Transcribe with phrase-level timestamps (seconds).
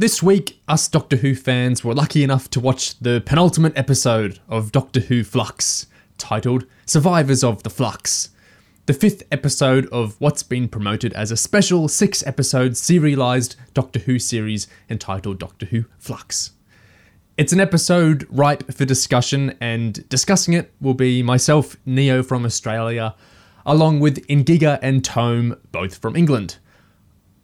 [0.00, 4.72] This week, us Doctor Who fans were lucky enough to watch the penultimate episode of
[4.72, 8.30] Doctor Who Flux, titled Survivors of the Flux,
[8.86, 14.18] the fifth episode of what's been promoted as a special six episode serialized Doctor Who
[14.18, 16.52] series entitled Doctor Who Flux.
[17.36, 23.14] It's an episode ripe for discussion, and discussing it will be myself, Neo from Australia,
[23.66, 26.56] along with Ingiga and Tome, both from England.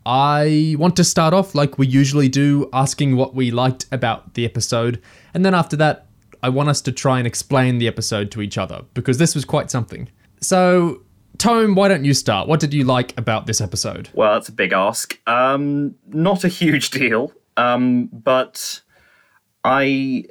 [0.09, 4.44] I want to start off like we usually do, asking what we liked about the
[4.44, 5.03] episode,
[5.35, 6.07] and then after that,
[6.44, 9.45] I want us to try and explain the episode to each other, because this was
[9.45, 10.08] quite something.
[10.40, 11.03] So,
[11.39, 12.46] Tome, why don't you start?
[12.46, 14.08] What did you like about this episode?
[14.14, 15.18] Well, that's a big ask.
[15.26, 18.81] Um, not a huge deal, um, but
[19.64, 20.26] I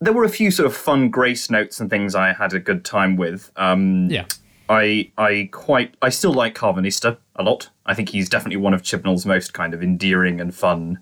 [0.00, 2.82] there were a few sort of fun grace notes and things I had a good
[2.84, 3.52] time with.
[3.56, 4.24] Um, Yeah.
[4.70, 7.70] I I quite I still like Karvanista a lot.
[7.86, 10.98] I think he's definitely one of Chibnall's most kind of endearing and fun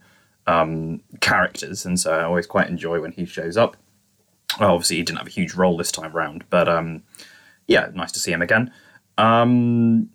[0.47, 3.77] um, characters, and so I always quite enjoy when he shows up.
[4.61, 7.03] Well, obviously, he didn't have a huge role this time round, but um,
[7.67, 8.73] yeah, nice to see him again.
[9.19, 10.11] Um,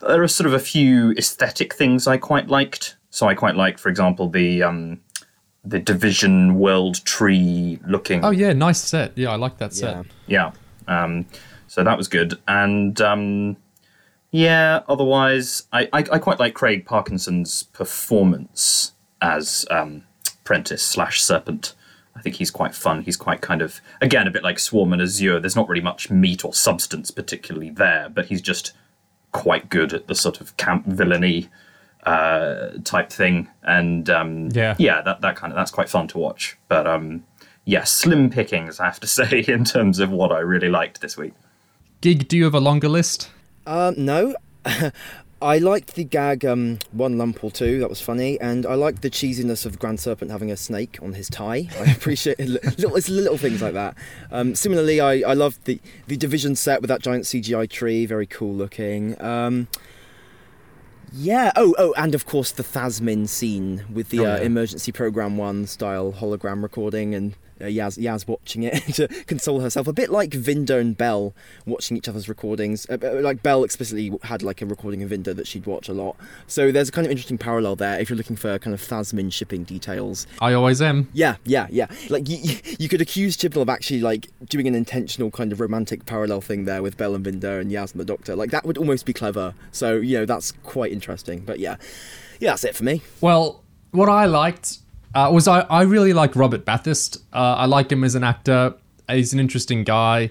[0.00, 2.96] there are sort of a few aesthetic things I quite liked.
[3.10, 5.00] So I quite liked, for example, the um,
[5.64, 9.16] the Division World Tree looking Oh, yeah, nice set.
[9.16, 10.04] Yeah, I like that set.
[10.26, 10.52] Yeah.
[10.88, 11.02] yeah.
[11.02, 11.26] Um,
[11.68, 12.38] so that was good.
[12.46, 13.56] And um,
[14.34, 20.02] yeah, otherwise, I, I, I quite like Craig Parkinson's performance as um,
[20.42, 21.74] Prentice slash Serpent.
[22.16, 23.02] I think he's quite fun.
[23.02, 25.38] He's quite kind of, again, a bit like Swarm and Azure.
[25.38, 28.72] There's not really much meat or substance particularly there, but he's just
[29.30, 31.48] quite good at the sort of camp villainy
[32.02, 33.46] uh, type thing.
[33.62, 34.74] And um, Yeah.
[34.80, 36.58] yeah, that, that kind of, that's quite fun to watch.
[36.66, 37.22] But um,
[37.64, 41.16] yeah, slim pickings, I have to say, in terms of what I really liked this
[41.16, 41.34] week.
[42.00, 43.30] Gig, do you have a longer list?
[43.66, 44.34] Um, no.
[45.42, 49.02] I liked the gag um, one lump or two, that was funny, and I liked
[49.02, 51.68] the cheesiness of Grand Serpent having a snake on his tie.
[51.78, 52.48] I appreciate it.
[52.48, 53.94] little, it's little things like that.
[54.30, 58.26] Um, similarly, I, I loved the, the division set with that giant CGI tree, very
[58.26, 59.20] cool looking.
[59.20, 59.68] Um,
[61.12, 65.36] yeah, oh, oh, and of course the Thasmin scene with the Oh, uh, emergency program
[65.36, 69.86] one style hologram recording and uh, Yaz, Yaz watching it to console herself.
[69.86, 71.34] A bit like Vinder and Bell
[71.66, 72.86] watching each other's recordings.
[72.90, 75.92] Uh, uh, like Bell explicitly had like a recording of Vinder that she'd watch a
[75.92, 76.16] lot.
[76.46, 79.30] So there's a kind of interesting parallel there if you're looking for kind of Thasmin
[79.30, 80.26] shipping details.
[80.40, 81.08] I always am.
[81.12, 81.86] Yeah, yeah, yeah.
[82.10, 85.60] Like you, you- you could accuse Chibnall of actually like doing an intentional kind of
[85.60, 88.34] romantic parallel thing there with Bell and Vinder and Yaz and the Doctor.
[88.36, 89.54] Like that would almost be clever.
[89.72, 91.40] So you know that's quite interesting.
[91.40, 91.76] But yeah,
[92.40, 93.02] yeah, that's it for me.
[93.20, 93.62] Well,
[93.92, 94.78] what I liked
[95.14, 97.18] uh, was I, I really like Robert Bathurst.
[97.32, 98.74] Uh, I like him as an actor.
[99.08, 100.30] He's an interesting guy.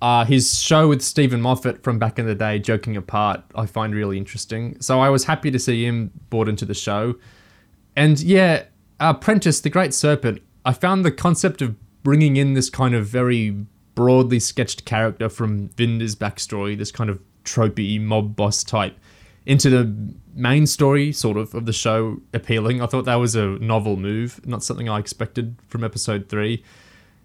[0.00, 3.94] Uh, his show with Steven Moffat from back in the day, Joking Apart, I find
[3.94, 4.78] really interesting.
[4.80, 7.14] So I was happy to see him brought into the show.
[7.96, 8.64] And yeah,
[9.00, 13.06] uh, Prentice, the Great Serpent, I found the concept of bringing in this kind of
[13.06, 13.56] very
[13.94, 18.98] broadly sketched character from Vinder's backstory, this kind of tropey mob boss type,
[19.46, 22.82] into the main story, sort of, of the show appealing.
[22.82, 26.62] I thought that was a novel move, not something I expected from episode three.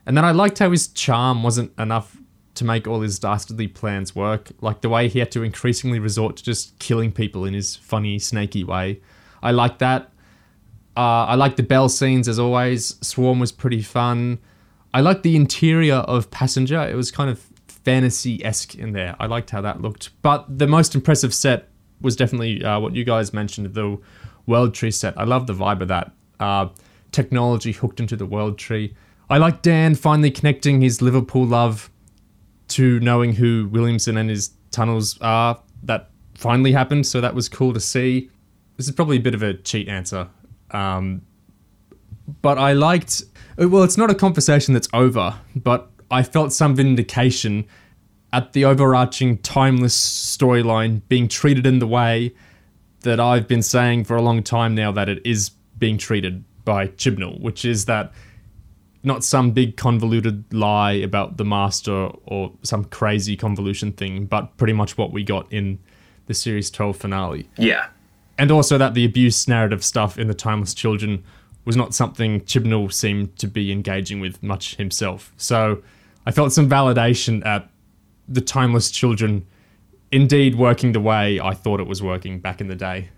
[0.05, 2.17] And then I liked how his charm wasn't enough
[2.55, 4.51] to make all his dastardly plans work.
[4.61, 8.19] Like the way he had to increasingly resort to just killing people in his funny,
[8.19, 9.01] snaky way.
[9.41, 10.11] I like that.
[10.95, 12.97] Uh, I like the bell scenes as always.
[13.05, 14.39] Swarm was pretty fun.
[14.93, 16.81] I liked the interior of Passenger.
[16.81, 19.15] It was kind of fantasy esque in there.
[19.19, 20.09] I liked how that looked.
[20.21, 21.70] But the most impressive set
[22.01, 23.97] was definitely uh, what you guys mentioned the
[24.45, 25.17] World Tree set.
[25.17, 26.11] I love the vibe of that.
[26.39, 26.69] Uh,
[27.11, 28.95] technology hooked into the World Tree.
[29.29, 31.89] I like Dan finally connecting his Liverpool love
[32.69, 35.61] to knowing who Williamson and his tunnels are.
[35.83, 38.29] That finally happened, so that was cool to see.
[38.77, 40.27] This is probably a bit of a cheat answer.
[40.71, 41.21] Um,
[42.41, 43.23] but I liked.
[43.57, 47.65] Well, it's not a conversation that's over, but I felt some vindication
[48.33, 52.33] at the overarching timeless storyline being treated in the way
[53.01, 56.87] that I've been saying for a long time now that it is being treated by
[56.87, 58.13] Chibnall, which is that
[59.03, 64.73] not some big convoluted lie about the master or some crazy convolution thing, but pretty
[64.73, 65.79] much what we got in
[66.27, 67.49] the series 12 finale.
[67.57, 67.87] Yeah.
[68.37, 71.23] And also that the abuse narrative stuff in the Timeless Children
[71.65, 75.33] was not something Chibnall seemed to be engaging with much himself.
[75.37, 75.81] So
[76.25, 77.70] I felt some validation at
[78.31, 79.45] the Timeless Children
[80.11, 83.09] indeed working the way I thought it was working back in the day.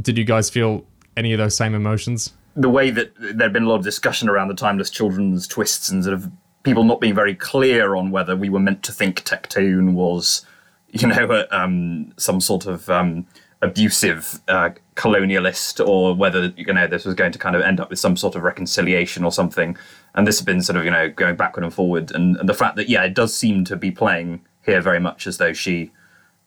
[0.00, 0.84] Did you guys feel
[1.16, 2.32] any of those same emotions?
[2.54, 5.88] the way that there had been a lot of discussion around the timeless children's twists
[5.88, 6.30] and sort of
[6.62, 10.44] people not being very clear on whether we were meant to think Tecteun was,
[10.90, 13.26] you know, um, some sort of um,
[13.62, 17.88] abusive uh, colonialist or whether you know this was going to kind of end up
[17.88, 19.76] with some sort of reconciliation or something.
[20.14, 22.54] And this has been sort of you know going backward and forward, and, and the
[22.54, 25.90] fact that yeah, it does seem to be playing here very much as though she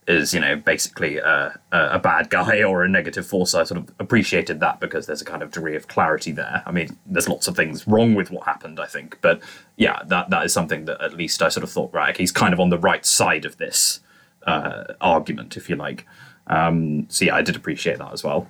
[0.07, 3.56] is you know basically a, a bad guy or a negative force.
[3.56, 6.62] I sort of appreciated that because there's a kind of degree of clarity there.
[6.65, 9.41] I mean, there's lots of things wrong with what happened, I think, but
[9.77, 12.53] yeah, that that is something that at least I sort of thought right, he's kind
[12.53, 14.00] of on the right side of this
[14.45, 16.06] uh, argument, if you like.
[16.47, 18.47] Um, so yeah, I did appreciate that as well.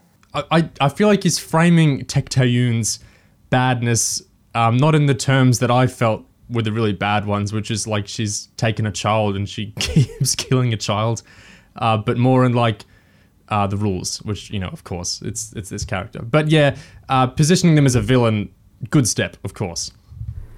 [0.52, 3.00] I, I feel like he's framing Tecteun's
[3.50, 4.22] badness
[4.56, 7.86] um, not in the terms that I felt were the really bad ones, which is
[7.88, 11.22] like she's taken a child and she keeps killing a child,
[11.76, 12.86] uh, but more in like
[13.50, 16.22] uh, the rules, which you know, of course, it's it's this character.
[16.22, 16.76] But yeah,
[17.10, 18.50] uh, positioning them as a villain,
[18.90, 19.92] good step, of course.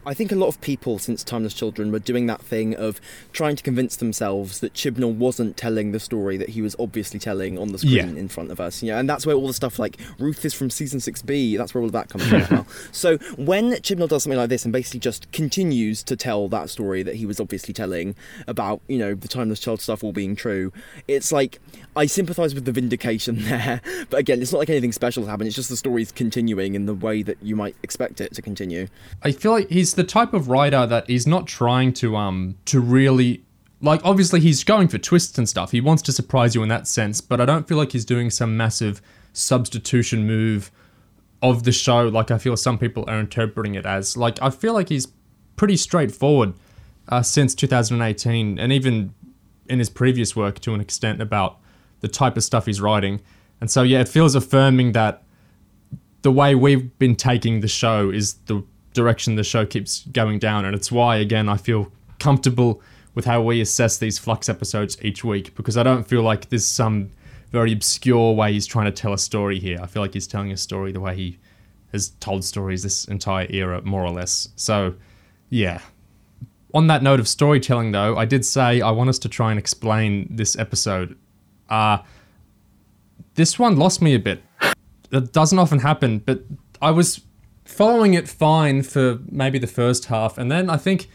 [0.08, 3.02] I think a lot of people since Timeless Children were doing that thing of
[3.34, 7.60] trying to convince themselves that Chibnall wasn't telling the story that he was obviously telling
[7.60, 8.22] on the screen Yeah.
[8.22, 8.82] in front of us.
[8.82, 11.82] Yeah, and that's where all the stuff like Ruth is from season 6B, that's where
[11.82, 12.66] all of that comes from as well.
[12.94, 17.04] So when Chibnall does something like this and basically just continues to tell that story
[17.04, 18.16] that he was obviously telling
[18.48, 20.72] about, you know, the Timeless Child stuff all being true,
[21.10, 21.60] it's like
[21.98, 23.82] I sympathise with the vindication there.
[24.10, 26.86] But again, it's not like anything special has happened, it's just the story's continuing in
[26.86, 28.88] the way that you might expect it to continue.
[29.24, 32.80] I feel like he's the type of writer that he's not trying to um to
[32.80, 33.44] really
[33.82, 35.72] like obviously he's going for twists and stuff.
[35.72, 38.30] He wants to surprise you in that sense, but I don't feel like he's doing
[38.30, 39.02] some massive
[39.34, 40.72] substitution move
[41.42, 44.16] of the show like I feel some people are interpreting it as.
[44.16, 45.08] Like I feel like he's
[45.56, 46.54] pretty straightforward
[47.10, 49.14] uh, since 2018 and even
[49.70, 51.60] in his previous work to an extent about
[52.02, 53.22] the type of stuff he's writing.
[53.62, 55.24] And so yeah, it feels affirming that
[56.22, 58.64] the way we've been taking the show is the
[58.94, 62.82] direction the show keeps going down and it's why again I feel comfortable
[63.14, 66.66] with how we assess these flux episodes each week because I don't feel like there's
[66.66, 67.12] some
[67.52, 69.80] very obscure way he's trying to tell a story here.
[69.82, 71.40] I feel like he's telling a story the way he
[71.92, 74.50] has told stories this entire era more or less.
[74.56, 74.96] So,
[75.50, 75.82] yeah.
[76.74, 79.58] On that note of storytelling though, I did say I want us to try and
[79.58, 81.18] explain this episode.
[81.70, 82.00] Uh
[83.36, 84.42] this one lost me a bit
[85.10, 86.42] that doesn't often happen, but
[86.82, 87.22] I was
[87.66, 91.08] following it fine for maybe the first half, and then I think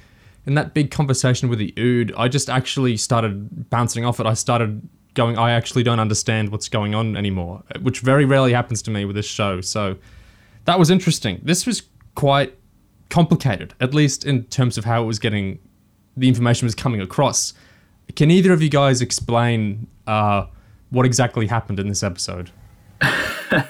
[0.47, 4.27] in that big conversation with the Ood, I just actually started bouncing off it.
[4.27, 8.83] I started going, I actually don't understand what's going on anymore, which very rarely happens
[8.83, 9.61] to me with this show.
[9.61, 9.97] So
[10.65, 11.41] that was interesting.
[11.43, 11.83] This was
[12.15, 12.57] quite
[13.09, 15.59] complicated, at least in terms of how it was getting,
[16.17, 17.53] the information was coming across.
[18.17, 20.47] Can either of you guys explain uh,
[20.91, 22.51] what exactly happened in this episode?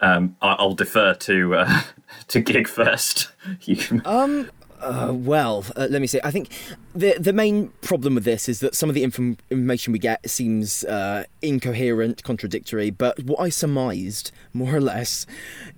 [0.00, 1.80] Um, I- I'll defer to uh,
[2.28, 3.28] to Gig first.
[3.62, 4.02] You can...
[4.04, 4.50] Um.
[4.80, 6.20] Uh, well, uh, let me say.
[6.22, 6.50] I think
[6.94, 10.28] the the main problem with this is that some of the inform- information we get
[10.28, 12.90] seems uh, incoherent, contradictory.
[12.90, 15.26] But what I surmised, more or less,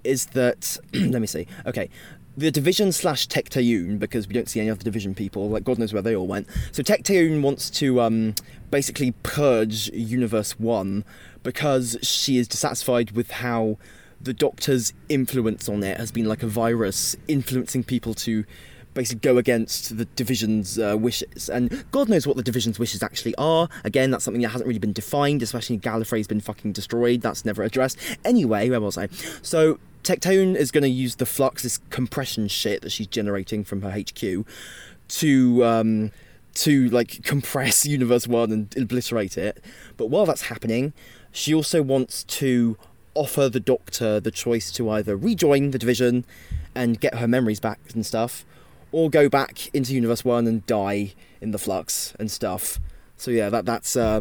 [0.02, 1.46] is that let me see.
[1.66, 1.88] Okay,
[2.36, 5.48] the division slash Tecteun, because we don't see any other division people.
[5.48, 6.48] Like God knows where they all went.
[6.72, 8.34] So Tecteun wants to um,
[8.70, 11.04] basically purge Universe One
[11.42, 13.78] because she is dissatisfied with how
[14.20, 18.44] the Doctor's influence on it has been like a virus, influencing people to
[18.92, 21.48] basically go against the division's uh, wishes.
[21.48, 23.68] And God knows what the division's wishes actually are.
[23.84, 27.20] Again, that's something that hasn't really been defined, especially Gallifrey's been fucking destroyed.
[27.20, 27.98] That's never addressed.
[28.24, 29.08] Anyway, where was I?
[29.40, 29.78] So.
[30.06, 33.90] Tecteun is going to use the flux, this compression shit that she's generating from her
[33.90, 34.46] HQ,
[35.08, 36.12] to um,
[36.54, 39.62] to like compress Universe One and obliterate it.
[39.96, 40.92] But while that's happening,
[41.32, 42.76] she also wants to
[43.14, 46.24] offer the Doctor the choice to either rejoin the division
[46.74, 48.44] and get her memories back and stuff,
[48.92, 52.78] or go back into Universe One and die in the flux and stuff.
[53.16, 54.20] So yeah, that that's uh,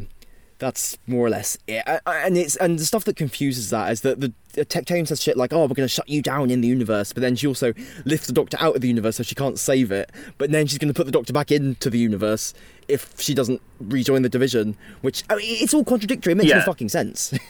[0.58, 1.84] that's more or less it.
[2.06, 5.38] And it's and the stuff that confuses that is that the, the Tecteun says shit
[5.38, 7.74] like, "Oh, we're going to shut you down in the universe," but then she also
[8.06, 10.12] lifts the Doctor out of the universe so she can't save it.
[10.38, 12.54] But then she's going to put the Doctor back into the universe
[12.88, 14.78] if she doesn't rejoin the division.
[15.02, 16.34] Which I mean, it's all contradictory.
[16.34, 17.34] It makes no fucking sense.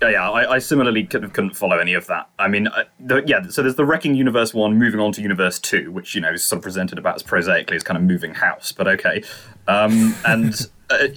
[0.00, 0.30] Yeah, yeah.
[0.30, 2.30] I, I similarly couldn't, couldn't follow any of that.
[2.38, 3.48] I mean, uh, the, yeah.
[3.48, 6.42] So there's the wrecking universe one, moving on to universe two, which you know is
[6.42, 9.22] sort of presented about as prosaically as kind of moving house, but okay.
[9.68, 10.54] Um, and
[10.90, 11.08] uh,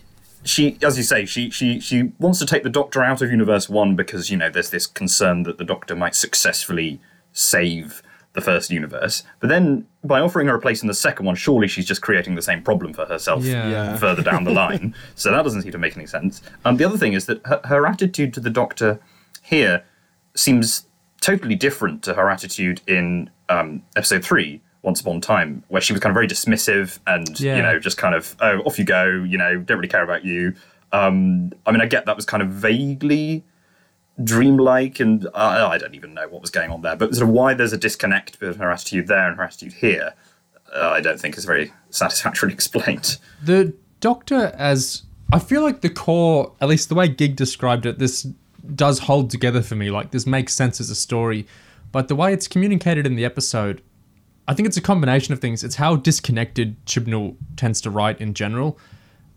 [0.43, 3.69] she, as you say, she she she wants to take the Doctor out of universe
[3.69, 7.00] one because you know there's this concern that the Doctor might successfully
[7.31, 8.01] save
[8.33, 9.23] the first universe.
[9.39, 12.35] But then by offering her a place in the second one, surely she's just creating
[12.35, 13.69] the same problem for herself Yeah.
[13.69, 13.97] Yeah.
[14.05, 14.95] further down the line.
[15.15, 16.41] so that doesn't seem to make any sense.
[16.65, 19.00] Um, the other thing is that her, her attitude to the Doctor
[19.43, 19.83] here
[20.35, 20.88] seems
[21.21, 25.91] totally different to her attitude in um, episode three, Once Upon a Time, where she
[25.93, 27.55] was kind of very dismissive and Yeah.
[27.57, 30.23] you know just kind of oh off you go, you know don't really care about
[30.23, 30.53] you.
[30.91, 33.43] Um, I mean, I get that was kind of vaguely
[34.23, 36.95] dreamlike, and uh, I don't even know what was going on there.
[36.95, 40.13] But sort of why there's a disconnect between her attitude there and her attitude here,
[40.75, 43.17] uh, I don't think is very satisfactorily explained.
[43.43, 47.99] The Doctor, as I feel like the core, at least the way Gig described it,
[47.99, 48.27] this
[48.75, 49.89] does hold together for me.
[49.89, 51.47] Like this makes sense as a story,
[51.91, 53.81] but the way it's communicated in the episode,
[54.47, 55.63] I think it's a combination of things.
[55.63, 58.77] It's how disconnected Chibnall tends to write in general.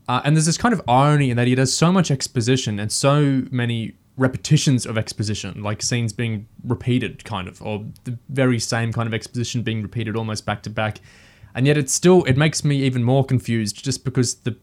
[0.09, 2.91] Uh, and there's this kind of irony in that he does so much exposition and
[2.91, 8.93] so many repetitions of exposition, like scenes being repeated, kind of, or the very same
[8.93, 11.01] kind of exposition being repeated almost back to back.
[11.55, 14.57] And yet, it still it makes me even more confused, just because the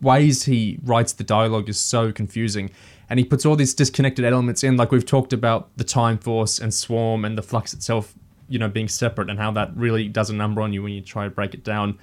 [0.00, 2.70] ways he writes the dialogue is so confusing,
[3.08, 6.58] and he puts all these disconnected elements in, like we've talked about the Time Force
[6.58, 8.14] and Swarm and the Flux itself,
[8.48, 11.00] you know, being separate, and how that really does a number on you when you
[11.00, 11.98] try to break it down.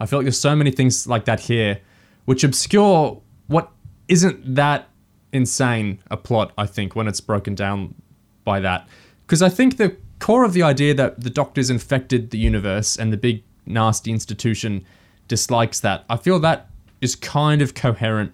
[0.00, 1.80] I feel like there's so many things like that here,
[2.24, 3.70] which obscure what
[4.08, 4.88] isn't that
[5.32, 7.94] insane a plot, I think, when it's broken down
[8.44, 8.88] by that.
[9.26, 13.12] Because I think the core of the idea that the Doctor's infected the universe and
[13.12, 14.84] the big nasty institution
[15.28, 16.70] dislikes that, I feel that
[17.00, 18.32] is kind of coherent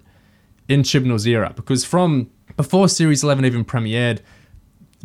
[0.67, 1.53] in Chibnall's era.
[1.55, 4.19] Because from before Series 11 even premiered,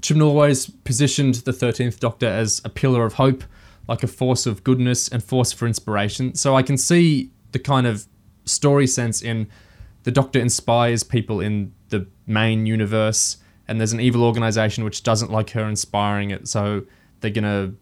[0.01, 3.45] Chibnall always positioned the 13th Doctor as a pillar of hope,
[3.89, 6.35] like a force of goodness and force for inspiration.
[6.35, 8.07] So I can see the kind of
[8.45, 9.49] story sense in
[10.05, 15.33] the Doctor inspires people in the main universe, and there's an evil organization which doesn't
[15.33, 16.85] like her inspiring it, so
[17.21, 17.73] they're gonna.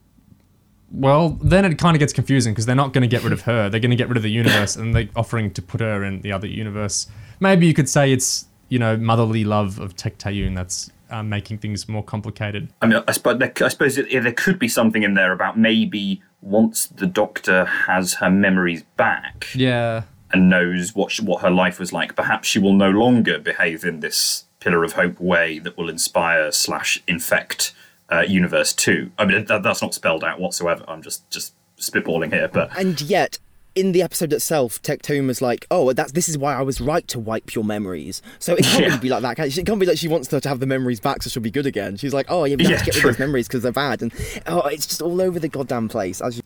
[0.90, 3.42] Well, then it kind of gets confusing because they're not going to get rid of
[3.42, 3.68] her.
[3.68, 6.20] They're going to get rid of the universe, and they're offering to put her in
[6.20, 7.08] the other universe.
[7.40, 11.88] Maybe you could say it's you know motherly love of Tecteun that's uh, making things
[11.88, 12.68] more complicated.
[12.82, 16.22] I mean, I suppose, I suppose it, there could be something in there about maybe
[16.40, 20.02] once the Doctor has her memories back, Yeah,
[20.32, 23.84] and knows what she, what her life was like, perhaps she will no longer behave
[23.84, 27.72] in this pillar of hope way that will inspire slash infect
[28.10, 29.12] uh, Universe Two.
[29.16, 30.84] I mean, that, that's not spelled out whatsoever.
[30.88, 33.38] I'm just just spitballing here, but And yet,
[33.74, 37.06] in the episode itself, Tecteun was like, "Oh, that's this is why I was right
[37.08, 38.86] to wipe your memories." So it can't Yeah.
[38.88, 39.36] really be like that.
[39.36, 39.58] Can it?
[39.58, 41.50] it can't be like she wants her to have the memories back, so she'll be
[41.50, 41.96] good again.
[41.96, 43.72] She's like, "Oh, yeah, we have Yeah, to get rid of those memories because they're
[43.72, 44.12] bad." And
[44.46, 46.20] oh, it's just all over the goddamn place.
[46.20, 46.42] As you,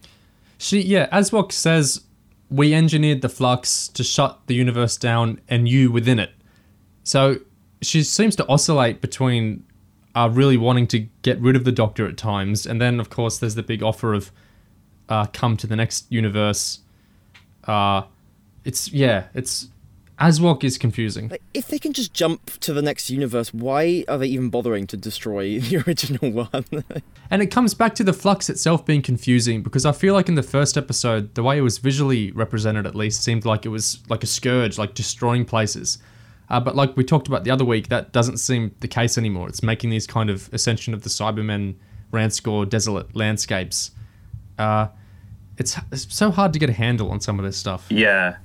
[0.59, 2.03] She yeah, Aswok says
[2.51, 6.31] we engineered the flux to shut the universe down and you within it.
[7.05, 7.37] So
[7.83, 9.65] she seems to oscillate between
[10.15, 13.37] uh, really wanting to get rid of the Doctor at times, and then of course
[13.39, 14.33] there's the big offer of
[15.11, 16.81] uh, come to the next universe.
[17.69, 18.03] Uh,
[18.65, 19.69] it's yeah, it's
[20.19, 21.29] Aswok is confusing.
[21.29, 24.87] like, if they can just jump to the next universe, why are they even bothering
[24.89, 26.65] to destroy the original one?
[27.31, 30.35] And it comes back to the flux itself being confusing because I feel like in
[30.35, 33.99] the first episode, the way it was visually represented at least seemed like it was
[34.09, 35.99] like a scourge, like destroying places.
[36.49, 39.47] Uh, but like we talked about the other week, that doesn't seem the case anymore.
[39.47, 41.75] It's making these kind of Ascension of the Cybermen,
[42.13, 43.91] Ranskoor, desolate landscapes.
[44.59, 44.87] Uh,
[45.59, 47.87] it's, it's so hard to get a handle on some of this stuff.
[47.91, 48.37] yeah,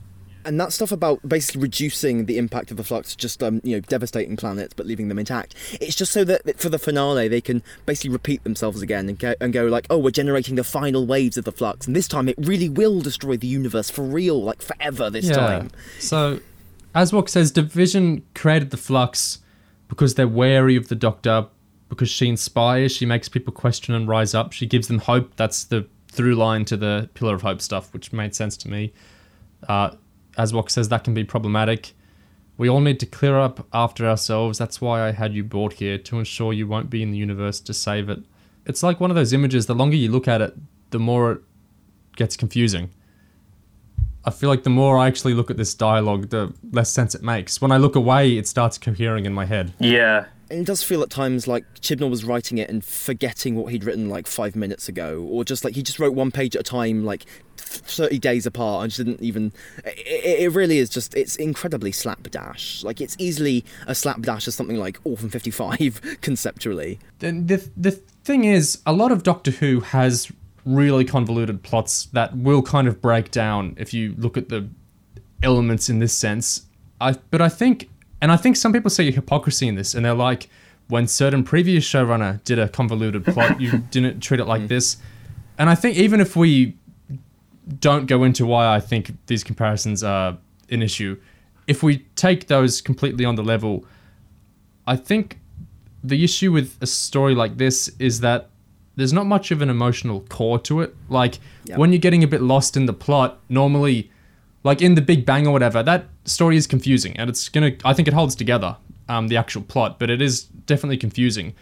[0.46, 3.80] and that stuff about basically reducing the impact of the flux, just um, you know,
[3.82, 5.56] devastating planets but leaving them intact.
[5.80, 9.36] It's just so that for the finale they can basically repeat themselves again and go,
[9.40, 12.28] and go like, oh, we're generating the final waves of the flux, and this time
[12.28, 15.70] it really will destroy the universe for real, like forever this time.
[16.00, 16.40] So,
[16.96, 19.40] Aswok says Division created the Flux
[19.88, 21.48] because they're wary of the Doctor,
[21.90, 25.36] because she inspires, she makes people question and rise up, she gives them hope.
[25.36, 28.94] That's the through line to the Pillar of Hope stuff, which made sense to me.
[29.68, 29.92] Uh,
[30.38, 31.94] Aswok says that can be problematic.
[32.58, 34.58] We all need to clear up after ourselves.
[34.58, 37.60] That's why I had you brought here to ensure you won't be in the universe
[37.62, 38.20] to save it.
[38.66, 39.66] It's like one of those images.
[39.66, 40.56] The longer you look at it,
[40.92, 41.42] the more it
[42.16, 42.92] gets confusing.
[44.26, 47.24] I feel like the more I actually look at this dialogue, the less sense it
[47.24, 47.60] makes.
[47.60, 49.74] When I look away, it starts cohering in my head.
[49.80, 50.26] yeah.
[50.54, 54.10] It does feel at times like Chibnall was writing it and forgetting what he'd written
[54.10, 57.04] like five minutes ago, or just like he just wrote one page at a time,
[57.04, 57.26] like
[57.58, 59.52] thirty days apart, and just didn't even.
[59.84, 62.84] It, it really is just it's incredibly slapdash.
[62.84, 67.00] Like it's easily a slapdash as something like Orphan Fifty Five conceptually.
[67.20, 70.32] The, the, the thing is, a lot of Doctor Who has
[70.66, 74.70] really convoluted plots that will kind of break down if you look at the
[75.42, 76.66] elements in this sense.
[77.02, 77.90] I, but I think,
[78.24, 80.48] and I think some people see hypocrisy in this, and they're like,
[80.88, 84.70] when certain previous showrunner did a convoluted plot, you didn't treat it like mm.
[84.70, 84.96] this.
[85.58, 86.78] And I think even if we
[87.80, 90.38] don't go into why I think these comparisons are
[90.70, 91.20] an issue,
[91.68, 93.86] if we take those completely on the level,
[94.88, 95.42] I think
[96.02, 98.52] the issue with a story like this is that
[98.96, 100.96] there's not much of an emotional core to it.
[101.10, 101.76] Like Yeah.
[101.76, 104.12] when you're getting a bit lost in the plot, normally,
[104.64, 107.72] like in the Big Bang or whatever, that story is confusing and it's gonna.
[107.84, 108.78] I think it holds together.
[109.10, 111.54] um, the actual plot, but it is definitely confusing.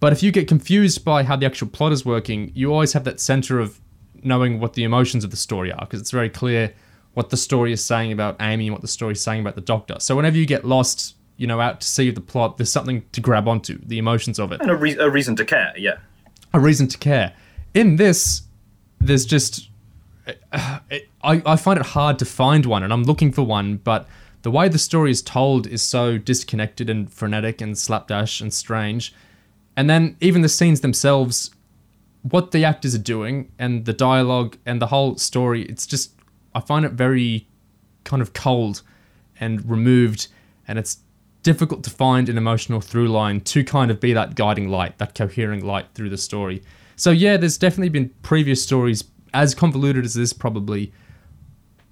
[0.00, 3.04] But if you get confused by how the actual plot is working, you always have
[3.04, 3.80] that center of
[4.22, 6.74] knowing what the emotions of the story are, because it's very clear
[7.14, 9.60] what the story is saying about Amy and what the story is saying about the
[9.60, 9.96] Doctor.
[10.00, 13.20] So whenever you get lost, you know, out to see the plot, there's something to
[13.20, 15.72] grab onto, the emotions of it, and a, re- a reason to care.
[15.76, 15.98] Yeah,
[16.52, 17.34] a reason to care.
[17.74, 18.42] In this,
[19.00, 19.70] there's just
[20.52, 24.08] I, I find it hard to find one, and I'm looking for one, but
[24.42, 29.14] the way the story is told is so disconnected and frenetic and slapdash and strange.
[29.76, 31.50] And then even the scenes themselves,
[32.22, 36.12] what the actors are doing and the dialogue and the whole story, it's just
[36.54, 37.46] I find it very
[38.04, 38.82] kind of cold
[39.38, 40.28] and removed,
[40.66, 40.98] and it's
[41.42, 45.14] difficult to find an emotional through line to kind of be that guiding light, that
[45.14, 46.62] cohering light through the story.
[46.96, 49.04] So yeah, there's definitely been previous stories
[49.34, 50.92] as convoluted as this probably,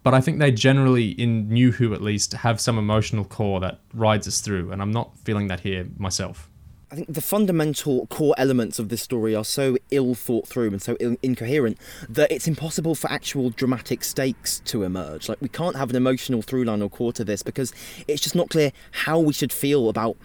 [0.02, 3.80] but I think they generally, in New Who at least, have some emotional core that
[3.92, 6.50] rides us through, and I'm not feeling that here myself.
[6.94, 10.80] I think the fundamental core elements of this story are so ill thought through and
[10.80, 11.76] so Ill- incoherent
[12.08, 15.28] that it's impossible for actual dramatic stakes to emerge.
[15.28, 17.72] Like, we can't have an emotional through line or core to this because
[18.06, 20.16] it's just not clear how we should feel about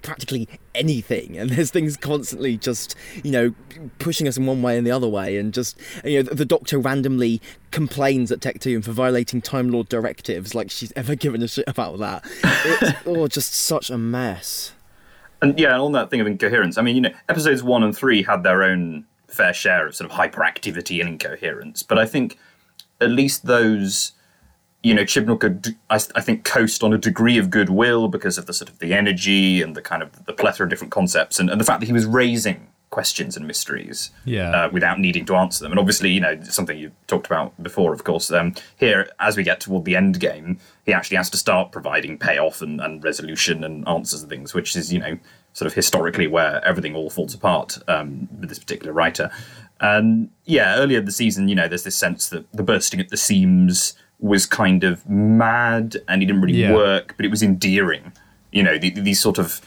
[0.00, 3.54] practically anything and there's things constantly just you know
[3.98, 6.78] pushing us in one way and the other way and just you know the doctor
[6.78, 11.64] randomly complains at Tecteun for violating time lord directives like she's ever given a shit
[11.66, 12.24] about that.
[12.42, 14.72] It's oh just such a mess.
[15.42, 17.96] And yeah and on that thing of incoherence i mean you know episodes one and
[17.96, 22.38] three had their own fair share of sort of hyperactivity and incoherence but i think
[23.00, 24.12] at least those
[24.82, 28.46] you know, Chibnall could, I, I, think, coast on a degree of goodwill because of
[28.46, 31.48] the sort of the energy and the kind of the plethora of different concepts and,
[31.48, 34.50] and the fact that he was raising questions and mysteries yeah.
[34.50, 35.72] uh, without needing to answer them.
[35.72, 38.30] And obviously, you know, something you talked about before, of course.
[38.30, 42.18] Um, here, as we get toward the end game, he actually has to start providing
[42.18, 45.18] payoff and, and resolution and answers and things, which is, you know,
[45.54, 49.30] sort of historically where everything all falls apart um, with this particular writer.
[49.80, 53.08] And yeah, earlier in the season, you know, there's this sense that the bursting at
[53.08, 56.72] the seams was kind of mad and he didn't really yeah.
[56.72, 58.12] work, but it was endearing.
[58.52, 59.60] You know, the, these sort of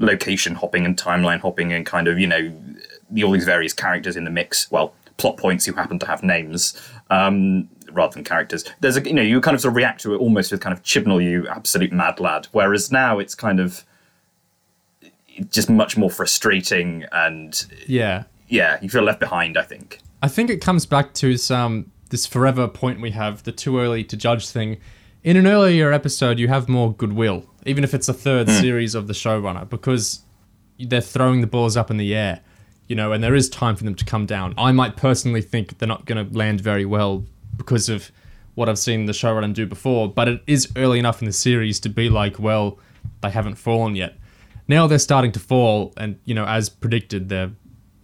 [0.00, 2.52] location hopping and timeline hopping and kind of, you know,
[3.10, 4.70] the, all these various characters in the mix.
[4.70, 8.64] Well, plot points who happen to have names um, rather than characters.
[8.80, 10.72] There's a, you know, you kind of sort of react to it almost with kind
[10.72, 12.48] of Chibnall, you absolute mad lad.
[12.52, 13.84] Whereas now it's kind of
[15.50, 19.58] just much more frustrating and yeah, yeah, you feel left behind.
[19.58, 20.00] I think.
[20.22, 24.04] I think it comes back to some this forever point we have, the too early
[24.04, 24.78] to judge thing.
[25.22, 28.60] In an earlier episode, you have more goodwill, even if it's a third mm.
[28.60, 30.22] series of the showrunner, because
[30.78, 32.40] they're throwing the balls up in the air,
[32.86, 34.54] you know, and there is time for them to come down.
[34.56, 37.24] I might personally think they're not going to land very well
[37.56, 38.10] because of
[38.54, 41.78] what I've seen the showrunner do before, but it is early enough in the series
[41.80, 42.78] to be like, well,
[43.22, 44.16] they haven't fallen yet.
[44.66, 47.52] Now they're starting to fall, and you know, as predicted, they're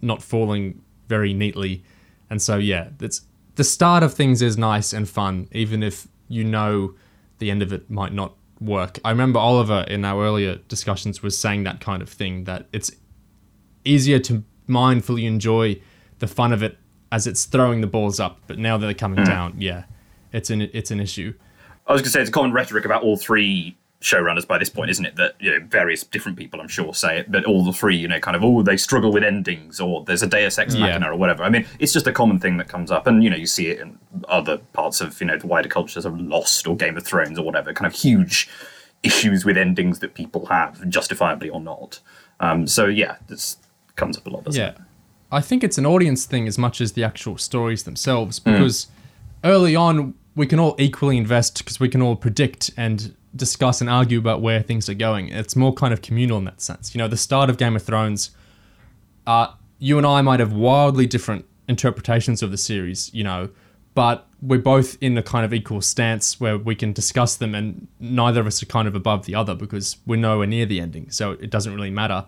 [0.01, 1.83] not falling very neatly,
[2.29, 3.21] and so yeah, it's
[3.55, 6.95] the start of things is nice and fun, even if you know
[7.39, 8.99] the end of it might not work.
[9.03, 12.91] I remember Oliver in our earlier discussions was saying that kind of thing that it's
[13.83, 15.79] easier to mindfully enjoy
[16.19, 16.77] the fun of it
[17.11, 19.25] as it's throwing the balls up, but now they're coming mm.
[19.25, 19.85] down, yeah,
[20.31, 21.33] it's an it's an issue.
[21.87, 24.69] I was going to say it's a common rhetoric about all three showrunners by this
[24.69, 25.15] point, isn't it?
[25.15, 28.07] That you know, various different people, I'm sure, say it, but all the three, you
[28.07, 31.11] know, kind of, oh, they struggle with endings, or there's a Deus Ex Machina, yeah.
[31.11, 31.43] or whatever.
[31.43, 33.67] I mean, it's just a common thing that comes up, and you know, you see
[33.67, 33.97] it in
[34.29, 37.43] other parts of you know the wider cultures of Lost or Game of Thrones or
[37.43, 38.47] whatever, kind of huge
[39.01, 41.99] issues with endings that people have, justifiably or not.
[42.39, 43.57] Um, so yeah, this
[43.95, 44.69] comes up a lot, yeah.
[44.69, 44.77] It?
[45.31, 48.89] I think it's an audience thing as much as the actual stories themselves, because mm.
[49.49, 53.89] early on we can all equally invest because we can all predict and discuss and
[53.89, 55.29] argue about where things are going.
[55.29, 56.95] It's more kind of communal in that sense.
[56.95, 58.31] You know, the start of Game of Thrones,
[59.27, 59.47] uh,
[59.79, 63.49] you and I might have wildly different interpretations of the series, you know,
[63.93, 67.87] but we're both in a kind of equal stance where we can discuss them and
[67.99, 71.09] neither of us are kind of above the other because we're nowhere near the ending.
[71.09, 72.25] So it doesn't really matter.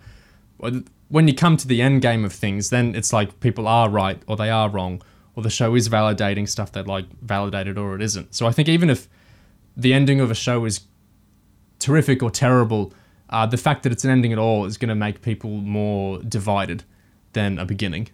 [1.10, 4.22] When you come to the end game of things, then it's like people are right
[4.28, 5.02] or they are wrong
[5.36, 8.34] or the show is validating stuff that like validated or it isn't.
[8.34, 9.08] So I think even if
[9.76, 10.82] the ending of a show is
[11.80, 12.94] terrific or terrible,
[13.30, 16.20] uh, the fact that it's an ending at all is going to make people more
[16.20, 16.84] divided
[17.34, 18.10] than a beginning.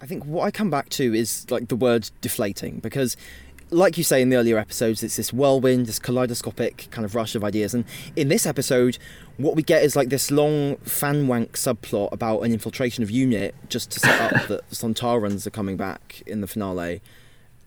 [0.00, 3.16] I think what I come back to is like the word deflating because
[3.70, 7.34] like you say in the earlier episodes, it's this whirlwind, this kaleidoscopic kind of rush
[7.34, 7.74] of ideas.
[7.74, 8.98] And in this episode,
[9.36, 13.54] what we get is like this long fan wank subplot about an infiltration of UNIT
[13.68, 17.00] just to set up that the Sontarans are coming back in the finale.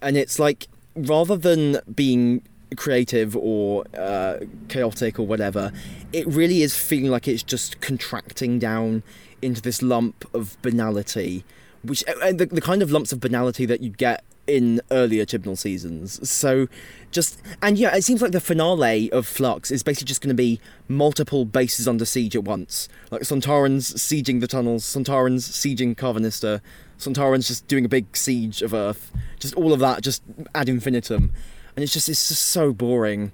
[0.01, 2.41] And it's like, rather than being
[2.75, 5.71] creative or uh, chaotic or whatever.
[6.13, 9.03] It really is feeling like it's just contracting down
[9.41, 11.45] into this lump of banality,
[11.83, 15.57] which and the, the kind of lumps of banality that you get in earlier Chibnall
[15.57, 16.27] seasons.
[16.27, 16.67] So
[17.11, 20.35] just and yeah, it seems like the finale of Flux is basically just going to
[20.35, 26.61] be multiple bases under siege at once, like Sontarans sieging the tunnels, Sontarans sieging Karvanista,
[26.97, 30.23] Sontarans just doing a big siege of Earth, just all of that just
[30.55, 31.31] ad infinitum,
[31.77, 33.31] and it's just it's just so boring,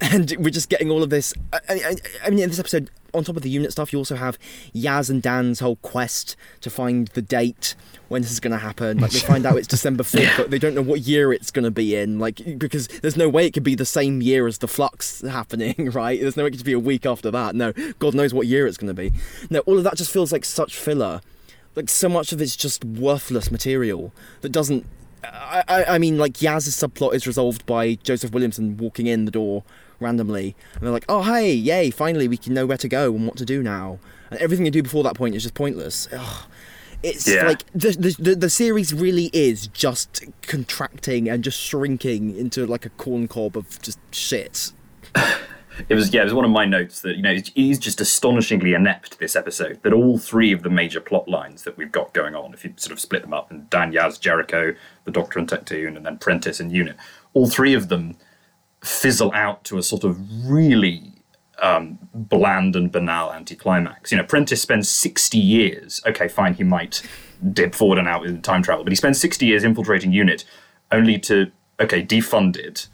[0.00, 1.34] and we're just getting all of this.
[1.52, 4.14] I, I, I mean, in this episode, on top of the unit stuff, you also
[4.14, 4.38] have
[4.72, 7.74] Yaz and Dan's whole quest to find the date
[8.06, 8.98] when this is going to happen.
[8.98, 11.64] Like they find out it's December fifth, but they don't know what year it's going
[11.64, 12.20] to be in.
[12.20, 15.90] Like because there's no way it could be the same year as the flux happening,
[15.92, 16.20] right?
[16.20, 17.56] There's no way it could be a week after that.
[17.56, 19.12] No, God knows what year it's going to be.
[19.50, 21.20] No, all of that just feels like such filler.
[21.74, 24.86] Like so much of it's just worthless material that doesn't
[25.24, 29.30] I, I, I mean, like Yaz's subplot is resolved by Joseph Williamson walking in the
[29.30, 29.62] door
[30.00, 31.90] randomly, and they're like, "Oh, hey, yay!
[31.90, 33.98] Finally, we can know where to go and what to do now."
[34.30, 36.08] And everything you do before that point is just pointless.
[36.12, 36.44] Ugh.
[37.02, 37.46] It's Yeah.
[37.46, 42.86] like the, the the the series really is just contracting and just shrinking into like
[42.86, 44.72] a corn cob of just shit.
[45.88, 48.74] It was yeah, it was one of my notes that you know is just astonishingly
[48.74, 49.82] inept this episode.
[49.82, 52.72] That all three of the major plot lines that we've got going on, if you
[52.76, 56.18] sort of split them up, and Dan Yaz, Jericho, the Doctor and Tecteun, and then
[56.18, 56.96] Prentice and Unit,
[57.34, 58.16] all three of them
[58.82, 61.12] fizzle out to a sort of really
[61.62, 64.10] um, bland and banal anticlimax.
[64.10, 66.00] You know, Prentice spends sixty years.
[66.06, 67.02] Okay, fine, he might
[67.52, 70.44] dip forward and out with time travel, but he spends sixty years infiltrating Unit,
[70.90, 72.88] only to okay defund it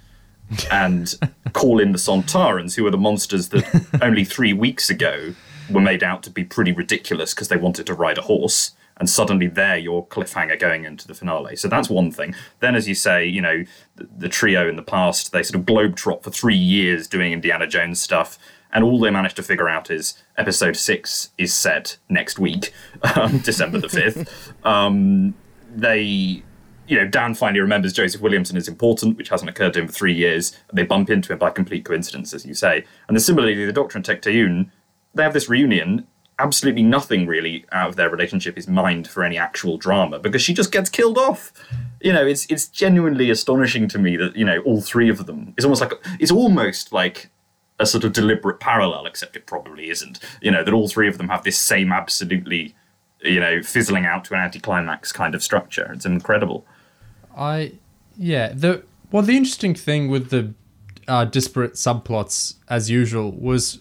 [0.71, 1.15] and
[1.53, 5.35] call in the Sontarans, who are the monsters that only three weeks ago
[5.71, 8.73] were made out to be pretty ridiculous because they wanted to ride a horse.
[8.97, 11.55] And suddenly, they're your cliffhanger going into the finale.
[11.55, 12.35] So that's one thing.
[12.59, 15.67] Then, as you say, you know, the, the trio in the past, they sort of
[15.67, 18.39] globetrot for three years doing Indiana Jones stuff.
[18.73, 22.73] And all they managed to figure out is episode six is set next week,
[23.15, 24.29] um, December the 5th.
[24.65, 25.35] Um,
[25.75, 26.43] they
[26.88, 29.92] you know, Dan finally remembers Joseph Williamson is important, which hasn't occurred to him for
[29.92, 30.57] three years.
[30.72, 32.85] They bump into him by complete coincidence, as you say.
[33.07, 34.70] And then similarly, the Doctor and Tecteun,
[35.14, 36.07] they have this reunion.
[36.38, 40.55] Absolutely nothing really out of their relationship is mined for any actual drama because she
[40.55, 41.53] just gets killed off.
[42.01, 45.53] You know, it's it's genuinely astonishing to me that you know all three of them.
[45.57, 47.29] It's almost like it's almost like
[47.79, 50.20] a sort of deliberate parallel, except it probably isn't.
[50.40, 52.77] You know that all three of them have this same absolutely,
[53.20, 55.90] you know, fizzling out to an anticlimax kind of structure.
[55.92, 56.64] It's incredible.
[57.38, 57.72] I
[58.16, 60.53] yeah the well the interesting thing with the
[61.07, 63.79] uh, disparate subplots as usual was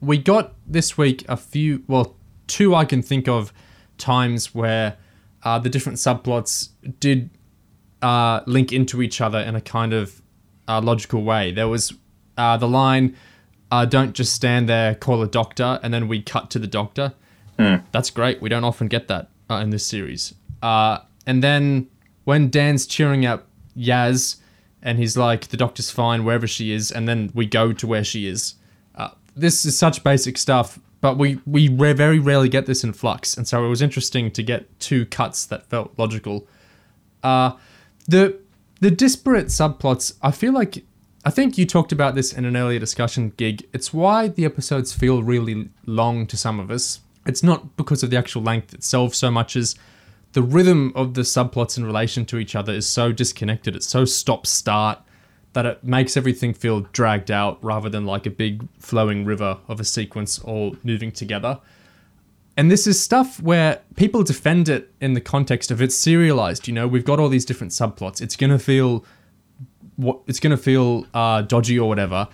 [0.00, 3.52] we got this week a few well two I can think of
[3.98, 4.96] times where
[5.42, 7.30] uh, the different subplots did
[8.00, 10.22] uh, link into each other in a kind of
[10.68, 11.52] uh, logical way.
[11.52, 11.92] There was
[12.36, 13.16] uh, the line,
[13.70, 17.14] uh, "Don't just stand there, call a doctor," and then we cut to the doctor.
[17.92, 18.40] That's great.
[18.42, 20.34] We don't often get that uh, in this series.
[20.62, 21.88] Uh, and then
[22.24, 24.36] when Dan's cheering up Yaz,
[24.82, 28.04] and he's like, "The doctor's fine wherever she is," and then we go to where
[28.04, 28.54] she is.
[28.94, 32.92] Uh, this is such basic stuff, but we we re- very rarely get this in
[32.92, 36.46] Flux, and so it was interesting to get two cuts that felt logical.
[37.22, 37.52] Uh,
[38.06, 38.38] the
[38.80, 40.14] the disparate subplots.
[40.22, 40.84] I feel like
[41.24, 43.66] I think you talked about this in an earlier discussion gig.
[43.72, 47.00] It's why the episodes feel really long to some of us.
[47.26, 49.74] It's not because of the actual length itself so much as
[50.34, 53.74] the rhythm of the subplots in relation to each other is so disconnected.
[53.74, 54.98] It's so stop start
[55.52, 59.78] that it makes everything feel dragged out rather than like a big flowing river of
[59.78, 61.60] a sequence all moving together.
[62.56, 66.66] And this is stuff where people defend it in the context of it's serialized.
[66.66, 68.20] You know, we've got all these different subplots.
[68.20, 69.04] It's gonna feel
[69.94, 72.26] what it's gonna feel uh, dodgy or whatever.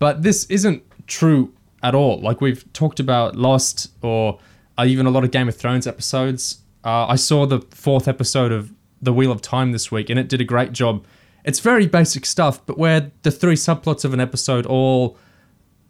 [0.00, 1.52] But this isn't true
[1.84, 2.20] at all.
[2.20, 4.40] Like we've talked about Lost or
[4.76, 6.63] uh, even a lot of Game of Thrones episodes.
[6.84, 10.28] Uh, I saw the fourth episode of The Wheel of Time this week, and it
[10.28, 11.06] did a great job.
[11.44, 15.16] It's very basic stuff, but where the three subplots of an episode all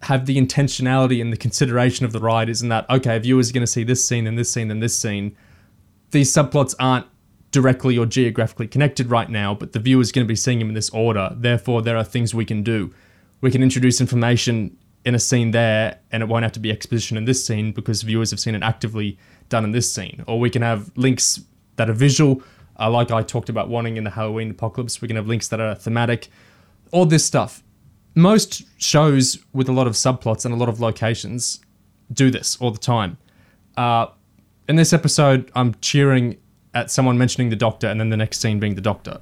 [0.03, 3.63] have the intentionality and the consideration of the writers, and that okay, viewers are going
[3.63, 5.37] to see this scene and this scene and this scene.
[6.13, 7.07] These subplots aren't
[7.51, 10.75] directly or geographically connected right now, but the viewer's going to be seeing them in
[10.75, 11.33] this order.
[11.35, 12.93] Therefore, there are things we can do.
[13.41, 17.17] We can introduce information in a scene there, and it won't have to be exposition
[17.17, 20.25] in this scene because viewers have seen it actively done in this scene.
[20.27, 21.41] Or we can have links
[21.77, 22.43] that are visual,
[22.79, 25.01] uh, like I talked about wanting in the Halloween apocalypse.
[25.03, 26.29] We can have links that are thematic.
[26.91, 27.63] All this stuff.
[28.15, 31.61] Most shows with a lot of subplots and a lot of locations
[32.13, 33.19] do this all the time.
[33.77, 34.07] Uh,
[34.69, 36.39] in this episode, I'm cheering
[36.75, 39.21] at someone mentioning the doctor, and then the next scene being the doctor.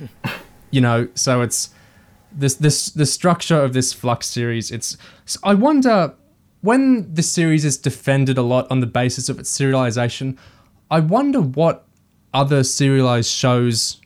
[0.70, 1.70] you know, so it's
[2.32, 4.70] this this the structure of this Flux series.
[4.70, 4.96] It's
[5.42, 6.14] I wonder
[6.62, 10.36] when the series is defended a lot on the basis of its serialization.
[10.90, 11.86] I wonder what
[12.34, 14.00] other serialized shows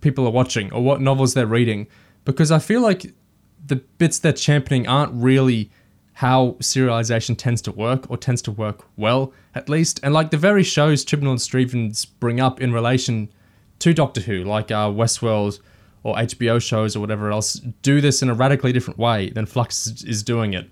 [0.00, 1.86] people are watching or what novels they're reading
[2.24, 3.12] because I feel like
[3.64, 5.70] the bits they're championing aren't really
[6.14, 10.36] how serialization tends to work or tends to work well at least and like the
[10.36, 13.28] very shows Chibnall and Strevens bring up in relation
[13.80, 15.60] to Doctor Who like uh, Westworld
[16.02, 19.86] or HBO shows or whatever else do this in a radically different way than Flux
[20.04, 20.70] is doing it.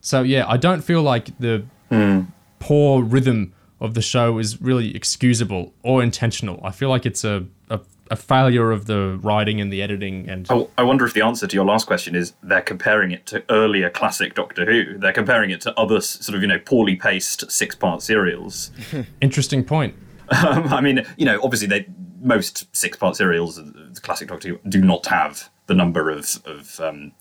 [0.00, 2.26] So yeah, I don't feel like the Mm.
[2.58, 6.58] poor rhythm of the show is really excusable or intentional.
[6.64, 7.78] I feel like it's a, a,
[8.10, 11.46] a failure of the writing and the editing and I, I wonder if the answer
[11.46, 14.98] to your last question is they're comparing it to earlier classic Doctor Who.
[14.98, 18.70] They're comparing it to other sort of you know poorly paced six part serials.
[19.20, 19.94] interesting point.
[20.30, 21.86] Um, I mean, you know, obviously they
[22.24, 26.80] most six part serials, the classic Doctor Who, do not have the number of of
[26.80, 27.12] um,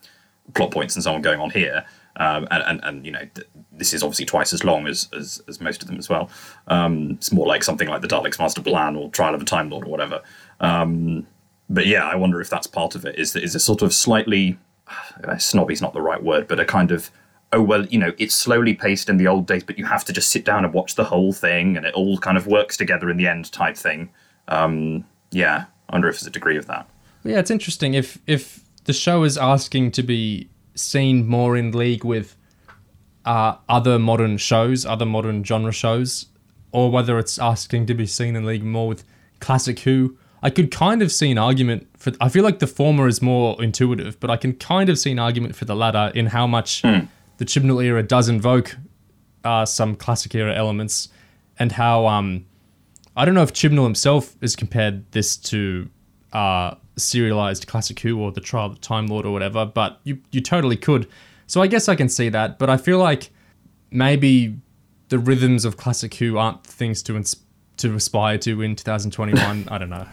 [0.53, 1.85] plot points and so on going on here.
[2.15, 5.41] Um, and, and, and you know th- this is obviously twice as long as, as,
[5.47, 6.29] as most of them as well.
[6.67, 9.69] Um, it's more like something like the Daleks' Master Plan or Trial of a Time
[9.71, 10.21] Lord or whatever.
[10.59, 11.25] Um,
[11.69, 13.17] but yeah, I wonder if that's part of it.
[13.17, 14.57] Is is a sort of slightly
[15.23, 17.09] uh, snobby's not the right word, but a kind of
[17.51, 20.13] oh well, you know, it's slowly paced in the old days, but you have to
[20.13, 23.09] just sit down and watch the whole thing, and it all kind of works together
[23.09, 24.09] in the end type thing.
[24.47, 26.89] Um, yeah, I wonder if there's a degree of that.
[27.23, 32.03] Yeah, it's interesting if if the show is asking to be seen more in league
[32.03, 32.35] with
[33.25, 36.27] uh, other modern shows, other modern genre shows,
[36.71, 39.03] or whether it's asking to be seen in league more with
[39.39, 40.17] classic Who.
[40.41, 42.11] I could kind of see an argument for.
[42.19, 45.19] I feel like the former is more intuitive, but I can kind of see an
[45.19, 48.75] argument for the latter in how much the Chibnall era does invoke
[49.45, 51.07] uh, some classic era elements,
[51.57, 52.45] and how um,
[53.15, 55.89] I don't know if Chibnall himself has compared this to
[56.31, 60.19] uh, serialized Classic Who or the Trial of the Time Lord or whatever, but you
[60.31, 61.07] you totally could.
[61.47, 63.29] So I guess I can see that, but I feel like
[63.91, 64.57] maybe
[65.09, 67.35] the rhythms of Classic Who aren't things to ins-
[67.77, 69.67] to aspire to in 2021.
[69.71, 70.07] I don't know.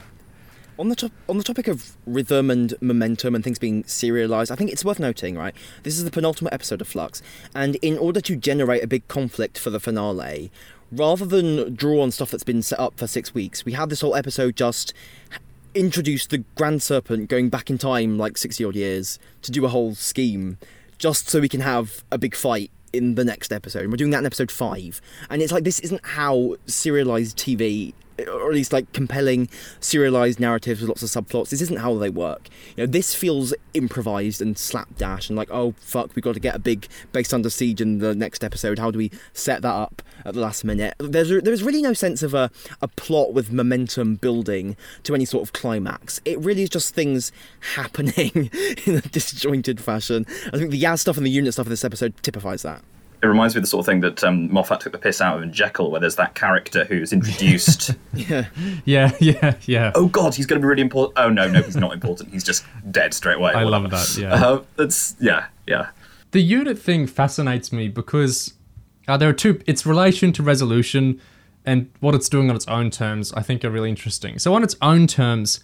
[0.78, 4.54] On the top, on the topic of rhythm and momentum and things being serialized, I
[4.54, 5.54] think it's worth noting, right?
[5.82, 7.22] This is the penultimate episode of Flux,
[7.54, 10.50] and in order to generate a big conflict for the finale,
[10.92, 14.00] rather than draw on stuff that's been set up for six weeks, we had this
[14.00, 14.92] whole episode just
[15.74, 19.68] introduce the Grand Serpent going back in time like sixty odd years to do a
[19.68, 20.58] whole scheme,
[20.98, 23.82] just so we can have a big fight in the next episode.
[23.82, 27.94] And we're doing that in episode five, and it's like this isn't how serialized TV
[28.28, 29.48] or at least like compelling
[29.80, 31.50] serialized narratives with lots of subplots.
[31.50, 32.48] This isn't how they work.
[32.76, 36.54] You know, this feels improvised and slapdash and like, oh fuck, we've got to get
[36.54, 38.78] a big base under siege in the next episode.
[38.78, 40.94] How do we set that up at the last minute?
[40.98, 45.42] There's there's really no sense of a, a plot with momentum building to any sort
[45.42, 46.20] of climax.
[46.24, 47.32] It really is just things
[47.74, 48.50] happening
[48.86, 50.26] in a disjointed fashion.
[50.52, 52.82] I think the Yaz stuff and the unit stuff in this episode typifies that.
[53.22, 55.36] It reminds me of the sort of thing that um, Moffat took the piss out
[55.36, 57.90] of in Jekyll, where there's that character who's introduced.
[58.14, 58.46] Yeah.
[58.84, 59.92] Yeah, yeah, yeah.
[59.94, 61.18] oh God, he's going to be really important.
[61.18, 62.30] Oh no, no, he's not important.
[62.32, 63.52] He's just dead straight away.
[63.54, 63.88] I Whatever.
[63.88, 64.16] love that.
[64.20, 64.34] Yeah.
[64.34, 65.88] Uh, that's yeah, yeah.
[66.32, 68.54] the unit thing fascinates me because
[69.08, 71.20] uh, there are two its relation to resolution
[71.64, 74.62] and what it's doing on its own terms i think are really interesting so on
[74.62, 75.60] its own terms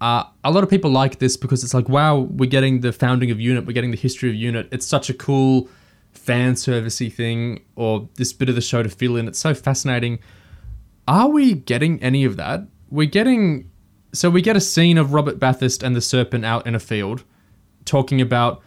[0.00, 3.30] uh, a lot of people like this because it's like wow we're getting the founding
[3.30, 5.68] of unit we're getting the history of unit it's such a cool
[6.12, 10.18] fan servicey thing or this bit of the show to fill in it's so fascinating
[11.08, 13.68] are we getting any of that we're getting
[14.12, 17.24] so we get a scene of robert bathurst and the serpent out in a field
[17.84, 18.62] talking about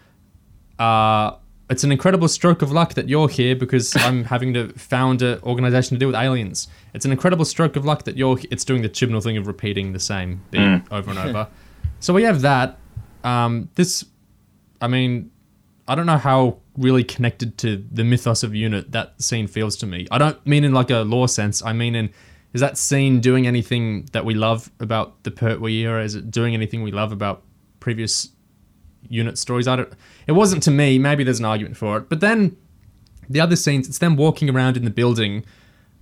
[0.79, 1.31] uh,
[1.69, 5.39] it's an incredible stroke of luck that you're here because I'm having to found an
[5.41, 6.67] organization to deal with aliens.
[6.93, 8.37] It's an incredible stroke of luck that you're.
[8.51, 11.47] It's doing the Chibnall thing of repeating the same beat over and over.
[11.99, 12.77] So we have that.
[13.23, 14.05] Um, this,
[14.81, 15.31] I mean,
[15.87, 19.85] I don't know how really connected to the mythos of Unit that scene feels to
[19.85, 20.07] me.
[20.11, 21.63] I don't mean in like a law sense.
[21.63, 22.09] I mean in
[22.53, 26.03] is that scene doing anything that we love about the Pertwee era?
[26.03, 27.43] Is it doing anything we love about
[27.81, 28.29] previous
[29.09, 29.67] unit stories.
[29.67, 29.93] I don't.
[30.27, 30.99] It wasn't to me.
[30.99, 32.09] Maybe there's an argument for it.
[32.09, 32.57] But then
[33.29, 35.45] the other scenes, it's them walking around in the building.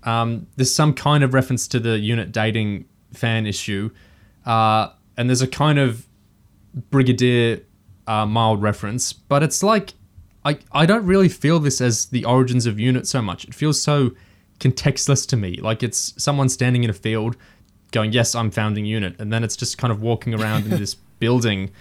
[0.03, 3.89] Um, there's some kind of reference to the unit dating fan issue,
[4.45, 6.07] uh, and there's a kind of
[6.89, 7.61] brigadier
[8.07, 9.13] uh, mild reference.
[9.13, 9.93] But it's like
[10.45, 13.45] I I don't really feel this as the origins of unit so much.
[13.45, 14.11] It feels so
[14.59, 15.57] contextless to me.
[15.57, 17.35] Like it's someone standing in a field
[17.91, 20.95] going, "Yes, I'm founding unit," and then it's just kind of walking around in this
[21.19, 21.71] building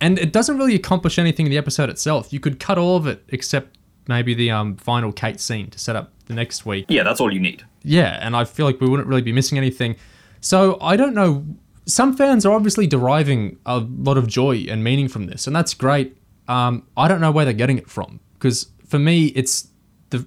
[0.00, 2.32] and it doesn't really accomplish anything in the episode itself.
[2.32, 3.76] You could cut all of it except
[4.08, 6.86] maybe the um, final Kate scene to set up the next week.
[6.88, 7.64] Yeah, that's all you need.
[7.82, 9.96] Yeah, and I feel like we wouldn't really be missing anything.
[10.40, 11.44] So I don't know.
[11.86, 15.74] some fans are obviously deriving a lot of joy and meaning from this, and that's
[15.74, 16.16] great.
[16.50, 19.68] Um, I don't know where they're getting it from because for me, it's
[20.10, 20.26] the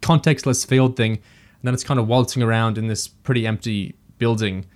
[0.00, 4.66] contextless field thing, and then it's kind of waltzing around in this pretty empty building.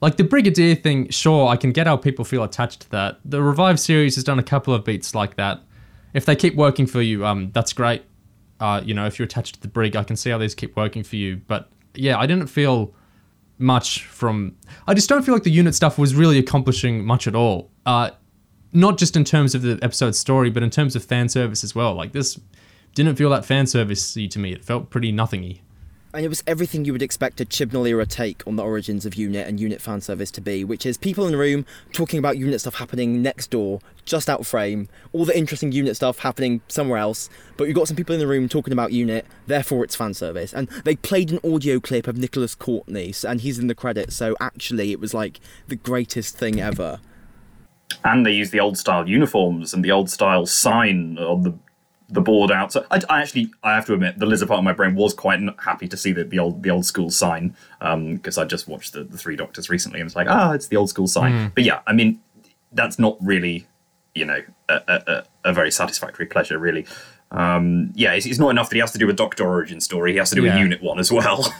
[0.00, 3.18] Like the Brigadier thing, sure, I can get how people feel attached to that.
[3.26, 5.60] The Revive series has done a couple of beats like that.
[6.14, 8.02] If they keep working for you, um, that's great.
[8.58, 10.74] Uh, you know, if you're attached to the Brig, I can see how these keep
[10.74, 11.36] working for you.
[11.46, 12.94] But yeah, I didn't feel
[13.58, 14.56] much from.
[14.86, 17.70] I just don't feel like the unit stuff was really accomplishing much at all.
[17.84, 18.10] Uh,
[18.76, 21.74] not just in terms of the episode story, but in terms of fan service as
[21.74, 21.94] well.
[21.94, 22.38] Like this
[22.94, 24.52] didn't feel that fan servicey to me.
[24.52, 25.62] It felt pretty nothingy.
[26.12, 29.14] And it was everything you would expect a Chibnall era take on the origins of
[29.14, 32.36] Unit and Unit fan service to be, which is people in the room talking about
[32.36, 36.60] Unit stuff happening next door, just out of frame, all the interesting Unit stuff happening
[36.68, 39.96] somewhere else, but you've got some people in the room talking about Unit, therefore it's
[39.96, 40.54] fan service.
[40.54, 44.36] And they played an audio clip of Nicholas Courtney, and he's in the credits, so
[44.40, 47.00] actually it was like the greatest thing ever.
[48.04, 51.54] And they use the old style uniforms and the old style sign on the
[52.08, 52.72] the board out.
[52.72, 55.12] So I, I, actually, I have to admit, the lizard part of my brain was
[55.12, 58.68] quite happy to see the, the old the old school sign because um, I just
[58.68, 61.32] watched the, the Three Doctors recently and was like, ah, it's the old school sign.
[61.32, 61.54] Mm.
[61.54, 62.20] But yeah, I mean,
[62.72, 63.66] that's not really,
[64.14, 66.86] you know, a, a, a very satisfactory pleasure, really.
[67.32, 70.12] Um, yeah, it's, it's, not enough that he has to do a Doctor origin story;
[70.12, 70.56] he has to do yeah.
[70.56, 71.52] a Unit one as well.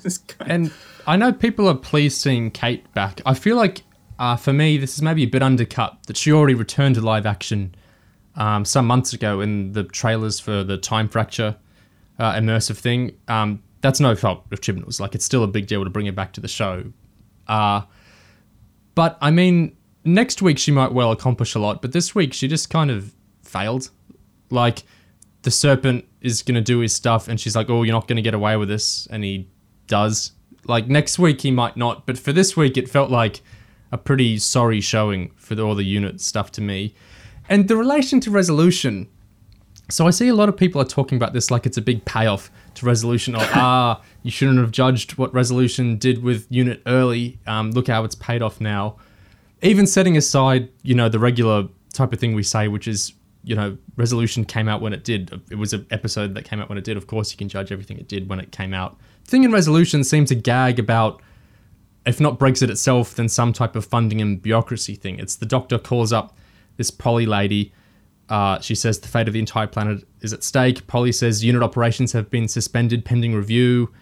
[0.40, 0.70] and
[1.06, 3.22] I know people are pleased seeing Kate back.
[3.24, 3.82] I feel like,
[4.18, 7.26] uh, for me, this is maybe a bit undercut that she already returned to live
[7.26, 7.74] action
[8.36, 11.56] um, some months ago in the trailers for the Time Fracture
[12.18, 13.16] uh, immersive thing.
[13.28, 15.00] Um, that's no fault of Chibnall's.
[15.00, 16.92] Like, it's still a big deal to bring her back to the show.
[17.46, 17.82] Uh,
[18.94, 22.48] but I mean, next week she might well accomplish a lot, but this week she
[22.48, 23.90] just kind of failed.
[24.50, 24.84] Like,
[25.42, 28.16] the serpent is going to do his stuff, and she's like, oh, you're not going
[28.16, 29.06] to get away with this.
[29.10, 29.48] And he
[29.86, 30.32] does.
[30.66, 33.42] Like, next week he might not, but for this week it felt like
[33.94, 36.96] a pretty sorry showing for the, all the unit stuff to me.
[37.48, 39.08] And the relation to resolution.
[39.88, 42.04] So I see a lot of people are talking about this like it's a big
[42.04, 43.36] payoff to resolution.
[43.36, 47.38] Or ah, you shouldn't have judged what resolution did with unit early.
[47.46, 48.96] Um, look how it's paid off now.
[49.62, 53.12] Even setting aside, you know, the regular type of thing we say, which is,
[53.44, 55.40] you know, resolution came out when it did.
[55.52, 56.96] It was an episode that came out when it did.
[56.96, 58.98] Of course, you can judge everything it did when it came out.
[59.24, 61.22] Thing in resolution seemed to gag about,
[62.06, 65.18] if not Brexit itself, then some type of funding and bureaucracy thing.
[65.18, 66.36] It's the doctor calls up
[66.76, 67.72] this Polly lady.
[68.28, 70.86] Uh, she says the fate of the entire planet is at stake.
[70.86, 73.92] Polly says unit operations have been suspended pending review.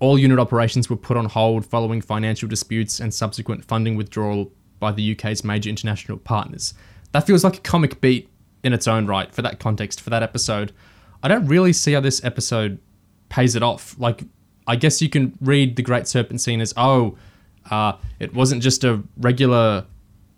[0.00, 4.92] All unit operations were put on hold following financial disputes and subsequent funding withdrawal by
[4.92, 6.74] the UK's major international partners.
[7.12, 8.28] That feels like a comic beat
[8.64, 10.72] in its own right for that context, for that episode.
[11.22, 12.78] I don't really see how this episode
[13.28, 13.94] pays it off.
[13.98, 14.24] Like,
[14.66, 17.16] I guess you can read the Great Serpent scene as, oh,
[17.70, 19.86] uh, it wasn't just a regular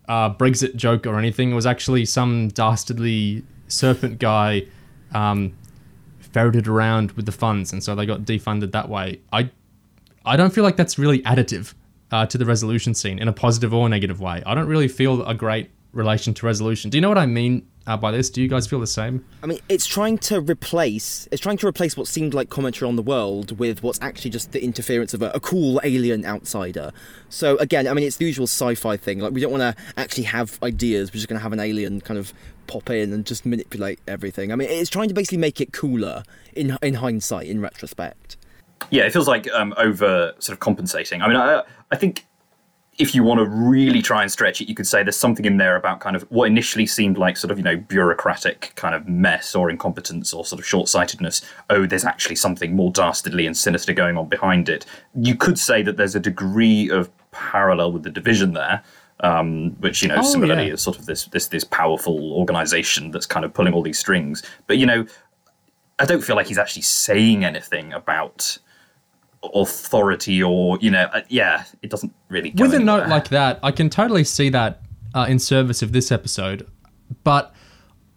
[0.08, 1.52] uh, Brexit joke or anything.
[1.52, 4.66] It was actually some dastardly serpent guy
[5.14, 5.56] um,
[6.18, 9.20] ferreted around with the funds, and so they got defunded that way.
[9.32, 9.50] I
[10.24, 11.74] I don't feel like that's really additive
[12.10, 14.42] uh, to the resolution scene in a positive or negative way.
[14.44, 16.90] I don't really feel a great relation to resolution.
[16.90, 18.30] Do you know what I mean uh, by this?
[18.30, 19.24] Do you guys feel the same?
[19.42, 22.96] I mean, it's trying to replace it's trying to replace what seemed like commentary on
[22.96, 26.92] the world with what's actually just the interference of a, a cool alien outsider.
[27.28, 29.20] So again, I mean, it's the usual sci-fi thing.
[29.20, 31.10] Like we don't want to actually have ideas.
[31.10, 32.32] We're just going to have an alien kind of
[32.66, 34.52] pop in and just manipulate everything.
[34.52, 38.36] I mean, it's trying to basically make it cooler in in hindsight, in retrospect.
[38.90, 41.22] Yeah, it feels like um, over sort of compensating.
[41.22, 42.26] I mean, I I think
[42.98, 45.58] if you want to really try and stretch it, you could say there's something in
[45.58, 49.06] there about kind of what initially seemed like sort of, you know, bureaucratic kind of
[49.06, 51.42] mess or incompetence or sort of short sightedness.
[51.68, 54.86] Oh, there's actually something more dastardly and sinister going on behind it.
[55.14, 58.82] You could say that there's a degree of parallel with the division there.
[59.20, 60.74] Um, which you know, oh, similarly, yeah.
[60.74, 64.42] is sort of this this this powerful organization that's kind of pulling all these strings.
[64.66, 65.06] But you know,
[65.98, 68.58] I don't feel like he's actually saying anything about
[69.54, 72.80] authority or you know uh, yeah it doesn't really with anywhere.
[72.80, 74.82] a note like that i can totally see that
[75.14, 76.68] uh, in service of this episode
[77.24, 77.54] but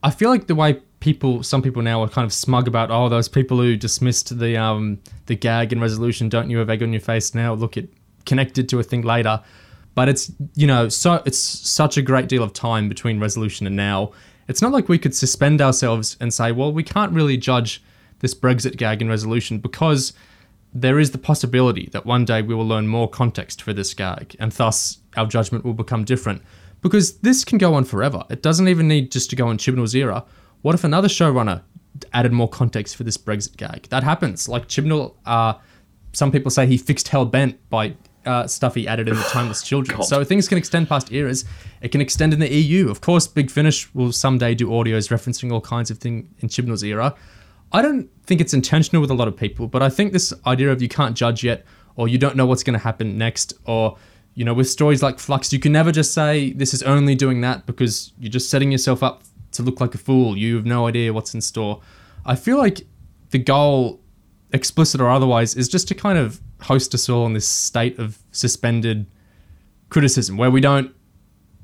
[0.04, 3.08] i feel like the way people some people now are kind of smug about oh
[3.10, 6.92] those people who dismissed the um the gag and resolution don't you have egg on
[6.92, 7.54] your face now?
[7.54, 7.94] Look it
[8.26, 9.42] connected to a thing later.
[9.96, 13.76] But it's you know so it's such a great deal of time between resolution and
[13.76, 14.12] now.
[14.48, 17.84] It's not like we could suspend ourselves and say well we can't really judge
[18.20, 20.12] this brexit gag and resolution because
[20.74, 24.36] there is the possibility that one day we will learn more context for this gag,
[24.40, 26.42] and thus our judgment will become different.
[26.82, 28.24] Because this can go on forever.
[28.30, 30.24] It doesn't even need just to go in Chibnall's era.
[30.62, 31.62] What if another showrunner
[32.14, 33.84] added more context for this Brexit gag?
[33.90, 34.48] That happens.
[34.48, 35.56] Like Chibnall, uh,
[36.14, 37.96] some people say he fixed Hell Bent by
[38.26, 40.04] uh, stuff he added in the Timeless Children.
[40.04, 41.46] so things can extend past eras.
[41.82, 42.90] It can extend in the EU.
[42.90, 46.84] Of course, Big Finish will someday do audios referencing all kinds of things in Chibnall's
[46.84, 47.16] era.
[47.72, 50.72] I don't think it's intentional with a lot of people, but I think this idea
[50.72, 51.66] of you can't judge yet,
[51.96, 53.98] or you don't know what's going to happen next, or
[54.36, 57.42] you know, with stories like Flux, you can never just say this is only doing
[57.42, 59.24] that because you're just setting yourself up
[59.54, 60.38] to look like a fool.
[60.38, 61.82] You have no idea what's in store.
[62.24, 62.82] I feel like
[63.32, 64.00] the goal,
[64.54, 68.20] explicit or otherwise, is just to kind of host us all in this state of
[68.32, 69.08] suspended
[69.90, 70.94] criticism where we don't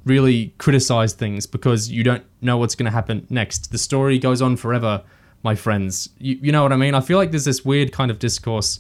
[0.04, 3.72] really criticize things because you don't know what's going to happen next.
[3.72, 5.04] The story goes on forever,
[5.46, 6.10] my friends.
[6.18, 6.94] You, you know what I mean?
[6.94, 8.80] I feel like there's this weird kind of discourse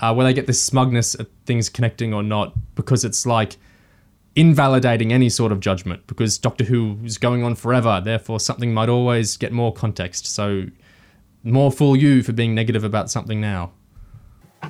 [0.00, 3.56] uh, where they get this smugness at things connecting or not because it's like
[4.34, 8.88] invalidating any sort of judgment because Doctor Who is going on forever, therefore something might
[8.88, 10.26] always get more context.
[10.26, 10.64] So
[11.44, 13.72] more fool you for being negative about something now.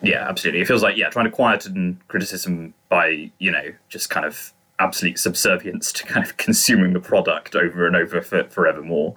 [0.03, 0.63] Yeah, absolutely.
[0.63, 5.19] It feels like yeah, trying to quieten criticism by you know just kind of absolute
[5.19, 9.17] subservience to kind of consuming the product over and over for forevermore.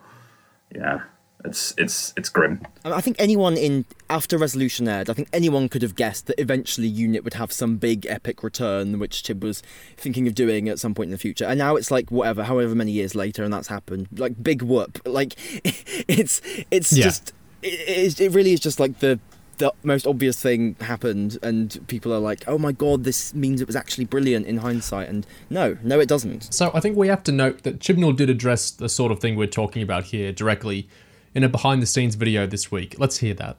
[0.74, 1.02] Yeah.
[1.46, 2.62] It's it's it's grim.
[2.84, 6.88] I think anyone in after Resolution aired, I think anyone could have guessed that eventually
[6.88, 9.62] Unit would have some big epic return, which Chib was
[9.98, 11.46] thinking of doing at some point in the future.
[11.46, 14.08] And now it's like whatever, however many years later, and that's happened.
[14.16, 15.00] Like big whoop.
[15.06, 15.36] Like
[16.08, 16.42] it's
[16.72, 17.04] it's yeah.
[17.06, 19.20] just it, it really is just like the
[19.58, 23.68] the most obvious thing happened and people are like oh my god this means it
[23.68, 27.24] was actually brilliant in hindsight and no no it doesn't so i think we have
[27.24, 30.88] to note that chibnall did address the sort of thing we're talking about here directly
[31.36, 32.96] in a behind the scenes video this week.
[32.98, 33.58] Let's hear that.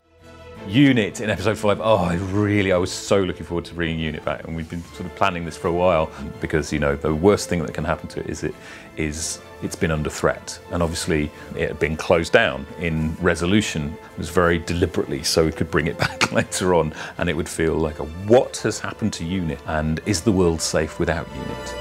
[0.66, 1.80] Unit in episode five.
[1.80, 4.82] Oh, I really, I was so looking forward to bringing Unit back, and we've been
[4.82, 6.10] sort of planning this for a while
[6.40, 8.54] because you know the worst thing that can happen to it is it
[8.96, 13.96] is it's been under threat, and obviously it had been closed down in resolution.
[14.14, 17.48] It was very deliberately so we could bring it back later on, and it would
[17.48, 21.74] feel like a what has happened to Unit, and is the world safe without Unit?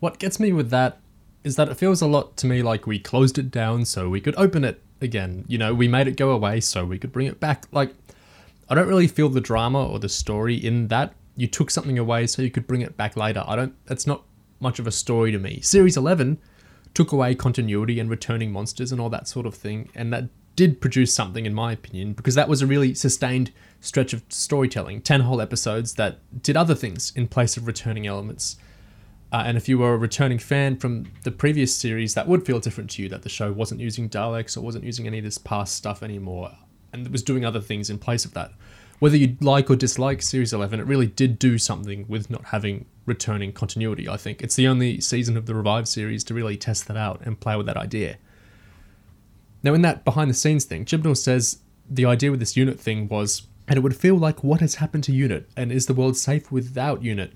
[0.00, 0.98] What gets me with that
[1.44, 4.20] is that it feels a lot to me like we closed it down so we
[4.20, 5.44] could open it again.
[5.48, 7.66] You know, we made it go away so we could bring it back.
[7.72, 7.94] Like,
[8.68, 11.14] I don't really feel the drama or the story in that.
[11.36, 13.42] You took something away so you could bring it back later.
[13.46, 14.24] I don't, that's not
[14.60, 15.60] much of a story to me.
[15.60, 16.38] Series 11
[16.92, 20.24] took away continuity and returning monsters and all that sort of thing, and that
[20.56, 25.00] did produce something, in my opinion, because that was a really sustained stretch of storytelling.
[25.00, 28.56] 10 whole episodes that did other things in place of returning elements.
[29.32, 32.58] Uh, and if you were a returning fan from the previous series, that would feel
[32.58, 35.38] different to you that the show wasn't using Daleks or wasn't using any of this
[35.38, 36.50] past stuff anymore
[36.92, 38.52] and it was doing other things in place of that.
[38.98, 42.86] Whether you like or dislike Series 11, it really did do something with not having
[43.06, 44.42] returning continuity, I think.
[44.42, 47.56] It's the only season of the Revive series to really test that out and play
[47.56, 48.18] with that idea.
[49.62, 53.08] Now, in that behind the scenes thing, Chibnall says the idea with this unit thing
[53.08, 56.16] was, and it would feel like what has happened to Unit, and is the world
[56.16, 57.32] safe without Unit?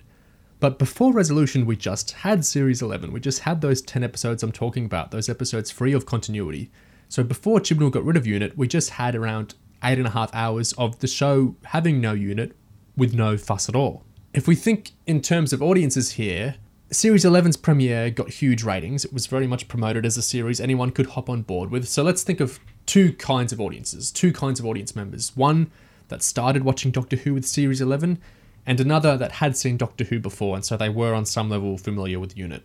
[0.65, 3.12] But before Resolution, we just had Series 11.
[3.12, 6.71] We just had those 10 episodes I'm talking about, those episodes free of continuity.
[7.11, 10.35] So before Chibnall got rid of Unit, we just had around eight and a half
[10.35, 12.57] hours of the show having no unit
[12.97, 14.07] with no fuss at all.
[14.33, 16.55] If we think in terms of audiences here,
[16.91, 19.05] Series 11's premiere got huge ratings.
[19.05, 21.87] It was very much promoted as a series anyone could hop on board with.
[21.87, 25.37] So let's think of two kinds of audiences, two kinds of audience members.
[25.37, 25.71] One
[26.09, 28.19] that started watching Doctor Who with Series 11,
[28.67, 31.77] and another that had seen Doctor Who before, and so they were on some level
[31.79, 32.62] familiar with Unit.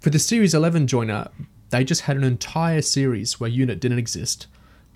[0.00, 1.28] For the Series 11 joiner,
[1.70, 4.46] they just had an entire series where Unit didn't exist,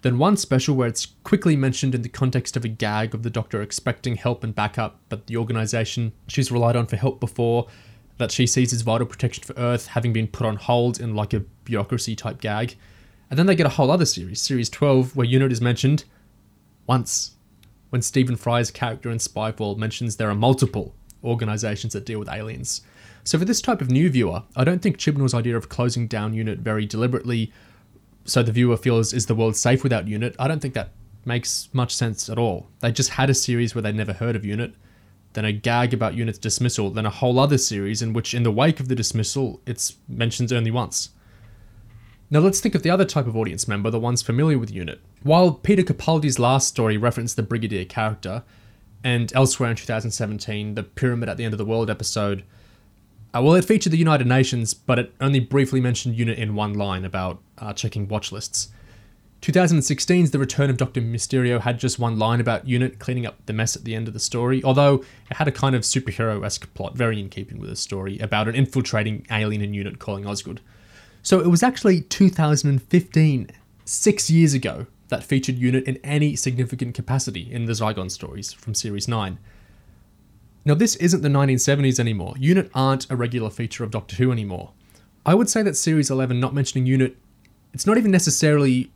[0.03, 3.31] then one special where it's quickly mentioned in the context of a gag of the
[3.31, 7.67] Doctor expecting help and backup, but the organisation she's relied on for help before,
[8.19, 11.33] that she sees as vital protection for Earth, having been put on hold in like
[11.33, 12.77] a bureaucracy type gag.
[13.31, 16.05] And then they get a whole other series, Series 12, where Unit is mentioned
[16.87, 17.37] once
[17.91, 22.81] when Stephen Fry's character in Spyfall mentions there are multiple organizations that deal with aliens.
[23.25, 26.33] So for this type of new viewer, I don't think Chibnall's idea of closing down
[26.33, 27.53] Unit very deliberately
[28.25, 30.91] so the viewer feels is the world safe without Unit, I don't think that
[31.25, 32.69] makes much sense at all.
[32.81, 34.75] They just had a series where they'd never heard of Unit,
[35.33, 38.53] then a gag about Unit's dismissal, then a whole other series in which in the
[38.53, 41.11] wake of the dismissal it's mentioned only once.
[42.31, 45.01] Now let's think of the other type of audience member, the ones familiar with Unit.
[45.23, 48.43] While Peter Capaldi's last story referenced the Brigadier character,
[49.05, 52.43] and elsewhere in 2017, the Pyramid at the End of the World episode,
[53.35, 56.73] uh, well, it featured the United Nations, but it only briefly mentioned Unit in one
[56.73, 58.69] line about uh, checking watch lists.
[59.43, 61.01] 2016's The Return of Dr.
[61.01, 64.15] Mysterio had just one line about Unit cleaning up the mess at the end of
[64.15, 67.71] the story, although it had a kind of superhero esque plot, very in keeping with
[67.71, 70.61] the story, about an infiltrating alien in Unit calling Osgood.
[71.23, 73.51] So it was actually 2015,
[73.85, 78.75] six years ago, that featured Unit in any significant capacity in the Zygon stories from
[78.75, 79.39] Series 9.
[80.65, 82.35] Now, this isn't the 1970s anymore.
[82.39, 84.73] Unit aren't a regular feature of Doctor Who anymore.
[85.25, 87.17] I would say that Series 11 not mentioning Unit,
[87.73, 88.91] it's not even necessarily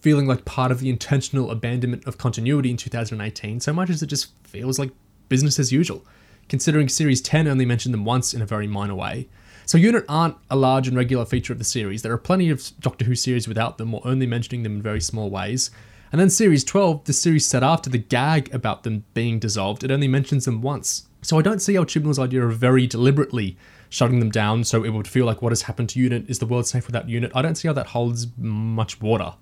[0.00, 4.06] feeling like part of the intentional abandonment of continuity in 2018 so much as it
[4.06, 4.90] just feels like
[5.28, 6.04] business as usual,
[6.48, 9.28] considering Series 10 only mentioned them once in a very minor way.
[9.70, 12.02] So Unit aren't a large and regular feature of the series.
[12.02, 15.00] There are plenty of Doctor Who series without them or only mentioning them in very
[15.00, 15.70] small ways.
[16.10, 19.92] And then Series 12, the series set after the gag about them being dissolved, it
[19.92, 21.06] only mentions them once.
[21.22, 23.56] So I don't see how Chibnall's idea of very deliberately
[23.90, 26.46] shutting them down so it would feel like what has happened to Unit is the
[26.46, 27.30] world safe without Unit.
[27.32, 29.34] I don't see how that holds much water.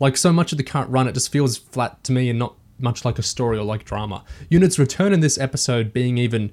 [0.00, 2.56] Like so much of the current run, it just feels flat to me and not
[2.80, 4.24] much like a story or like drama.
[4.48, 6.50] Unit's return in this episode being even,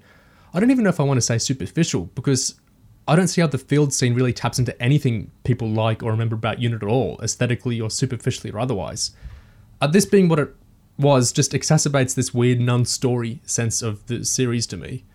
[0.53, 2.59] I don't even know if I want to say superficial because
[3.07, 6.35] I don't see how the field scene really taps into anything people like or remember
[6.35, 9.11] about Unit at all, aesthetically or superficially or otherwise.
[9.79, 10.53] Uh, this being what it
[10.97, 15.05] was just exacerbates this weird non-story sense of the series to me.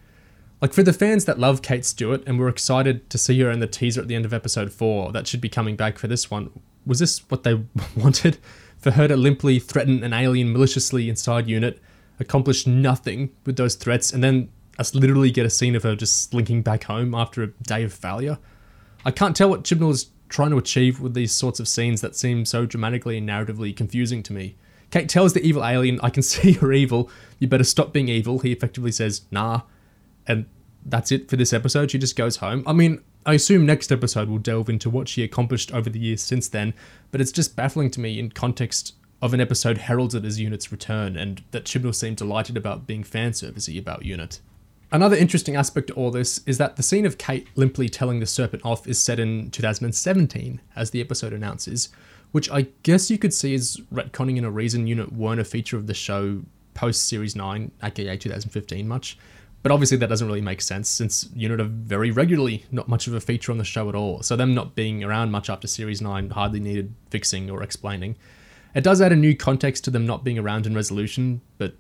[0.61, 3.59] Like for the fans that love Kate Stewart and were excited to see her in
[3.59, 6.31] the teaser at the end of episode 4 that should be coming back for this
[6.31, 6.51] one,
[6.87, 7.63] was this what they
[7.97, 8.39] wanted?
[8.79, 11.81] For her to limply threaten an alien maliciously inside unit,
[12.19, 16.31] accomplish nothing with those threats, and then us literally get a scene of her just
[16.31, 18.39] slinking back home after a day of failure?
[19.05, 22.17] I can't tell what Chibnall is trying to achieve with these sorts of scenes that
[22.17, 24.57] seem so dramatically and narratively confusing to me.
[24.91, 28.39] Kate tells the evil alien, I can see you're evil, you better stop being evil.
[28.39, 29.63] He effectively says, nah.
[30.27, 30.47] And
[30.85, 31.91] that's it for this episode.
[31.91, 32.63] She just goes home.
[32.67, 36.23] I mean, I assume next episode will delve into what she accomplished over the years
[36.23, 36.75] since then,
[37.11, 41.17] but it's just baffling to me in context of an episode heralded as Unit's return,
[41.17, 44.41] and that Chibnall seemed delighted about being fan servicey about Unit.
[44.93, 48.27] Another interesting aspect to all this is that the scene of Kate limply telling the
[48.27, 51.89] serpent off is set in 2017, as the episode announces,
[52.33, 55.79] which I guess you could see as retconning in a reason Unit weren't a feature
[55.79, 56.43] of the show
[56.75, 59.17] post Series 9, aka 2015 much.
[59.63, 63.15] But obviously that doesn't really make sense since Unit are very regularly not much of
[63.15, 64.23] a feature on the show at all.
[64.23, 68.17] So them not being around much after Series 9 hardly needed fixing or explaining.
[68.75, 71.77] It does add a new context to them not being around in resolution, but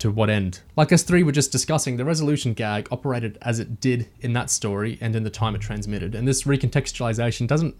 [0.00, 0.60] to what end?
[0.76, 4.50] Like us three were just discussing, the resolution gag operated as it did in that
[4.50, 6.14] story and in the time it transmitted.
[6.14, 7.76] And this recontextualization doesn't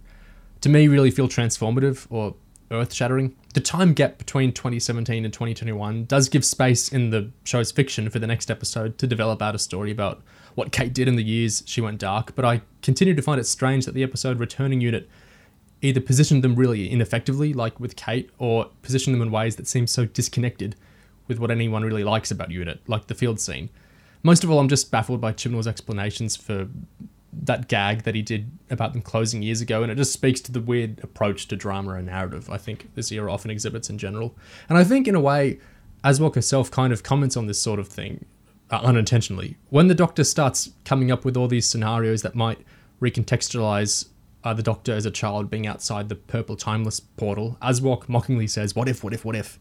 [0.61, 2.35] to me really feel transformative or
[2.71, 3.35] earth shattering.
[3.55, 8.19] The time gap between 2017 and 2021 does give space in the show's fiction for
[8.19, 10.23] the next episode to develop out a story about
[10.55, 13.45] what Kate did in the years she went dark, but I continue to find it
[13.45, 15.09] strange that the episode Returning Unit
[15.83, 19.87] either positioned them really ineffectively, like with Kate, or positioned them in ways that seem
[19.87, 20.77] so disconnected
[21.31, 23.71] with what anyone really likes about Unit, like the field scene.
[24.25, 26.69] Most of all, I'm just baffled by Chibnall's explanations for
[27.33, 30.51] that gag that he did about them closing years ago, and it just speaks to
[30.51, 34.35] the weird approach to drama and narrative I think this era often exhibits in general.
[34.69, 35.61] And I think, in a way,
[36.03, 38.25] Awsok herself kind of comments on this sort of thing
[38.71, 39.57] uh, unintentionally.
[39.69, 42.59] When the Doctor starts coming up with all these scenarios that might
[43.01, 44.09] recontextualize
[44.43, 48.75] uh, the Doctor as a child being outside the purple timeless portal, Awsok mockingly says,
[48.75, 49.61] What if, what if, what if?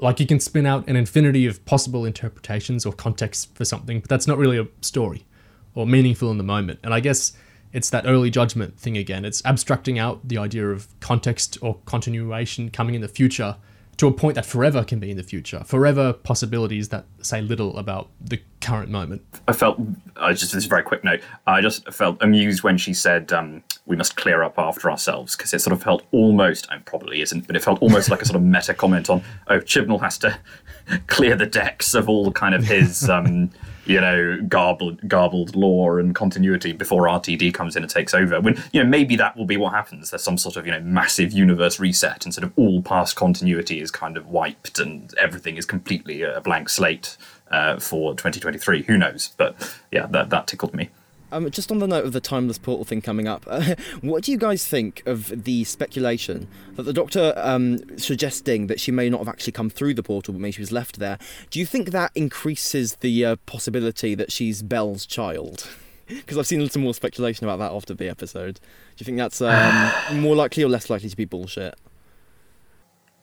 [0.00, 4.08] Like you can spin out an infinity of possible interpretations or contexts for something, but
[4.08, 5.26] that's not really a story
[5.74, 6.80] or meaningful in the moment.
[6.82, 7.34] And I guess
[7.72, 9.24] it's that early judgment thing again.
[9.24, 13.56] It's abstracting out the idea of context or continuation coming in the future
[14.00, 17.76] to a point that forever can be in the future, forever possibilities that say little
[17.76, 19.20] about the current moment.
[19.46, 19.78] I felt,
[20.16, 23.96] uh, just this very quick note, I just felt amused when she said, um, we
[23.96, 27.56] must clear up after ourselves, because it sort of felt almost, and probably isn't, but
[27.56, 30.38] it felt almost like a sort of meta comment on, oh, Chibnall has to
[31.06, 33.06] clear the decks of all kind of his.
[33.10, 33.50] Um,
[33.86, 38.40] you know, garbled, garbled lore and continuity before RTD comes in and takes over.
[38.40, 40.10] When you know maybe that will be what happens.
[40.10, 43.80] There's some sort of you know massive universe reset, and sort of all past continuity
[43.80, 47.16] is kind of wiped, and everything is completely a blank slate
[47.50, 48.82] uh, for 2023.
[48.84, 49.32] Who knows?
[49.36, 50.90] But yeah, that that tickled me.
[51.32, 54.32] Um, just on the note of the timeless portal thing coming up, uh, what do
[54.32, 59.18] you guys think of the speculation that the Doctor um, suggesting that she may not
[59.18, 61.18] have actually come through the portal, but maybe she was left there?
[61.50, 65.68] Do you think that increases the uh, possibility that she's Bel's child?
[66.10, 68.54] Because I've seen some more speculation about that after the episode.
[68.54, 68.60] Do
[68.96, 71.76] you think that's um, more likely or less likely to be bullshit?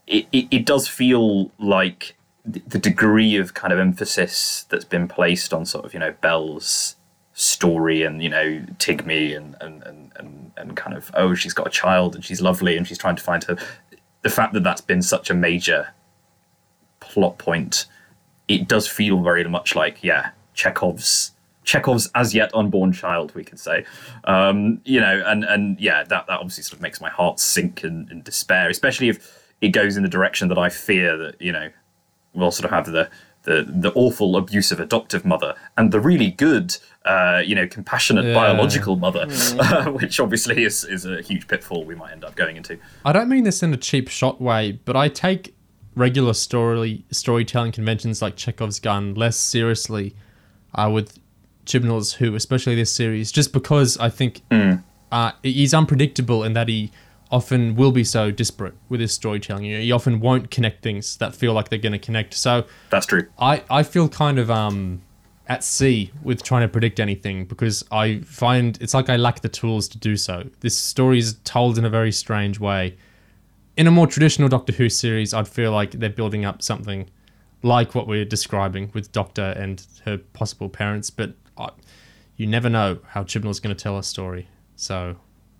[0.07, 5.53] It, it, it does feel like the degree of kind of emphasis that's been placed
[5.53, 6.95] on sort of you know Bel's
[7.37, 9.83] story and you know Tigme and, and
[10.15, 13.15] and and kind of oh she's got a child and she's lovely and she's trying
[13.15, 13.55] to find her.
[14.23, 15.93] The fact that that's been such a major
[16.99, 17.85] plot point
[18.47, 21.31] it does feel very much like yeah Chekhov's
[21.63, 23.85] Chekhov's as yet unborn child we could say.
[24.23, 27.83] Um, you know and and yeah that that obviously sort of makes my heart sink
[27.83, 31.51] in, in despair especially if it goes in the direction that I fear that you
[31.51, 31.69] know
[32.33, 33.07] we'll sort of have the
[33.47, 38.97] the the awful abusive adoptive mother and the really good uh, you know compassionate biological
[38.97, 39.25] mother,
[39.59, 42.77] uh, which obviously is is a huge pitfall we might end up going into.
[43.05, 45.55] I don't mean this in a cheap shot way, but I take
[45.95, 50.13] regular story storytelling conventions like Chekhov's gun less seriously
[50.75, 51.17] uh, with
[51.65, 54.41] Chibnall's Who, especially this series, just because I think
[55.11, 56.91] uh, he's unpredictable in that he
[57.31, 59.65] often will be so disparate with his storytelling.
[59.65, 62.33] You he often won't connect things that feel like they're going to connect.
[62.33, 63.27] So That's true.
[63.39, 65.01] I, I feel kind of um
[65.47, 69.49] at sea with trying to predict anything because I find it's like I lack the
[69.49, 70.49] tools to do so.
[70.59, 72.97] This story is told in a very strange way.
[73.77, 77.09] In a more traditional Doctor Who series, I'd feel like they're building up something
[77.63, 81.69] like what we're describing with Doctor and her possible parents, but I,
[82.35, 84.47] you never know how Chibnall's going to tell a story.
[84.75, 85.15] So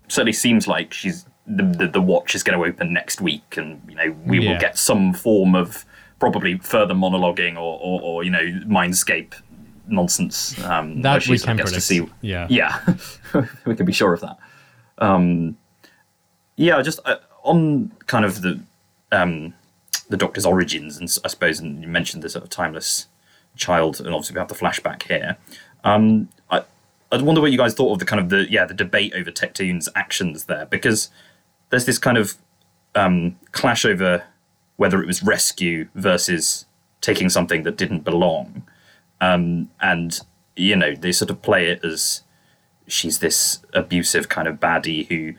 [0.08, 3.80] certainly seems like she's the, the, the watch is going to open next week, and
[3.88, 4.52] you know we Yeah.
[4.52, 5.84] will get some form of
[6.20, 9.34] probably further monologuing or, or, or you know mindscape
[9.86, 10.62] nonsense.
[10.64, 12.06] Um, That we can gets to see.
[12.20, 12.46] Yeah.
[12.50, 12.80] yeah,
[13.64, 14.36] we can be sure of that.
[14.98, 15.56] Um,
[16.56, 18.60] yeah, just uh, on kind of the
[19.12, 19.54] um,
[20.10, 23.06] the Doctor's origins, and I suppose, and you mentioned the sort of timeless
[23.56, 25.36] child, and obviously we have the flashback here.
[25.84, 26.62] Um, I,
[27.12, 29.30] I wonder what you guys thought of the kind of the yeah the debate over
[29.30, 31.10] Tecteun's actions there, because
[31.70, 32.34] there's this kind of
[32.94, 34.24] um, clash over
[34.76, 36.64] whether it was rescue versus
[37.00, 38.62] taking something that didn't belong,
[39.20, 40.20] um, and
[40.56, 42.22] you know they sort of play it as
[42.86, 45.34] she's this abusive kind of baddie who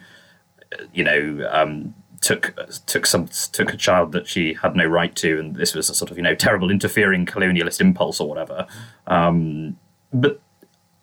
[0.78, 2.54] uh, you know um, took
[2.86, 5.96] took some took a child that she had no right to, and this was a
[5.96, 8.68] sort of you know terrible interfering colonialist impulse or whatever.
[9.08, 9.78] Um,
[10.14, 10.42] but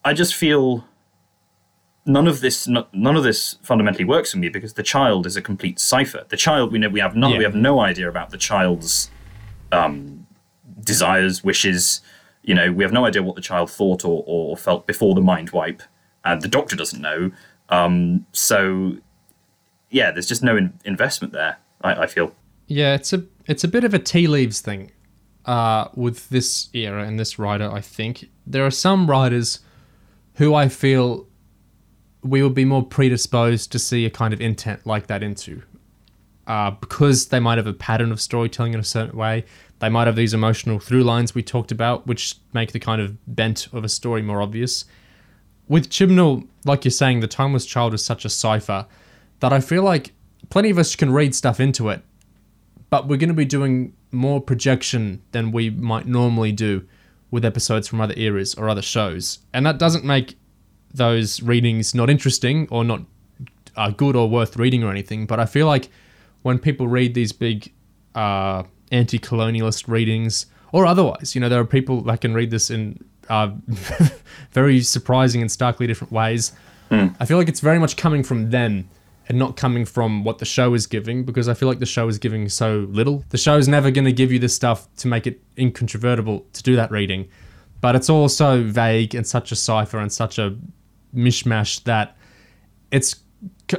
[0.05, 0.85] I just feel
[2.07, 5.37] none of this no- none of this fundamentally works for me because the child is
[5.37, 6.25] a complete cipher.
[6.29, 9.11] The child we know we have none we have no idea about the child's
[9.73, 10.27] um,
[10.81, 12.01] desires, wishes.
[12.43, 15.21] You know, we have no idea what the child thought or, or felt before the
[15.21, 15.83] mind wipe,
[16.25, 17.33] and the doctor doesn't know.
[17.69, 18.99] Um, so,
[19.91, 21.57] yeah, there's just no in- investment there.
[21.83, 22.35] I, I feel.
[22.69, 24.93] Yeah, it's a it's a bit of a tea leaves thing
[25.45, 27.71] uh, with this era and this writer.
[27.71, 29.61] I think there are some writers
[30.35, 31.27] who I feel
[32.27, 35.63] we would be more predisposed to see a kind of intent like that into,
[36.47, 39.45] uh, because they might have a pattern of storytelling in a certain way.
[39.79, 43.17] They might have these emotional through lines we talked about, which make the kind of
[43.27, 44.85] bent of a story more obvious.
[45.69, 48.87] With Chibnall, like you're saying, the Timeless Child is such a cipher
[49.41, 50.13] that I feel like
[50.49, 52.03] plenty of us can read stuff into it,
[52.89, 56.87] but we're going to be doing more projection than we might normally do
[57.31, 59.41] with episodes from other eras or other shows.
[59.53, 60.37] And that doesn't make
[60.93, 63.03] those readings not interesting or not
[63.77, 65.27] uh, good or worth reading or anything.
[65.27, 65.89] But I feel like
[66.43, 67.73] when people read these big
[68.15, 72.71] uh, anti colonialist readings or otherwise, you know, there are people that can read this
[72.71, 73.51] in uh,
[74.53, 76.53] very surprising and starkly different ways.
[77.19, 78.89] I feel like it's very much coming from them
[79.29, 82.07] and not coming from what the show is giving because I feel like the show
[82.09, 83.25] is giving so little.
[83.31, 86.63] The show is never going to give you this stuff to make it incontrovertible to
[86.63, 87.29] do that reading,
[87.81, 90.57] but it's all so vague and such a cipher and such a
[91.17, 92.17] mishmash that
[92.91, 93.17] it's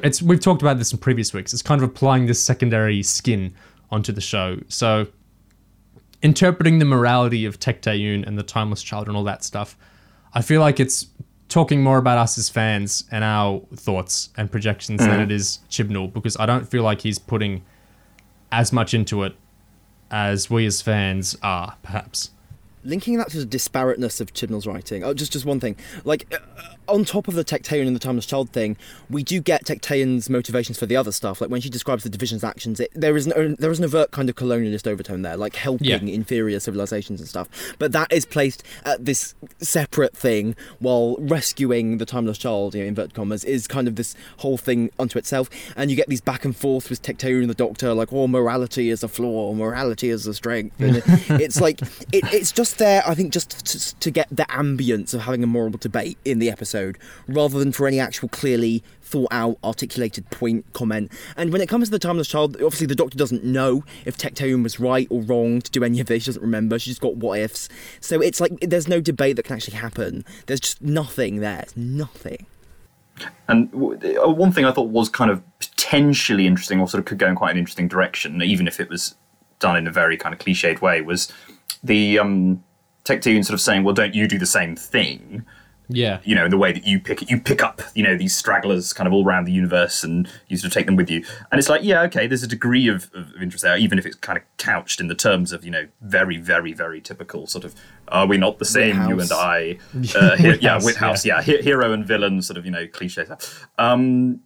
[0.04, 1.54] it's we've talked about this in previous weeks.
[1.54, 3.54] It's kind of applying this secondary skin
[3.92, 4.60] onto the show.
[4.68, 5.08] So
[6.22, 9.78] interpreting the morality of Tecteun and the Timeless Child and all that stuff,
[10.34, 11.08] I feel like it's
[11.50, 16.12] talking more about us as fans and our thoughts and projections than it is Chibnall
[16.12, 17.64] because I don't feel like he's putting
[18.52, 19.36] as much into it
[20.12, 22.32] as we as fans are, perhaps.
[22.84, 25.04] linking that to the disparateness of Chibnall's writing.
[25.04, 25.76] Oh, just just one thing.
[26.04, 28.78] Like uh, on top of the Tecteun and the Timeless Child thing,
[29.10, 31.42] we do get Tecteun's motivations for the other stuff.
[31.42, 33.86] Like when she describes the division's actions, it, there is an uh, there is an
[33.86, 35.98] overt kind of colonialist overtone there, like helping Yeah.
[36.00, 37.48] inferior civilizations and stuff.
[37.80, 42.88] But that is placed at this separate thing, while rescuing the Timeless Child, you know,
[42.88, 45.50] inverted commas, is kind of this whole thing unto itself.
[45.76, 48.90] And you get these back and forth with Tecteun and the Doctor, like, oh, morality
[48.90, 50.80] is a flaw, morality is a strength.
[50.80, 50.98] And
[51.42, 51.82] it's like
[52.12, 55.48] it, it's just there, I think, just to, to get the ambience of having a
[55.48, 56.68] moral debate in the episode,
[57.28, 61.12] rather than for any actual clearly thought out, articulated point, comment.
[61.36, 64.64] And when it comes to the Timeless Child, obviously the Doctor doesn't know if Tecteun
[64.64, 66.24] was right or wrong to do any of this.
[66.24, 66.78] She doesn't remember.
[66.78, 67.70] She's just got what ifs.
[68.02, 70.26] So it's like there's no debate that can actually happen.
[70.46, 71.60] There's just nothing there.
[71.62, 72.46] It's nothing.
[73.48, 77.18] And uh, one thing I thought was kind of potentially interesting, or sort of could
[77.18, 79.16] go in quite an interesting direction, even if it was
[79.60, 81.32] done in a very kind of cliched way, was
[81.84, 82.64] the um,
[83.06, 85.46] Tecteun sort of saying, "Well, don't you do the same thing?"
[85.90, 86.20] Yeah.
[86.26, 88.92] you know, in the way that you pick you pick up, you know, these stragglers
[88.92, 91.24] kind of all around the universe and you sort of take them with you.
[91.52, 94.16] And it's like, yeah, okay, there's a degree of, of interest there, even if it's
[94.18, 97.74] kind of couched in the terms of, you know, very, very, very typical sort of,
[98.10, 99.78] are we not the same, you and I?
[100.16, 103.24] Uh, he- yeah, Whithouse, Whithouse, yeah, he- hero and villain, sort of, you know, cliche
[103.26, 103.68] stuff.
[103.78, 104.42] Um,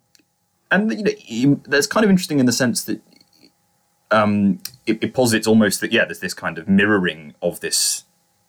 [0.70, 3.02] and you know, you- that's kind of interesting in the sense that
[4.12, 8.04] um, it, it posits almost that yeah, there's this kind of mirroring of this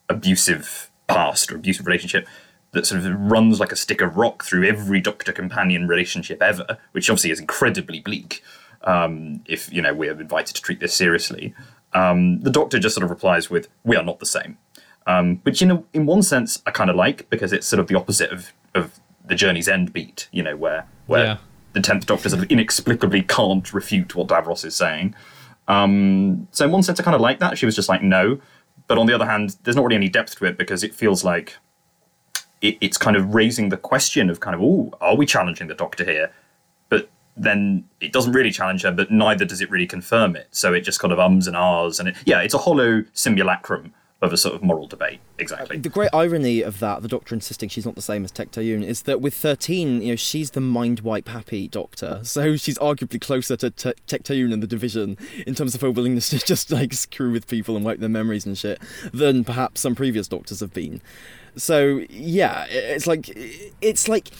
[0.08, 2.26] abusive past or abusive relationship
[2.72, 6.78] that sort of runs like a stick of rock through every doctor companion relationship ever,
[6.92, 8.42] which obviously is incredibly bleak.
[8.84, 11.54] Um, if you know we're invited to treat this seriously,
[11.92, 14.58] um, the doctor just sort of replies with, "We are not the same,"
[15.06, 17.86] um, which you know, in one sense, I kind of like because it's sort of
[17.86, 20.28] the opposite of of the journey's end beat.
[20.32, 21.36] You know, where where Yeah.
[21.74, 25.14] the tenth Doctor sort of inexplicably can't refute what Davros is saying.
[25.68, 27.56] Um, so in one sense, I kind of like that.
[27.58, 28.40] She was just like, no.
[28.88, 31.22] But on the other hand, there's not really any depth to it because it feels
[31.24, 31.56] like
[32.62, 35.74] it, it's kind of raising the question of kind of, oh, are we challenging the
[35.74, 36.32] Doctor here?
[36.88, 40.48] But then it doesn't really challenge her, but neither does it really confirm it.
[40.52, 43.92] So it just kind of ums and ahs, and it, yeah, it's a hollow simulacrum
[44.22, 45.18] of a sort of moral debate.
[45.38, 45.78] Exactly.
[45.78, 49.02] The great irony of that, the Doctor insisting she's not the same as Tecteun, is
[49.02, 52.20] that with 13, you know, she's the mind wipe happy Doctor.
[52.22, 56.28] So she's arguably closer to Te- Tecteun and the Division in terms of her willingness
[56.28, 58.80] to just like screw with people and wipe their memories and shit
[59.12, 61.02] than perhaps some previous Doctors have been.
[61.56, 63.30] So yeah, it's like
[63.80, 64.30] it's like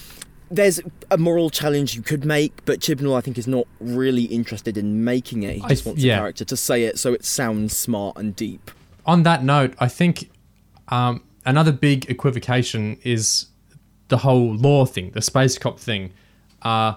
[0.50, 4.76] there's a moral challenge you could make, but Chibnall I think is not really interested
[4.76, 5.54] in making it.
[5.54, 6.16] He just th- wants yeah.
[6.16, 8.70] the character to say it so it sounds smart and deep.
[9.06, 10.30] on that note, I think
[10.88, 13.46] um, another big equivocation is
[14.08, 16.12] the whole law thing, the space cop thing.
[16.60, 16.94] Uh,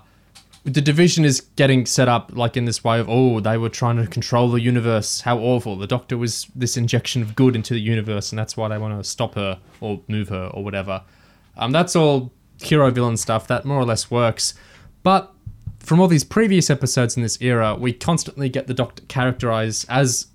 [0.66, 3.98] the division is getting set up like in this way of oh they were trying
[3.98, 5.22] to control the universe.
[5.22, 5.76] How awful.
[5.78, 9.02] The doctor was this injection of good into the universe and that's why they want
[9.02, 11.04] to stop her or move her or whatever.
[11.56, 13.46] Um, that's all hero villain stuff.
[13.48, 14.56] That more or less works.
[15.04, 15.32] But
[15.80, 20.28] from all these previous episodes in this era we constantly get the doctor characterized as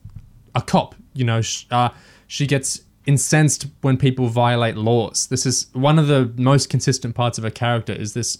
[0.54, 0.94] a cop.
[1.12, 1.88] You know, sh- uh,
[2.28, 5.26] she gets incensed when people violate laws.
[5.26, 8.38] This is one of the most consistent parts of her character is this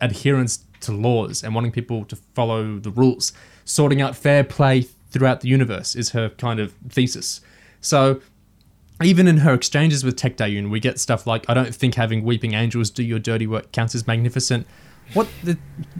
[0.00, 3.32] adherence to laws and wanting people to follow the rules.
[3.64, 7.40] Sorting out fair play throughout the universe is her kind of thesis.
[7.80, 8.20] So
[9.02, 12.54] even in her exchanges with Tecteun, we get stuff like, "I don't think having weeping
[12.54, 14.66] angels do your dirty work counts as magnificent."
[15.14, 15.56] What the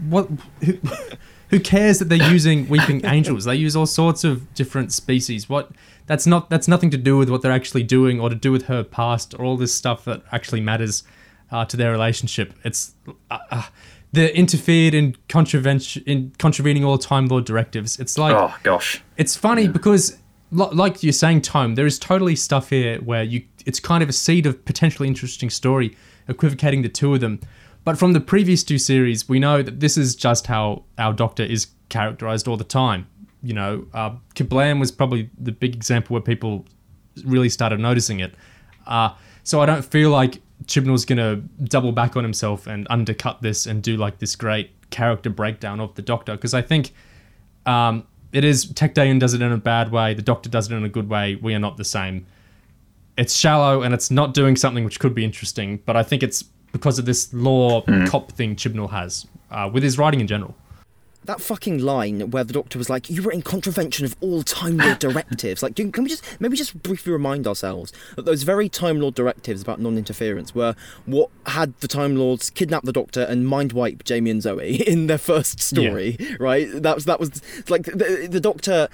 [0.09, 0.27] what?
[0.63, 0.77] Who,
[1.49, 3.45] who cares that they're using weeping angels?
[3.45, 5.47] They use all sorts of different species.
[5.47, 5.71] What?
[6.07, 6.49] That's not.
[6.49, 9.33] That's nothing to do with what they're actually doing, or to do with her past,
[9.33, 11.03] or all this stuff that actually matters
[11.51, 12.53] uh, to their relationship.
[12.63, 12.93] It's
[13.31, 13.63] uh, uh,
[14.11, 17.99] they're interfered in contravention in contravening all Time Lord directives.
[17.99, 19.01] It's like oh gosh.
[19.17, 20.17] it's funny because,
[20.51, 24.09] li- like you're saying, Tome, there is totally stuff here where you it's kind of
[24.09, 25.95] a seed of potentially interesting story,
[26.27, 27.39] equivocating the two of them.
[27.85, 31.43] But from the previous two series, we know that this is just how our Doctor
[31.43, 33.07] is characterized all the time.
[33.41, 36.65] You know, uh, Kerblam was probably the big example where people
[37.23, 38.33] really started noticing it.
[38.85, 43.65] Uh, so I don't feel like Chibnall's gonna double back on himself and undercut this
[43.65, 46.91] and do like this great character breakdown of the Doctor because I think
[47.65, 50.83] um, it is Tecteun does it in a bad way, the Doctor does it in
[50.83, 51.35] a good way.
[51.35, 52.25] We are not the same.
[53.17, 56.43] It's shallow and it's not doing something which could be interesting, but I think it's
[56.71, 60.55] because of this law cop thing Chibnall has uh, with his writing in general.
[61.25, 64.77] That fucking line where the doctor was like, "You were in contravention of all Time
[64.77, 68.99] Lord directives." Like, can we just maybe just briefly remind ourselves that those very Time
[68.99, 73.73] Lord directives about non-interference were what had the Time Lords kidnap the Doctor and mind
[73.73, 76.67] wipe Jamie and Zoe in their first story, right?
[76.73, 78.87] That was that was like the, the Doctor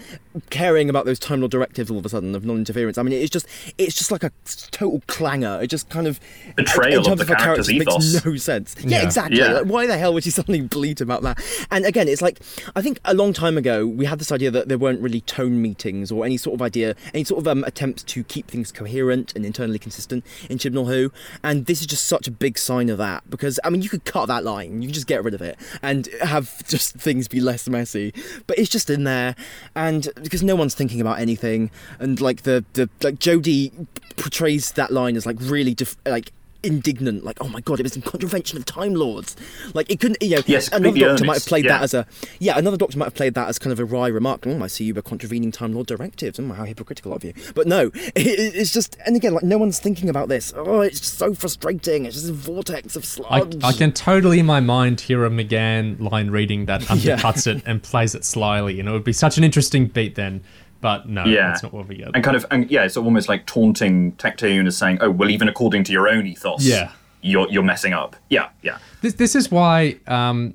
[0.50, 2.98] caring about those Time Lord directives all of a sudden of non-interference.
[2.98, 3.48] I mean, it's just
[3.78, 4.32] it's just like a
[4.72, 5.60] total clanger.
[5.62, 6.20] It just kind of
[6.56, 8.14] Betrayal in of terms the her character's character, ethos.
[8.14, 8.76] makes no sense.
[8.82, 9.04] Yeah, Yeah.
[9.06, 9.38] exactly.
[9.40, 9.54] Yeah.
[9.54, 11.40] Like, why the hell would she suddenly bleat about that?
[11.72, 12.40] And again, it's like
[12.76, 15.62] I think a long time ago we had this idea that there weren't really tone
[15.62, 19.36] meetings or any sort of idea, any sort of um, attempts to keep things coherent
[19.36, 21.12] and internally consistent in Chibnall Who.
[21.44, 24.06] And this is just such a big sign of that because I mean you could
[24.06, 27.42] cut that line, you could just get rid of it and have just things be
[27.42, 28.14] less messy.
[28.48, 29.36] But it's just in there,
[29.76, 34.92] and because no one's thinking about anything, and like the the like Jodie portrays that
[34.92, 36.32] line as like really def- like
[36.66, 39.36] indignant, like, oh my god, it was in contravention of Time Lords.
[39.74, 41.94] Like, it couldn't, you know, Yes, another completely doctor might have earnest, played that as
[41.94, 42.06] a,
[42.40, 44.46] yeah, another doctor might have played that as kind of a wry remark.
[44.48, 46.40] Oh, I see you were contravening Time Lord directives.
[46.40, 47.34] Oh, how hypocritical of you.
[47.54, 50.54] But no, it, it- it's just, and again, like, no one's thinking about this.
[50.56, 52.06] Oh, it's just so frustrating.
[52.06, 53.64] It's just a vortex of I, sludge.
[53.64, 57.82] I can totally in my mind hear a McGann line reading that undercuts it and
[57.84, 60.44] plays it slyly, and it would be such an interesting beat then.
[60.86, 61.48] But no, Yeah.
[61.48, 62.10] that's not what we get.
[62.14, 65.48] and kind of and yeah, it's almost like taunting Tecteun as saying, "Oh, well, even
[65.48, 66.92] according to your own ethos, Yeah.
[67.22, 68.16] you're you're messing up.
[68.30, 68.78] Yeah, yeah.
[69.02, 70.54] This this is why um,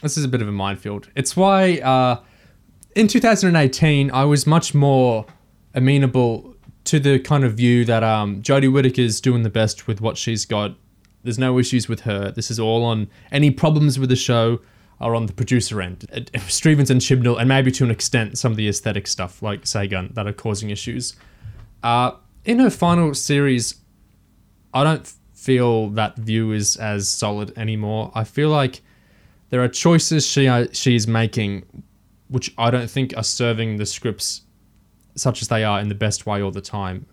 [0.00, 1.08] this is a bit of a minefield.
[1.16, 2.20] It's why uh,
[2.94, 5.26] in 2018 I was much more
[5.74, 10.16] amenable to the kind of view that um, Jodie Whittaker's doing the best with what
[10.16, 10.76] she's got.
[11.24, 12.30] There's no issues with her.
[12.30, 14.60] This is all on any problems with the show
[15.00, 16.06] are on the producer end.
[16.12, 19.66] Uh, Strevens and Chibnall, and maybe to an extent some of the aesthetic stuff like
[19.66, 21.16] Sagan that are causing issues.
[21.82, 22.12] Uh,
[22.44, 23.76] in her final series,
[24.72, 28.10] I don't feel that view is as solid anymore.
[28.14, 28.82] I feel like
[29.50, 31.64] there are choices she uh, she's making
[32.28, 34.42] which I don't think are serving the scripts
[35.14, 37.06] such as they are in the best way all the time.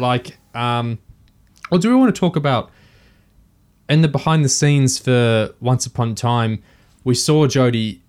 [0.00, 0.98] Like, um,
[1.70, 2.70] or do we want to talk about
[3.88, 6.62] in the behind the scenes for Once Upon a Time?
[7.04, 8.00] We saw Jodie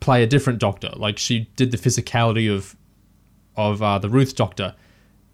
[0.00, 0.90] play a different Doctor.
[0.96, 2.76] Like she did the physicality of
[3.56, 4.74] of uh, the Ruth Doctor,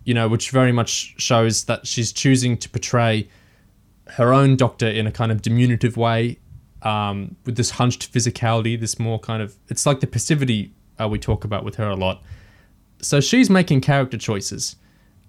[0.05, 3.29] you know, which very much shows that she's choosing to portray
[4.07, 6.39] her own Doctor in a kind of diminutive way,
[6.83, 8.79] um, with this hunched physicality.
[8.79, 11.97] This more kind of it's like the passivity uh, we talk about with her a
[11.97, 12.23] lot.
[13.01, 14.77] So she's making character choices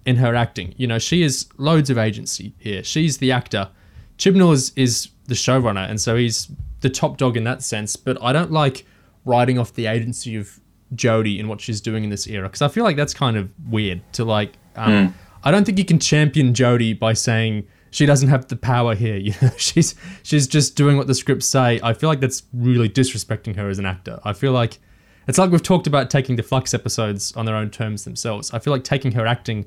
[0.06, 0.74] in her acting.
[0.76, 2.82] You know, she has loads of agency here.
[2.82, 3.68] She's the actor.
[4.16, 6.48] Chibnall is, is the showrunner, and so he's
[6.86, 7.96] the top dog in that sense.
[7.96, 8.86] But I don't like
[9.24, 10.60] writing off the agency of
[10.94, 13.50] Jodie in what she's doing in this era because I feel like that's kind of
[13.68, 14.52] weird to like.
[14.76, 18.94] Um, I don't think you can champion Jodie by saying she doesn't have the power
[18.94, 19.16] here.
[19.26, 21.80] You know, she's she's just doing what the scripts say.
[21.82, 24.20] I feel like that's really disrespecting her as an actor.
[24.24, 24.78] I feel like
[25.26, 28.52] it's like we've talked about taking the Flux episodes on their own terms themselves.
[28.54, 29.66] I feel like taking her acting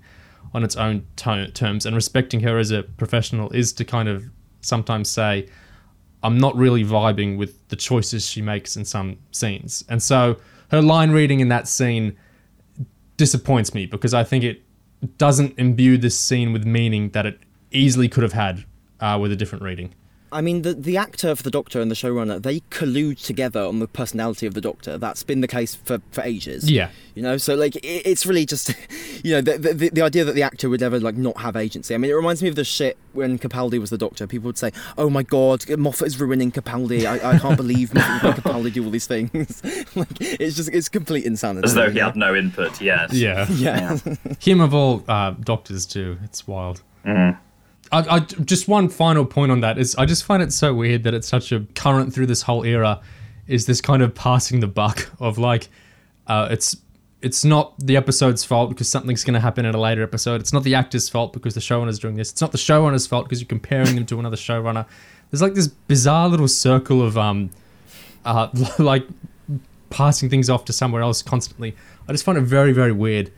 [0.54, 4.24] on its own to- terms and respecting her as a professional is to kind of
[4.62, 5.48] sometimes say,
[6.24, 9.86] I'm not really vibing with the choices she makes in some scenes.
[9.90, 10.38] And so
[10.72, 12.18] her line reading in that scene
[13.18, 14.62] disappoints me because I think it
[15.18, 17.40] doesn't imbue this scene with meaning that it
[17.72, 18.66] easily could have had
[19.00, 19.94] uh, with a different reading.
[20.32, 23.80] I mean, the the actor for the Doctor and the showrunner they collude together on
[23.80, 24.98] the personality of the Doctor.
[24.98, 26.70] That's been the case for, for ages.
[26.70, 26.90] Yeah.
[27.16, 28.74] You know, so like it, it's really just,
[29.24, 31.94] you know, the, the the idea that the actor would ever like not have agency.
[31.96, 34.28] I mean, it reminds me of the shit when Capaldi was the Doctor.
[34.28, 37.06] People would say, "Oh my God, Moffat is ruining Capaldi.
[37.06, 39.64] I, I can't believe Moffat would Capaldi do all these things."
[39.96, 41.66] like it's just it's complete insanity.
[41.66, 42.82] As though he had no input.
[42.82, 43.14] Yes.
[43.14, 43.46] Yeah.
[43.50, 43.56] know?
[43.56, 43.98] Yeah.
[44.40, 46.18] Him of all uh, doctors too.
[46.24, 46.84] It's wild.
[47.92, 51.04] I, I, just one final point on that is I just find it so weird
[51.04, 53.02] that it's such a current through this whole era
[53.48, 55.70] is this kind of passing the buck of like
[56.28, 56.78] uh, it's
[57.22, 60.40] it's not the episode's fault because something's going to happen in a later episode.
[60.40, 62.32] It's not the actor's fault because the showrunner's doing this.
[62.32, 64.86] It's not the showrunner's fault because you're comparing them to another showrunner.
[65.30, 67.50] There's like this bizarre little circle of um
[68.26, 69.08] uh like
[69.90, 71.76] passing things off to somewhere else constantly.
[72.08, 73.32] I just find it very very weird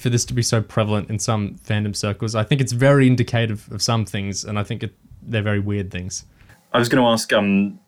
[0.00, 2.34] for this to be so prevalent in some fandom circles.
[2.34, 5.90] I think it's very indicative of some things, and I think it, they're very weird
[5.90, 6.24] things.
[6.72, 7.78] I was going to ask, um,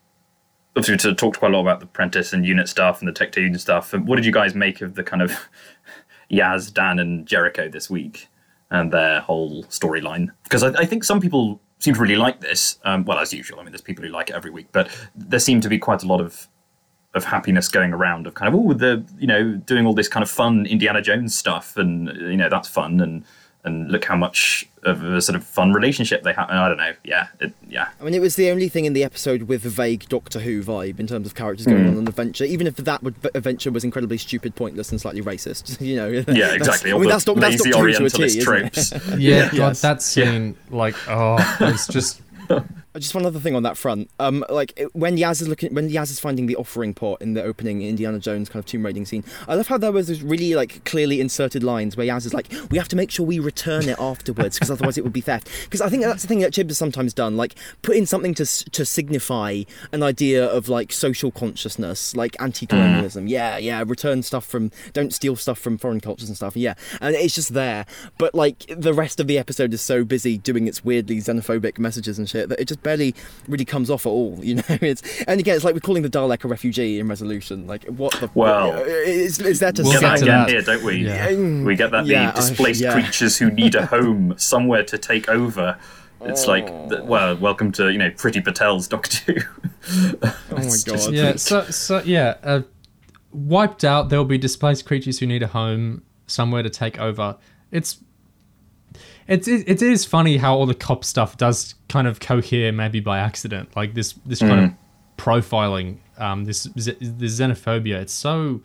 [0.76, 3.58] obviously, to talk quite a lot about the Apprentice and unit stuff and the Tecteun
[3.58, 3.94] stuff.
[3.94, 5.48] What did you guys make of the kind of
[6.30, 8.28] Yaz, Dan, and Jericho this week
[8.70, 10.28] and their whole storyline?
[10.44, 12.78] Because I, I think some people seem to really like this.
[12.84, 15.40] Um, well, as usual, I mean, there's people who like it every week, but there
[15.40, 16.48] seem to be quite a lot of
[17.14, 20.22] of happiness going around of kind of oh the you know doing all this kind
[20.22, 23.24] of fun Indiana Jones stuff and you know that's fun and
[23.64, 26.50] and look how much of a sort of fun relationship they have.
[26.50, 26.94] I don't know.
[27.04, 27.88] Yeah, it, yeah.
[28.00, 30.62] I mean, it was the only thing in the episode with a vague Doctor Who
[30.62, 31.90] vibe in terms of characters going mm.
[31.90, 32.44] on an adventure.
[32.44, 36.08] Even if that would, adventure was incredibly stupid, pointless, and slightly racist, you know.
[36.08, 36.90] Yeah, that's- exactly.
[36.90, 38.44] I mean, the that's, Doc- that's lazy Doctor Who to a T, Orientalist isn't it?
[38.44, 39.20] tropes.
[39.20, 39.80] Yeah, God, Yes.
[39.82, 42.20] that scene, like, oh, it's just.
[42.98, 44.10] Just one other thing on that front.
[44.20, 47.32] Um, like it- when Yaz is looking, when Yaz is finding the offering pot in
[47.34, 50.20] the opening Indiana Jones kind of tomb raiding scene, I love how there was this
[50.20, 53.38] really like clearly inserted lines where Yaz is like, "We have to make sure we
[53.38, 56.40] return it afterwards because otherwise it would be theft." Because I think that's the thing
[56.40, 59.62] that Chib has sometimes done, like put in something to to signify
[59.92, 63.26] an idea of like social consciousness, like anti-colonialism.
[63.26, 66.56] Yeah, yeah, return stuff from, don't steal stuff from foreign cultures and stuff.
[66.56, 67.86] Yeah, and it's just there.
[68.18, 72.18] But like the rest of the episode is so busy doing its weirdly xenophobic messages
[72.18, 73.14] and shit that it just barely
[73.48, 74.38] really comes off at all.
[74.42, 77.66] You know, it's and again, it's like we're calling the Dalek a refugee in Resolution.
[77.66, 78.30] Like, what the?
[78.34, 80.48] Well, it's, it's there to We'll get get that to again that.
[80.48, 80.96] here, don't we?
[80.96, 81.64] Yeah.
[81.64, 82.92] We get that Yeah, the I- displaced yeah.
[82.92, 85.78] creatures who need a home somewhere to take over.
[86.24, 86.68] It's like,
[87.04, 89.40] well, welcome to you know Priti Patel's Doctor Who.
[90.22, 91.14] Oh my It's just- god!
[91.14, 92.62] Yeah, so, so yeah, uh,
[93.32, 97.36] wiped out, there'll be displaced creatures who need a home, somewhere to take over.
[97.70, 97.98] It's.
[99.32, 103.00] It's, it, it is funny how all the cop stuff does kind of cohere maybe
[103.00, 104.72] by accident like this this kind of
[105.16, 106.88] profiling um this this
[107.38, 108.60] xenophobia it's so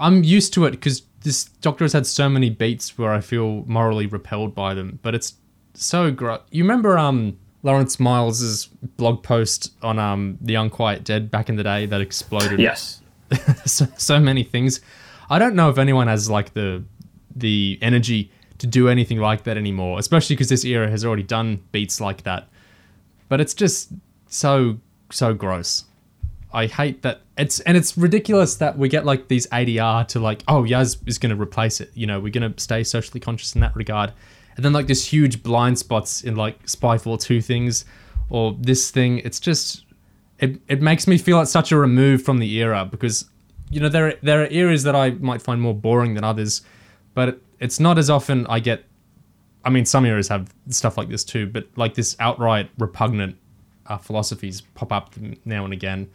[0.00, 3.64] I'm used to it because this doctor has had so many beats where I feel
[3.66, 5.34] morally repelled by them, but it's
[5.74, 6.40] so gross.
[6.50, 8.66] You remember um Lawrence Miles's
[8.96, 13.02] blog post on um the Unquiet Dead back in the day that exploded Yes.
[13.66, 14.80] so, so many things.
[15.28, 16.82] I don't know if anyone has like the
[17.36, 21.62] the energy to do anything like that anymore, especially because this era has already done
[21.72, 22.48] beats like that.
[23.28, 23.92] But it's just
[24.28, 24.78] so
[25.10, 25.84] so gross.
[26.52, 30.42] I hate that it's and it's ridiculous that we get like these ADR to like
[30.46, 31.90] oh Yaz is going to replace it.
[31.94, 34.12] You know we're going to stay socially conscious in that regard,
[34.56, 37.84] and then like this huge blind spots in like Spyfall two things
[38.28, 39.18] or this thing.
[39.18, 39.84] It's just
[40.38, 43.26] it, it makes me feel like such a remove from the era because
[43.70, 46.62] you know there are, there are eras that I might find more boring than others,
[47.14, 48.84] but it's not as often I get.
[49.64, 53.36] I mean, some eras have stuff like this too, but like this outright repugnant
[53.86, 56.10] uh, philosophies pop up now and again,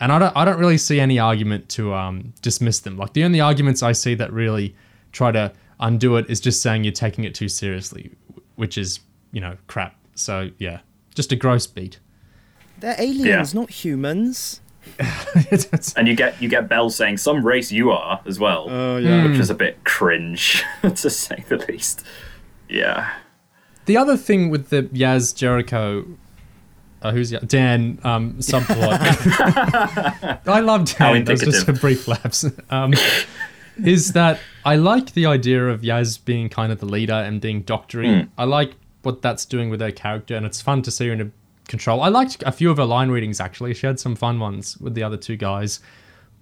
[0.00, 2.96] and I don't I don't really see any argument to um, dismiss them.
[2.96, 4.74] Like the only arguments I see that really
[5.12, 8.10] try to undo it is just saying you're taking it too seriously,
[8.56, 9.00] which is
[9.32, 9.94] you know crap.
[10.14, 10.80] So yeah,
[11.14, 12.00] just a gross beat.
[12.80, 14.60] They're aliens, not humans.
[15.50, 18.66] It's- And you get you get Bel saying some race you are as well.
[18.68, 19.26] Oh yeah.
[19.28, 22.04] which is a bit cringe to say the least.
[22.68, 23.12] Yeah.
[23.86, 26.04] The other thing with the Yaz Jericho,
[27.00, 28.98] uh, who's Ya- Dan um, subplot,
[30.46, 31.24] I love How Dan.
[31.24, 32.44] That was just a brief lapse.
[32.70, 32.92] Um,
[33.84, 37.62] is that I like the idea of Yaz being kind of the leader and being
[37.62, 38.22] doctory.
[38.22, 38.28] Hmm.
[38.36, 41.20] I like what that's doing with her character, and it's fun to see her in
[41.20, 41.30] a
[41.68, 42.02] control.
[42.02, 43.74] I liked a few of her line readings actually.
[43.74, 45.80] She had some fun ones with the other two guys,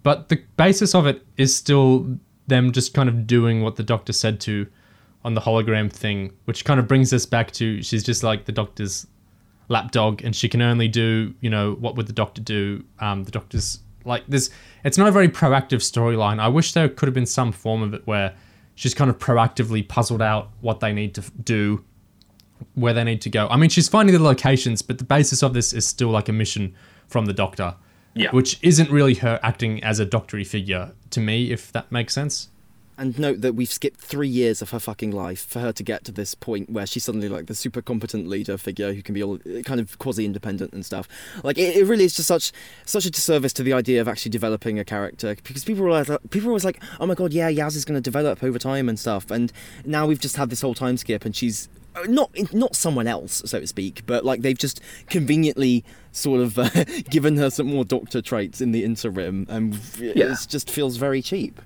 [0.02, 4.12] but the basis of it is still them just kind of doing what the Doctor
[4.12, 4.66] said to
[5.24, 8.52] on the hologram thing, which kind of brings us back to she's just like the
[8.52, 9.06] Doctor's
[9.68, 12.84] lapdog, and she can only do you know what would the Doctor do.
[13.00, 14.50] Um, the Doctor's like this.
[14.84, 16.38] It's not a very proactive storyline.
[16.38, 18.34] I wish there could have been some form of it where
[18.76, 21.84] she's kind of proactively puzzled out what they need to do
[22.74, 23.48] where they need to go.
[23.48, 26.32] I mean, she's finding the locations, but the basis of this is still like a
[26.32, 26.74] mission
[27.08, 27.74] from the Doctor,
[28.14, 28.30] Yeah.
[28.30, 32.48] which isn't really her acting as a doctory figure to me, if that makes sense.
[32.98, 36.02] And note that we've skipped three years of her fucking life for her to get
[36.06, 39.22] to this point where she's suddenly like the super competent leader figure who can be
[39.22, 39.36] all
[39.66, 41.06] kind of quasi independent and stuff.
[41.44, 42.52] Like it, it really is just such
[42.86, 46.10] such a disservice to the idea of actually developing a character because people are always,
[46.30, 48.88] people are always like, oh my god, yeah, Yaz is going to develop over time
[48.88, 49.30] and stuff.
[49.30, 49.52] And
[49.84, 51.68] now we've just had this whole time skip and she's
[52.08, 56.68] not not someone else, so to speak, but like they've just conveniently sort of uh,
[57.10, 60.16] given her some more doctor traits in the interim, and it
[60.48, 61.60] just feels very cheap.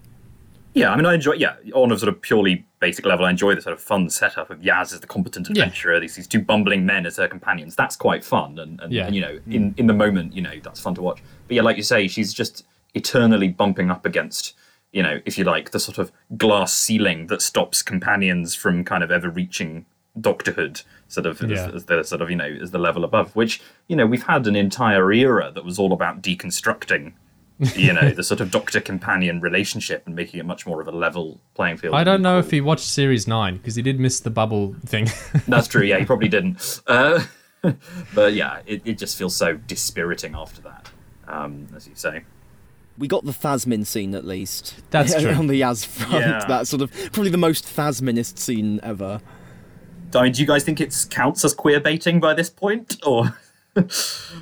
[0.72, 1.32] Yeah, I mean, I enjoy.
[1.32, 4.50] Yeah, on a sort of purely basic level, I enjoy the sort of fun setup
[4.50, 5.64] of Yaz as the competent Yeah.
[5.64, 5.98] adventurer.
[5.98, 7.74] These these two bumbling men as her companions.
[7.74, 9.06] That's quite fun, and, and, Yeah.
[9.06, 11.20] and, you know, in in the moment, you know, that's fun to watch.
[11.48, 12.64] But yeah, like you say, she's just
[12.94, 14.54] eternally bumping up against,
[14.92, 19.02] you know, if you like, the sort of glass ceiling that stops companions from kind
[19.02, 19.86] of ever reaching
[20.18, 20.82] doctorhood.
[21.08, 21.66] Sort of Yeah.
[21.68, 24.22] as, as the sort of you know as the level above, which you know we've
[24.24, 27.12] had an entire era that was all about deconstructing
[27.76, 30.90] you know, the sort of doctor companion relationship and making it much more of a
[30.92, 31.94] level playing field.
[31.94, 35.08] I don't know if he watched series nine because he did miss the bubble thing.
[35.46, 36.80] That's true, yeah, he probably didn't.
[36.86, 37.22] Uh,
[38.14, 40.88] but yeah, it, it just feels so dispiriting after that,
[41.28, 42.22] um, as you say.
[42.96, 44.76] We got the Thasmin scene at least.
[44.90, 45.30] That's true.
[45.32, 46.44] On the Yaz front, Yeah.
[46.48, 49.20] that sort of probably the most Thasminist scene ever.
[50.14, 52.98] I mean, do you guys think it counts as queer baiting by this point?
[53.06, 53.36] Or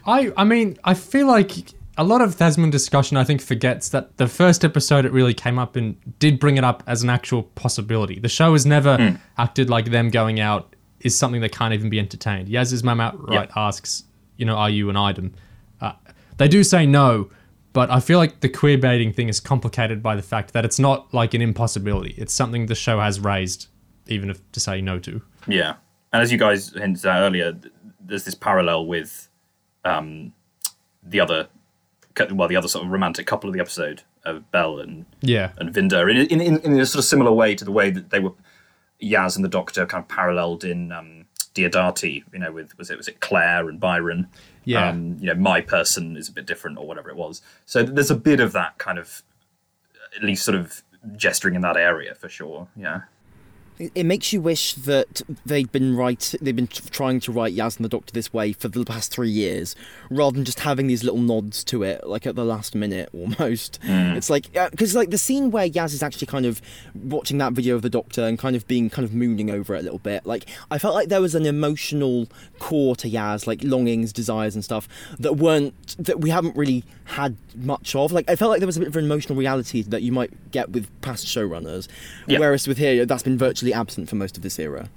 [0.07, 1.53] I I mean, I feel like
[1.97, 5.59] a lot of Thasmin discussion I think forgets that the first episode it really came
[5.59, 8.21] up and did bring it up as an actual possibility.
[8.21, 11.99] The show has never acted like them going out is something that can't even be
[11.99, 12.49] entertained.
[12.49, 14.05] Yaz's mum outright asks,
[14.37, 15.35] you know, are you an item?
[15.81, 15.93] Uh,
[16.39, 17.31] they do say no,
[17.73, 20.79] but I feel like the queer baiting thing is complicated by the fact that it's
[20.79, 22.15] not like an impossibility.
[22.17, 23.67] It's something the show has raised,
[24.07, 25.21] even if to say no to.
[25.47, 25.75] Yeah,
[26.13, 27.57] and as you guys hinted at earlier,
[28.01, 29.29] there's this parallel with
[29.85, 30.33] um,
[31.03, 31.49] the other,
[32.31, 35.53] well, the other sort of romantic couple of the episode of Bel and Yeah.
[35.59, 38.11] and Vinder in, in, in, in a sort of similar way to the way that
[38.11, 38.33] they were
[39.03, 41.25] Yaz and the Doctor kind of paralleled in um,
[41.55, 42.25] Diodati.
[42.33, 44.27] You know, with was it was it Claire and Byron?
[44.65, 44.89] Yeah.
[44.89, 47.41] Um, you know, my person is a bit different or whatever it was.
[47.65, 49.23] So there's a bit of that kind of,
[50.17, 50.83] at least sort of
[51.17, 52.69] gesturing in that area for sure.
[52.77, 53.03] Yeah.
[53.79, 56.35] It, makes you wish that they'd been right.
[56.41, 59.31] They've been trying to write Yaz and the Doctor this way for the past three
[59.31, 59.77] years,
[60.11, 63.81] rather than just having these little nods to it, like at the last minute almost.
[63.83, 64.17] Mm.
[64.17, 66.61] It's like uh, because like the scene where Yaz is actually kind of
[66.95, 69.81] watching that video of the Doctor and kind of being kind of mooning over it
[69.81, 70.27] a little bit.
[70.27, 74.65] Like I felt like there was an emotional core to Yaz, like longings, desires, and
[74.65, 78.13] stuff that weren't that we haven't really had much of.
[78.13, 80.51] Like I felt like there was a bit of an emotional reality that you might
[80.53, 81.89] get with past showrunners,
[82.27, 82.39] Yeah.
[82.39, 84.89] whereas with here that's been virtually absent for most of this era.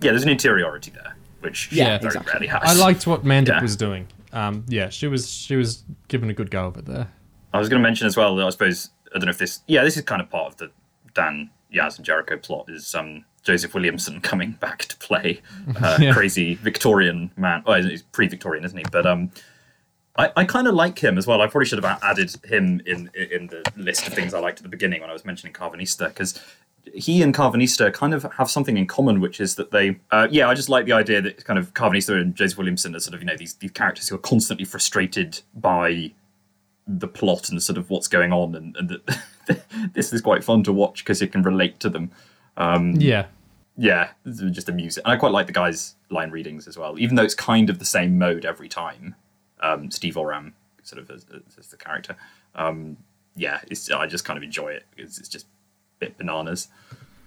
[0.00, 2.32] yeah, there's an interiority there, which she Yeah, very exactly.
[2.32, 2.60] rarely has.
[2.64, 3.62] I liked what Mandip Yeah.
[3.62, 4.06] was doing.
[4.32, 7.08] Um, yeah, she was she was given a good go of it there.
[7.52, 8.34] I was going to mention as well.
[8.36, 9.60] that I suppose I don't know if this.
[9.66, 10.70] Yeah, this is kind of part of the
[11.14, 12.64] Dan Yaz and Jericho plot.
[12.68, 15.42] Is um, Joseph Williamson coming back to play
[15.82, 16.14] uh, Yeah.
[16.14, 17.62] crazy Victorian man?
[17.66, 18.84] Well, he's pre-Victorian, isn't he?
[18.90, 19.30] But um,
[20.16, 21.40] I, I kind of like him as well.
[21.40, 24.62] I probably should have added him in in the list of things I liked at
[24.62, 26.40] the beginning when I was mentioning Karvanista because
[26.94, 30.48] he and Karvanista kind of have something in common, which is that they, uh, yeah,
[30.48, 33.20] I just like the idea that kind of Karvanista and Joseph Williamson are sort of,
[33.20, 36.12] you know, these, these characters who are constantly frustrated by
[36.86, 39.62] the plot and sort of what's going on, and, and that
[39.94, 42.10] this is quite fun to watch because you can relate to them.
[43.00, 43.26] Yeah,
[43.76, 45.02] Yeah, it's just amusing.
[45.04, 47.78] And I quite like the guy's line readings as well, even though it's kind of
[47.78, 49.14] the same mode every time.
[49.62, 51.24] Um, Steve Oram, sort of as,
[51.58, 52.16] as the character.
[52.54, 52.98] Um,
[53.36, 53.60] yeah,
[53.94, 54.84] I just kind of enjoy it.
[54.96, 55.46] It's, it's just
[55.98, 56.68] bit bananas.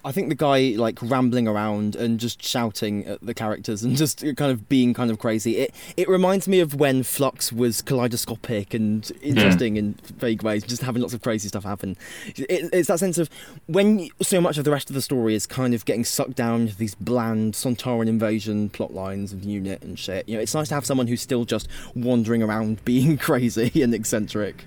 [0.05, 4.19] I think the guy like rambling around and just shouting at the characters and just
[4.35, 5.57] kind of being kind of crazy.
[5.57, 10.83] It it reminds me of when Flux was kaleidoscopic and interesting in vague ways, just
[10.83, 11.97] having lots of crazy stuff happen.
[12.35, 13.31] It, it's that sense of
[13.65, 16.61] when so much of the rest of the story is kind of getting sucked down
[16.61, 20.29] into these bland Sontaran invasion plot lines and unit and shit.
[20.29, 23.91] You know, it's nice to have someone who's still just wandering around being crazy and
[23.95, 24.65] eccentric.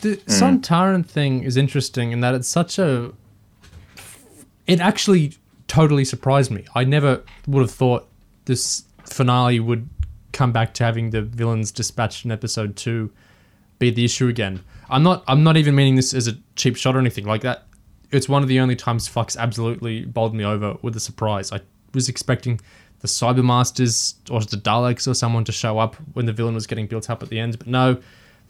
[0.00, 0.24] the mm.
[0.24, 3.12] Sontaran thing is interesting in that it's such a.
[4.70, 5.32] It actually
[5.66, 6.64] totally surprised me.
[6.76, 8.06] I never would have thought
[8.44, 9.88] this finale would
[10.32, 13.10] come back to having the villains dispatched in episode two
[13.80, 14.62] be the issue again.
[14.88, 15.24] I'm not.
[15.26, 17.66] I'm not even meaning this as a cheap shot or anything like that.
[18.12, 21.50] It's one of the only times Flux absolutely bowled me over with a surprise.
[21.50, 21.62] I
[21.92, 22.60] was expecting
[23.00, 26.86] the Cybermasters or the Daleks or someone to show up when the villain was getting
[26.86, 28.00] built up at the end, but no,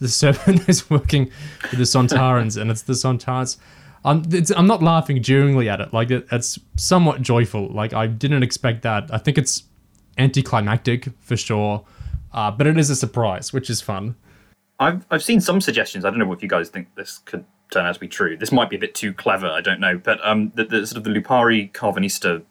[0.00, 1.30] the Serpent is working
[1.62, 3.56] with the Sontarans, and it's the Sontarans.
[4.04, 4.22] I'm,
[4.56, 5.92] I'm not laughing jeeringly at it.
[5.92, 7.68] Like it, it's somewhat joyful.
[7.68, 9.12] Like I didn't expect that.
[9.12, 9.64] I think it's
[10.18, 11.84] anticlimactic for sure,
[12.32, 14.16] uh, but it is a surprise, which is fun.
[14.78, 16.04] I've I've seen some suggestions.
[16.04, 18.36] I don't know if you guys think this could turn out to be true.
[18.36, 19.48] This might be a bit too clever.
[19.48, 22.42] I don't know, but um, the, the sort of the Lupari Karvanista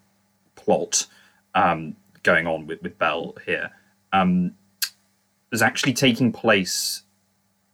[0.55, 1.07] plot
[1.55, 3.71] um, going on with with Bel here
[4.13, 4.53] um,
[5.51, 7.03] is actually taking place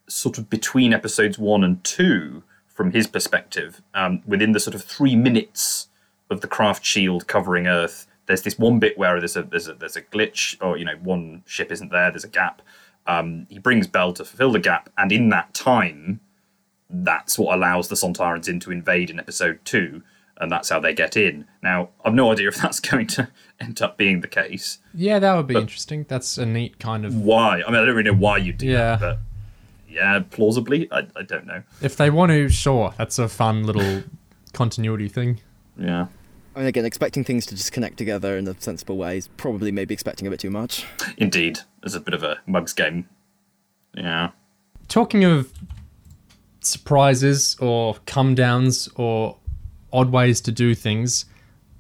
[0.07, 2.43] sort of between episodes one and two
[2.76, 3.82] from his perspective.
[3.95, 5.88] Um, within the sort of three minutes
[6.30, 9.73] of the craft shield covering Earth, there's this one bit where there's a there's a
[9.73, 12.11] there's a glitch, or you know, one ship isn't there.
[12.11, 12.61] There's a gap.
[13.07, 16.19] Um, he brings Bel to fulfill the gap, and in that time,
[16.89, 20.01] that's what allows the Sontarans in to invade in episode two,
[20.38, 21.45] and that's how they get in.
[21.61, 24.80] Now, I've no idea if that's going to end up being the case.
[24.93, 26.05] Yeah, that would be interesting.
[26.09, 27.15] That's a neat kind of.
[27.15, 27.61] Why?
[27.61, 28.95] I mean, I don't really know why you do Yeah.
[28.95, 29.19] that, but
[29.96, 31.64] yeah, plausibly, I, I don't know.
[31.82, 34.04] If they want to, sure, that's a fun little
[34.54, 35.39] continuity thing.
[35.78, 36.08] Yeah.
[36.56, 39.72] I mean, again, expecting things to just connect together in a sensible way is probably
[39.72, 40.86] maybe expecting a bit too much.
[41.18, 43.10] Indeed, It's a bit of a mugs game.
[43.93, 44.32] Yeah.
[44.88, 45.52] Talking of
[46.62, 49.38] surprises or come downs or
[49.91, 51.26] odd ways to do things,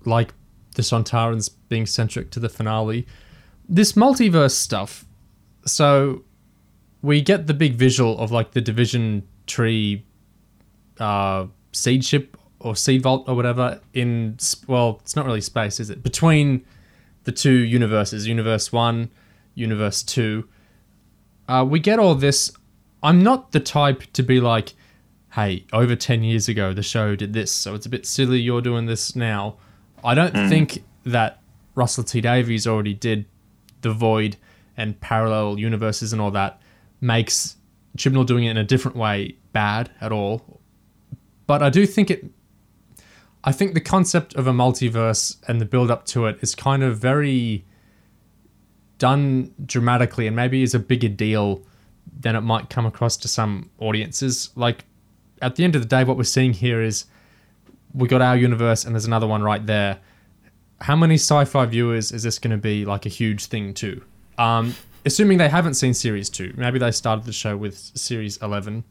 [0.05, 0.33] like
[0.75, 3.07] the Sontarans being centric to the finale,
[3.67, 5.05] this multiverse stuff.
[5.65, 6.24] So
[7.05, 10.03] we get the big visual of like the division tree
[10.99, 14.37] uh, seed ship or seed vault or whatever in
[14.67, 16.01] well, it's not really space, is it?
[16.01, 16.65] Between
[17.25, 19.11] the two universes, universe one,
[19.53, 20.47] universe two.
[21.47, 22.51] Uh, we get all this.
[23.03, 24.73] I'm not the type to be like,
[25.33, 28.61] hey, over 10 years ago, the show did this, so it's a bit silly you're
[28.61, 29.57] doing this now.
[30.03, 31.39] I don't think that
[31.75, 33.25] Russell T Davies already did
[33.81, 34.37] The Void
[34.75, 36.61] and parallel universes and all that
[37.01, 37.57] makes
[37.97, 40.61] Chibnall doing it in a different way bad at all.
[41.47, 42.25] But I do think it.
[43.43, 46.81] I think the concept of a multiverse and the build up to it is kind
[46.81, 47.63] of very
[48.97, 51.61] done dramatically and maybe is a bigger deal
[52.19, 54.49] than it might come across to some audiences.
[54.55, 54.85] Like
[55.41, 57.05] at the end of the day, what we're seeing here is
[57.93, 59.99] we got our universe and there's another one right there.
[60.81, 64.01] How many sci-fi viewers is this going to be like a huge thing to?
[64.37, 64.75] Um,
[65.05, 68.83] assuming they haven't seen series two, maybe they started the show with series eleven,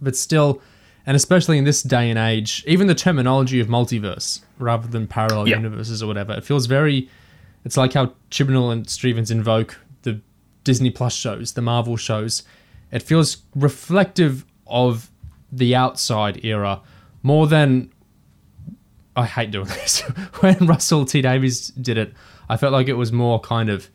[0.00, 0.60] but still,
[1.06, 5.48] and especially in this day and age, even the terminology of multiverse rather than parallel
[5.48, 5.56] Yeah.
[5.56, 7.08] universes or whatever, it feels very.
[7.64, 10.20] It's like how Chibnall and Strevens invoke the
[10.64, 12.44] Disney Plus shows, the Marvel shows.
[12.92, 15.10] It feels reflective of
[15.50, 16.80] the outside era
[17.22, 17.90] more than
[19.16, 20.00] I hate doing this.
[20.40, 22.12] when Russell T Davies did it,
[22.48, 23.88] I felt like it was more kind of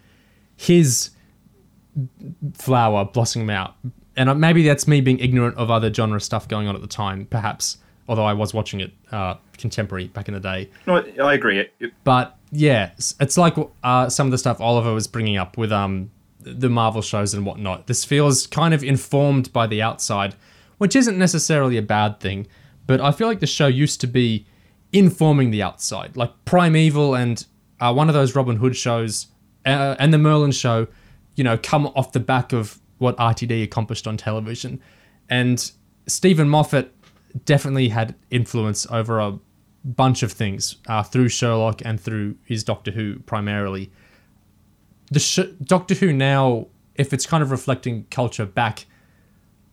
[0.58, 1.12] his
[2.54, 3.76] flower blossoming out.
[4.18, 7.26] And maybe that's me being ignorant of other genre stuff going on at the time,
[7.26, 7.78] perhaps.
[8.08, 11.60] Although I was watching it uh, contemporary back in the day, No, I, agree.
[11.60, 15.58] It, it- but yeah, it's like uh, some of the stuff Oliver was bringing up
[15.58, 16.12] with um
[16.42, 17.88] the Marvel shows and whatnot.
[17.88, 20.36] This feels kind of informed by the outside,
[20.80, 22.48] which isn't necessarily a bad thing.
[22.88, 24.46] But I feel like the show used to be
[24.92, 27.46] informing the outside, like Primeval and
[27.80, 29.28] uh, one of those Robin Hood shows
[29.66, 30.88] uh, and the Merlin show.
[31.36, 34.82] You know, come off the back of what RTD accomplished on television,
[35.30, 35.72] and
[36.08, 36.94] Steven Moffat
[37.46, 39.40] definitely had influence over a
[39.84, 43.92] bunch of things uh, through Sherlock and through his Doctor Who primarily.
[45.12, 48.86] The sh- Doctor Who now, if it's kind of reflecting culture back,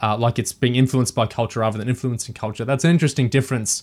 [0.01, 3.83] uh, like it's being influenced by culture rather than influencing culture, that's an interesting difference.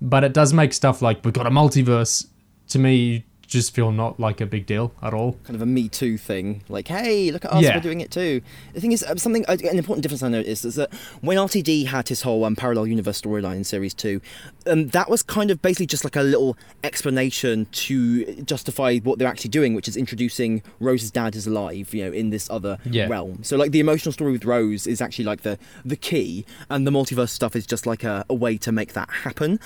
[0.00, 2.26] But it does make stuff like we've got a multiverse
[2.68, 5.32] to me just feel not like a big deal at all.
[5.44, 6.62] kind of a Me Too thing.
[6.68, 7.74] Like, hey, look at us, Yeah.
[7.76, 8.40] we're doing it too.
[8.74, 11.86] The thing is, um, something uh, an important difference I noticed is that when RTD
[11.86, 14.20] had his whole um, parallel universe storyline in series two,
[14.66, 19.26] um, that was kind of basically just like a little explanation to justify what they're
[19.28, 23.08] actually doing, which is introducing Rose's dad is alive, you know, in this other Yeah.
[23.08, 23.42] realm.
[23.42, 26.90] So like the emotional story with Rose is actually like the the key, and the
[26.90, 29.58] multiverse stuff is just like a, a way to make that happen.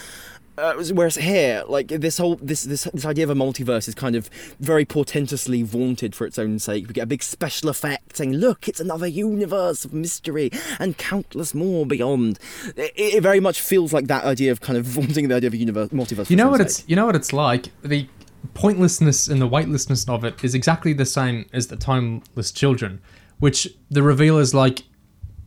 [0.56, 4.14] Uh, whereas here, like this whole this, this this idea of a multiverse is kind
[4.14, 4.28] of
[4.60, 6.86] very portentously vaunted for its own sake.
[6.86, 11.54] We get a big special effect saying, "Look, it's another universe of mystery and countless
[11.54, 12.38] more beyond."
[12.76, 15.54] It, it very much feels like that idea of kind of vaunting the idea of
[15.54, 16.30] a universe multiverse.
[16.30, 17.70] You know what it's you know what it's like.
[17.82, 18.08] The
[18.52, 23.00] pointlessness and the weightlessness of it is exactly the same as the timeless children,
[23.40, 24.82] which the reveal is like,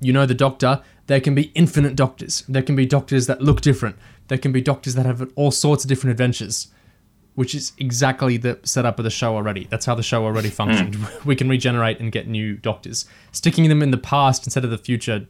[0.01, 0.81] you know, the Doctor.
[1.07, 2.43] There can be infinite doctors.
[2.47, 3.95] There can be doctors that look different.
[4.27, 6.67] There can be doctors that have all sorts of different adventures,
[7.35, 9.67] which is exactly the setup of the show already.
[9.69, 10.55] That's how the show already hmm.
[10.55, 10.97] functioned.
[11.25, 13.05] We can regenerate and get new doctors.
[13.31, 15.27] Sticking them in the past instead of the future,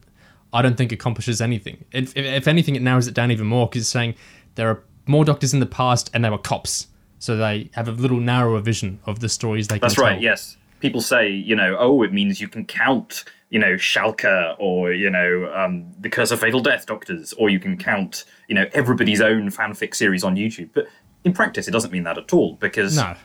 [0.51, 1.85] I don't think accomplishes anything.
[1.91, 4.15] If, if, anything, it narrows it down even more because it's saying
[4.55, 6.87] there are more doctors in the past and they were cops,
[7.19, 10.05] so they have a little narrower vision of the stories they can That's tell.
[10.05, 10.21] right.
[10.21, 14.91] Yes, people say you know, oh, it means you can count you know Shalka or
[14.93, 18.65] you know um, the Curse of Fatal Death Doctors, or you can count you know
[18.73, 20.69] everybody's own fanfic series on YouTube.
[20.73, 20.87] But
[21.23, 23.15] in practice, it doesn't mean that at all because No.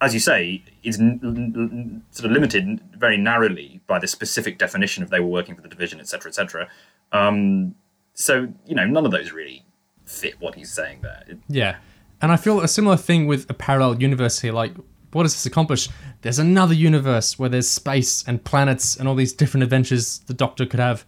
[0.00, 5.02] as you say, it's n- n- sort of limited very narrowly by the specific definition
[5.02, 6.68] of they were working for the division, etc., etc.
[7.12, 7.74] Um,
[8.14, 9.64] so you know, none of those really
[10.04, 11.24] fit what he's saying there.
[11.48, 11.76] Yeah.
[12.22, 14.52] And I feel a similar thing with a parallel universe here.
[14.52, 14.72] Like,
[15.16, 15.88] what does this accomplish?
[16.20, 20.66] There's another universe where there's space and planets and all these different adventures the Doctor
[20.66, 21.06] could have.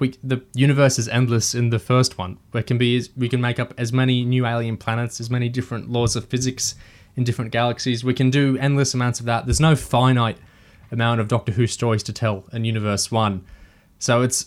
[0.00, 2.38] We, the universe is endless in the first one.
[2.50, 5.88] Where can be we can make up as many new alien planets, as many different
[5.88, 6.74] laws of physics
[7.14, 8.02] in different galaxies.
[8.02, 9.46] We can do endless amounts of that.
[9.46, 10.38] There's no finite
[10.90, 13.44] amount of Doctor Who stories to tell in Universe One.
[14.00, 14.46] So it's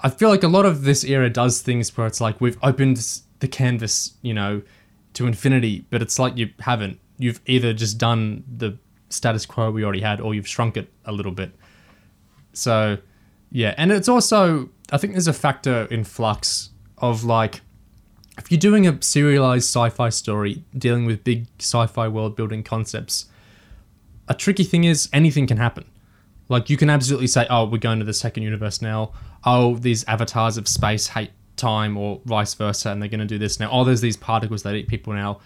[0.00, 3.20] I feel like a lot of this era does things where it's like we've opened
[3.38, 4.62] the canvas, you know,
[5.14, 6.98] to infinity, but it's like you haven't.
[7.18, 8.78] You've either just done the
[9.10, 11.52] status quo we already had, or you've shrunk it a little bit.
[12.52, 12.98] So,
[13.50, 17.60] yeah, and it's also I think there's a factor in flux of like
[18.38, 23.26] if you're doing a serialized sci-fi story dealing with big sci-fi world building concepts,
[24.28, 25.84] a tricky thing is anything can happen.
[26.48, 29.12] Like you can absolutely say, "Oh, we're going to the second universe now.
[29.44, 33.38] Oh, these avatars of space hate time, or vice versa, and they're going to do
[33.38, 33.70] this now.
[33.70, 35.40] Oh, there's these particles that eat people now."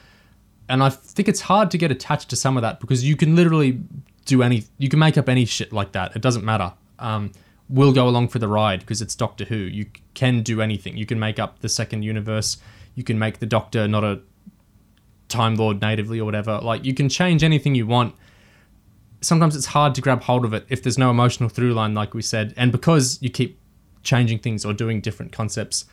[0.69, 3.37] And I think it's hard to get attached to some of that because you can
[3.37, 3.81] literally
[4.25, 6.15] do any, you can make up any shit like that.
[6.17, 6.73] It doesn't matter.
[6.99, 7.33] Um,
[7.69, 9.57] we'll go along for the ride because it's Doctor Who.
[9.57, 10.97] You can do anything.
[10.97, 12.59] You can make up the second universe.
[12.95, 14.21] You can make the Doctor not a
[15.29, 16.59] Time Lord natively or whatever.
[16.59, 18.15] Like you can change anything you want
[19.23, 22.13] sometimes it's hard to grab hold of it if there's no emotional through line, like
[22.13, 22.53] we said.
[22.57, 23.59] And because you keep
[24.03, 25.87] changing things or doing different concepts,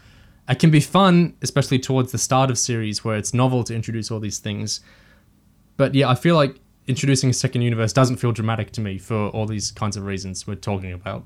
[0.50, 4.10] it can be fun, especially towards the start of series where it's novel to introduce
[4.10, 4.82] all these things.
[5.78, 9.30] But yeah, I feel like introducing a second universe doesn't feel dramatic to me for
[9.30, 11.24] all these kinds of reasons we're talking about.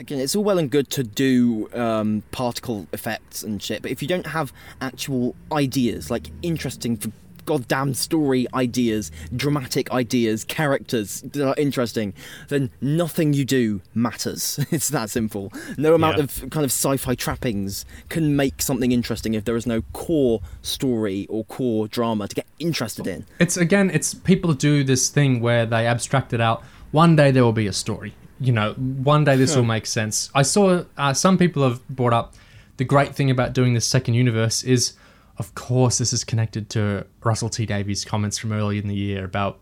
[0.00, 4.00] Again, it's all well and good to do um, particle effects and shit, but if
[4.00, 6.96] you don't have actual ideas, like interesting
[7.44, 12.14] goddamn story ideas, dramatic ideas, characters that are interesting,
[12.48, 14.58] then nothing you do matters.
[14.70, 15.52] It's that simple.
[15.76, 16.24] No amount Yeah.
[16.24, 21.26] of kind of sci-fi trappings can make something interesting if there is no core story
[21.28, 23.24] or core drama to get interested in.
[23.38, 26.62] It's again, it's people do this thing where they abstract it out.
[26.90, 28.14] One day there will be a story.
[28.40, 30.30] You know, one day this will make sense.
[30.34, 32.34] I saw uh, some people have brought up
[32.78, 34.94] the great thing about doing this second universe is,
[35.42, 39.24] of course, this is connected to Russell T Davies' comments from earlier in the year
[39.24, 39.58] about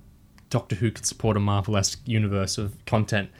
[0.50, 3.30] Doctor Who could support a Marvel-esque universe of content.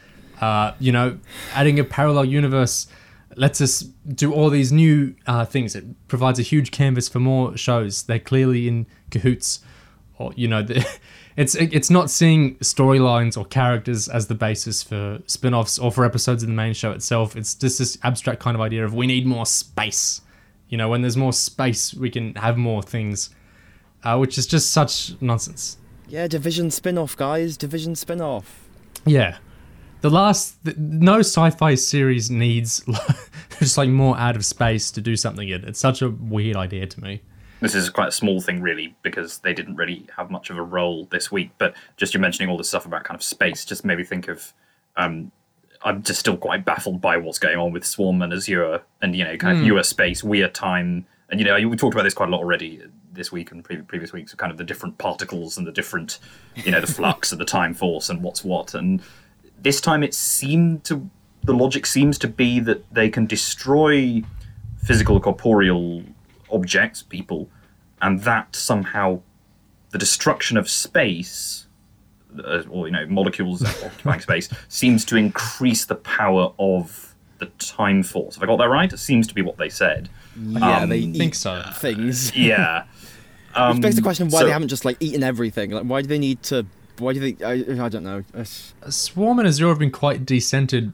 [0.41, 1.19] Uh, you know,
[1.53, 2.87] adding a parallel universe
[3.37, 5.77] lets us do all these new uh, things.
[5.77, 8.05] It provides a huge canvas for more shows.
[8.05, 9.61] They're clearly in cahoots
[10.17, 10.87] or you know, the,
[11.37, 16.43] it's it's not seeing storylines or characters as the basis for spin-offs or for episodes
[16.43, 17.37] of the main show itself.
[17.37, 20.23] It's just this abstract kind of idea of we need more space.
[20.71, 23.31] You know, when there's more space, we can have more things,
[24.05, 25.77] uh, which is just such nonsense.
[26.09, 27.57] Yeah, Division spin-off, guys.
[27.57, 28.69] Division spin-off.
[29.05, 29.39] Yeah.
[30.01, 32.83] The last, the, no sci-fi series needs
[33.59, 35.65] just like more out of space to do something in.
[35.65, 37.21] It's such a weird idea to me.
[37.61, 40.63] This is quite a small thing, really, because they didn't really have much of a
[40.63, 41.51] role this week.
[41.59, 44.29] But just you mentioning all this stuff about kind of space just made me think
[44.29, 44.53] of.
[44.97, 45.31] Um,
[45.83, 49.25] I'm just still quite baffled by what's going on with Swarm and Azure, and you
[49.25, 49.67] know, kind of hmm.
[49.67, 52.83] your space, weird time, and you know, we talked about this quite a lot already
[53.13, 56.19] this week and pre- previous weeks, of kind of the different particles and the different,
[56.55, 59.03] you know, the flux and the time force and what's what, and
[59.63, 61.11] this time it seemed to
[61.43, 64.23] the logic seems to be that they can destroy
[64.77, 66.03] physical corporeal
[66.51, 67.49] objects, people,
[68.03, 69.21] and that somehow
[69.91, 71.67] the destruction of space,
[72.45, 78.03] uh, or you know, molecules occupying space, seems to increase the power of the time
[78.03, 78.35] force.
[78.37, 78.93] Have I got that right?
[78.93, 80.09] It seems to be what they said.
[80.39, 81.63] Yeah, Um, they think eat so.
[81.75, 82.35] things.
[82.37, 82.85] Yeah.
[83.55, 85.71] Um, Which begs the question of why so- they haven't just like eaten everything.
[85.73, 86.67] Like, why do they need to?
[86.99, 87.45] Why do they?
[87.45, 88.19] I, I don't know.
[88.35, 90.93] It's- Swarm and Azure have been quite decentered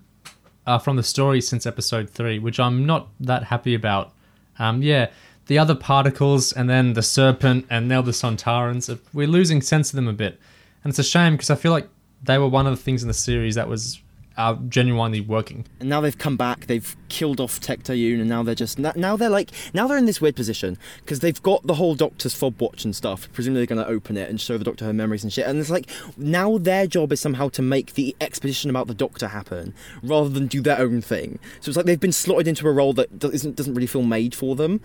[0.67, 4.13] uh, from the story since episode three, which I'm not that happy about.
[4.59, 5.11] Um, yeah,
[5.49, 8.89] the other particles, and then the serpent, and now the Sontarans.
[8.91, 10.41] uh, We're losing sense of them a bit,
[10.87, 11.89] and it's a shame because I feel like
[12.23, 14.01] they were one of the things in the series that was
[14.37, 15.65] uh, genuinely working.
[15.81, 16.67] And now they've come back.
[16.67, 20.21] They've killed off Tecteun, and now they're just now- they're like now they're in this
[20.21, 23.29] weird position because they've got the whole Doctor's fob watch and stuff.
[23.33, 25.45] Presumably they're going to open it and show the Doctor her memories and shit.
[25.47, 29.27] And it's like now their job is somehow to make the exposition about the Doctor
[29.27, 31.41] happen rather than do their own thing.
[31.61, 34.03] So it's like they've been slotted into a role that do- isn't doesn't really feel
[34.03, 34.81] made for them.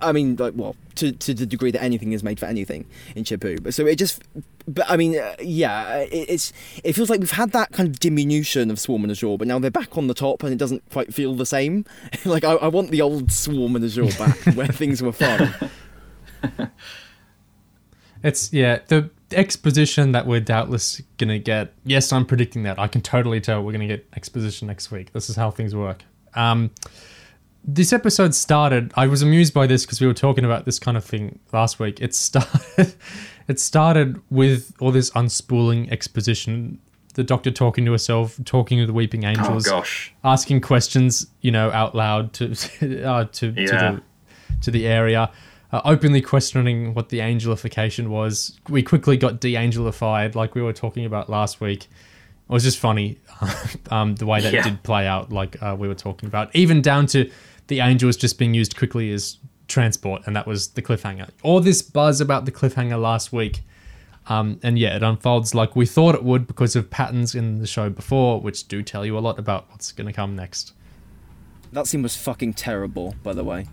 [0.00, 3.24] I mean, like, well, to, to the degree that anything is made for anything in
[3.24, 3.62] Chipu.
[3.62, 4.22] But so it just,
[4.66, 8.00] but I mean, uh, yeah, it, it's it feels like we've had that kind of
[8.00, 10.88] diminution of Swarm and Azure, but now they're back on the top, and it doesn't
[10.90, 11.84] quite feel the same.
[12.24, 15.54] like I, I want the old Swarm and Azure back, where things were fun.
[18.22, 21.74] It's yeah, the exposition that we're doubtless gonna get.
[21.84, 22.78] Yes, I'm predicting that.
[22.78, 25.12] I can totally tell we're gonna get exposition next week.
[25.12, 26.02] This is how things work.
[26.34, 26.70] Um,
[27.66, 28.92] this episode started.
[28.96, 31.78] I was amused by this because we were talking about this kind of thing last
[31.78, 32.00] week.
[32.00, 32.94] It started.
[33.48, 36.78] it started with all this unspooling exposition.
[37.14, 40.12] The Doctor talking to herself, talking to the Weeping Oh Angels gosh.
[40.22, 42.52] asking questions, you know, out loud to
[43.04, 43.66] uh, to, Yeah.
[43.66, 44.02] to the
[44.62, 45.30] to the area,
[45.72, 48.58] uh, openly questioning what the angelification was.
[48.68, 51.84] We quickly got de-angelified, like we were talking about last week.
[51.84, 53.18] It was just funny,
[53.90, 54.60] um, the way that Yeah.
[54.60, 57.28] it did play out, like uh, we were talking about, even down to
[57.68, 59.38] the angel angels just being used quickly as
[59.68, 61.28] transport, and that was the cliffhanger.
[61.42, 63.62] All this buzz about the cliffhanger last week.
[64.28, 67.66] Um, and yeah, it unfolds like we thought it would because of patterns in the
[67.66, 70.72] show before, which do tell you a lot about what's going to come next.
[71.72, 73.66] that scene was fucking terrible, by the way.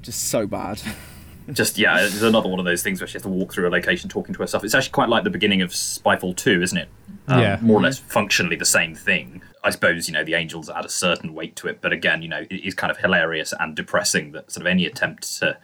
[0.00, 0.80] Just so bad.
[1.52, 3.70] Just yeah, it's another one of those things where she has to walk through a
[3.70, 4.64] location talking to herself.
[4.64, 6.88] It's actually quite like the beginning of Spyfall 2, isn't it?
[7.26, 7.58] Um, Yeah.
[7.60, 9.42] More or less functionally the same thing.
[9.64, 12.28] I suppose, you know, the angels add a certain weight to it, but again, you
[12.28, 15.56] know, it is kind of hilarious and depressing that sort of any attempt to,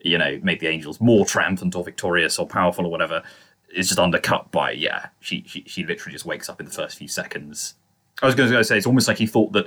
[0.00, 3.22] you know, make the angels more triumphant or victorious or powerful or whatever
[3.74, 6.98] is just undercut by, yeah, she, she, she literally just wakes up in the first
[6.98, 7.74] few seconds.
[8.22, 9.66] I was going to say, it's almost like he thought that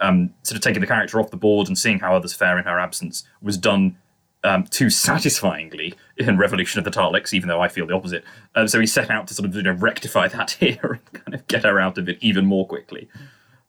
[0.00, 2.64] um, sort of taking the character off the board and seeing how others fare in
[2.64, 3.96] her absence was done
[4.44, 8.24] um, too satisfyingly in Revolution of the Daleks, even though I feel the opposite.
[8.54, 11.34] Um, so he set out to sort of you know, rectify that here and kind
[11.34, 13.08] of get her out of it even more quickly.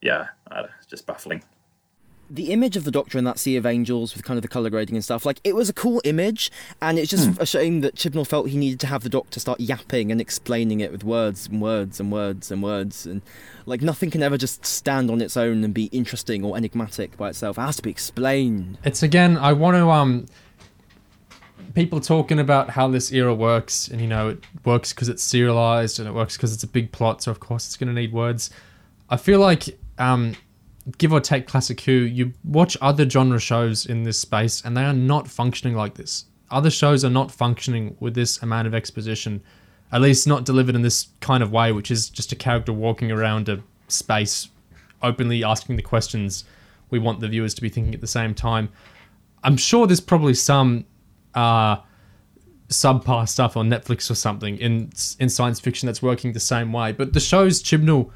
[0.01, 1.41] Yeah, uh, it's just baffling.
[2.29, 4.69] the image of the Doctor in that Sea of Angels with kind of the color
[4.69, 7.95] grading and stuff, like it was a cool image, and it's just a shame that
[7.95, 11.47] Chibnall felt he needed to have the Doctor start yapping and explaining it with words
[11.47, 13.21] and words and words and words, and
[13.65, 17.29] like nothing can ever just stand on its own and be interesting or enigmatic by
[17.29, 17.57] itself.
[17.57, 18.77] It has to be explained.
[18.83, 20.27] It's again, I want to um
[21.73, 25.99] people talking about how this era works and you know it works because it's serialized
[25.99, 28.13] and it works because it's a big plot, so of course it's going to need
[28.13, 28.49] words.
[29.09, 30.35] I feel like um
[30.97, 34.83] give or take classic who you watch other genre shows in this space and they
[34.83, 36.25] are not functioning like this.
[36.51, 39.41] Other shows are not functioning with this amount of exposition.
[39.91, 43.11] At least not delivered in this kind of way, which is just a character walking
[43.11, 44.49] around a space
[45.01, 46.43] openly asking the questions
[46.89, 48.69] we want the viewers to be thinking at the same time.
[49.43, 50.85] I'm sure there's probably some
[51.35, 51.77] uh,
[52.69, 56.91] subpar stuff on Netflix or something in in science fiction that's working the same way.
[56.91, 58.11] But the shows Chibnall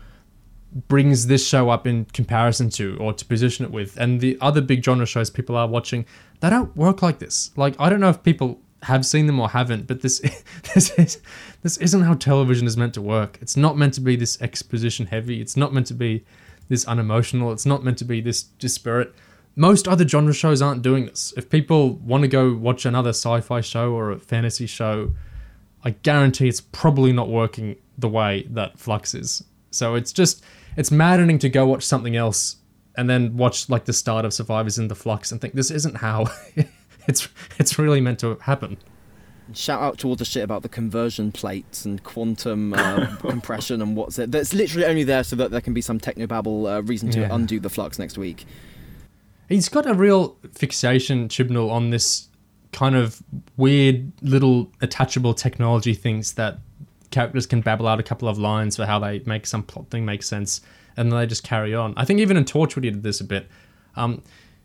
[0.87, 4.61] brings this show up in comparison to or to position it with, and the other
[4.61, 6.05] big genre shows people are watching,
[6.41, 7.51] they don't work like this.
[7.55, 10.19] Like I don't know if people have seen them or haven't, but this
[10.73, 11.21] this is
[11.61, 13.37] this isn't how television is meant to work.
[13.41, 15.41] It's not meant to be this exposition heavy.
[15.41, 16.25] It's not meant to be
[16.69, 17.51] this unemotional.
[17.51, 19.13] It's not meant to be this disparate.
[19.59, 21.33] Most other genre shows aren't doing this.
[21.35, 25.11] If people want to go watch another sci-fi show or a fantasy show,
[25.83, 29.43] I guarantee it's probably not working the way that Flux is.
[29.71, 30.43] So it's just
[30.77, 32.55] it's maddening to go watch something else
[32.95, 35.97] and then watch like the start of Survivors in the Flux and think this isn't
[35.97, 36.27] how
[37.09, 37.27] it's
[37.57, 38.77] it's really meant to happen.
[39.53, 43.97] Shout out to all the shit about the conversion plates and quantum uh, compression and
[43.97, 44.31] what's it.
[44.31, 47.29] That's literally only there so that there can be some technobabble uh, reason to Yeah.
[47.35, 48.45] undo the flux next week.
[49.49, 52.27] He's got a real fixation, Chibnall, on this
[52.71, 53.21] kind of
[53.57, 56.59] weird little attachable technology things that
[57.11, 60.05] characters can babble out a couple of lines for how they make some plot thing
[60.05, 60.61] make sense,
[60.95, 61.93] and then they just carry on.
[61.97, 63.47] I think even in Torchwood he did this a bit.
[63.95, 64.21] Um,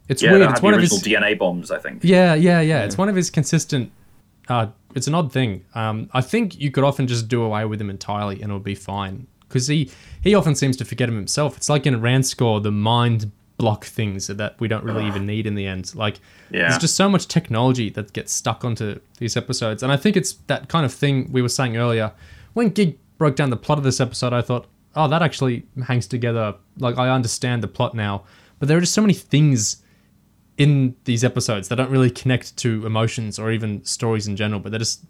[0.08, 0.50] it's Yeah, weird.
[0.50, 2.04] It's one of his DNA bombs, I think.
[2.04, 2.84] Yeah, yeah, yeah.
[2.84, 3.90] It's one of his consistent.
[4.48, 5.64] Uh, it's an odd thing.
[5.74, 8.62] Um, I think you could often just do away with him entirely and it would
[8.62, 9.90] be fine because he
[10.20, 11.56] he often seems to forget him himself.
[11.56, 15.54] It's like in Ranskoor, the mind block things that we don't really even need in
[15.54, 15.94] the end.
[15.94, 16.18] Like
[16.50, 16.62] Yeah.
[16.68, 20.32] there's just so much technology that gets stuck onto these episodes, and I think it's
[20.48, 22.12] that kind of thing we were saying earlier.
[22.54, 24.66] When Gig broke down the plot of this episode, I thought,
[24.96, 26.54] oh, that actually hangs together.
[26.78, 28.24] Like I understand the plot now,
[28.58, 29.82] but there are just so many things
[30.56, 34.70] in these episodes that don't really connect to emotions or even stories in general, but
[34.70, 35.04] they're just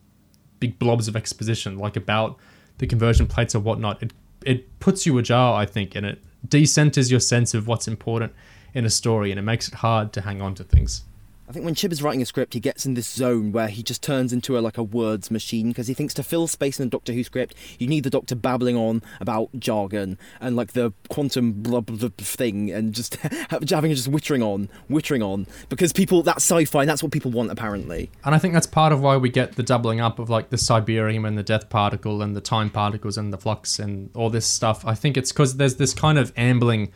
[0.60, 2.38] big blobs of exposition, like about
[2.78, 4.02] the conversion plates or whatnot.
[4.02, 4.12] It
[4.44, 8.32] it puts you ajar, I think, and it decenters your sense of what's important
[8.74, 11.02] in a story, and it makes it hard to hang on to things.
[11.46, 13.82] I think when Chib is writing a script, he gets in this zone where he
[13.82, 16.86] just turns into a like a words machine because he thinks to fill space in
[16.86, 20.94] a Doctor Who script, you need the Doctor babbling on about jargon and like the
[21.10, 23.16] quantum blah blah, blah thing and just
[23.50, 27.50] having just wittering on, wittering on because people that's sci-fi and that's what people want
[27.50, 28.10] apparently.
[28.24, 30.56] And I think that's part of why we get the doubling up of like the
[30.56, 34.46] Cyberium and the death particle and the time particles and the flux and all this
[34.46, 34.86] stuff.
[34.86, 36.90] I think it's because there's this kind of ambling.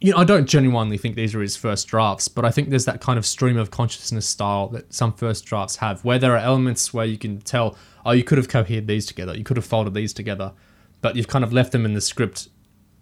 [0.00, 2.86] You know, I don't genuinely think these are his first drafts, but I think there's
[2.86, 6.38] that kind of stream of consciousness style that some first drafts have, where there are
[6.38, 9.66] elements where you can tell, oh, you could have cohered these together, you could have
[9.66, 10.52] folded these together,
[11.02, 12.48] but you've kind of left them in the script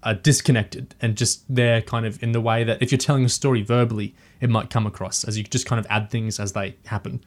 [0.02, 3.28] uh, disconnected and just there kind of in the way that if you're telling a
[3.28, 6.76] story verbally, it might come across as you just kind of add things as they
[6.86, 7.22] happen.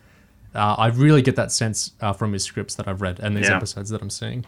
[0.53, 3.47] Uh, I really get that sense uh, from his scripts that I've read and these
[3.47, 3.55] Yeah.
[3.55, 4.45] episodes that I'm seeing.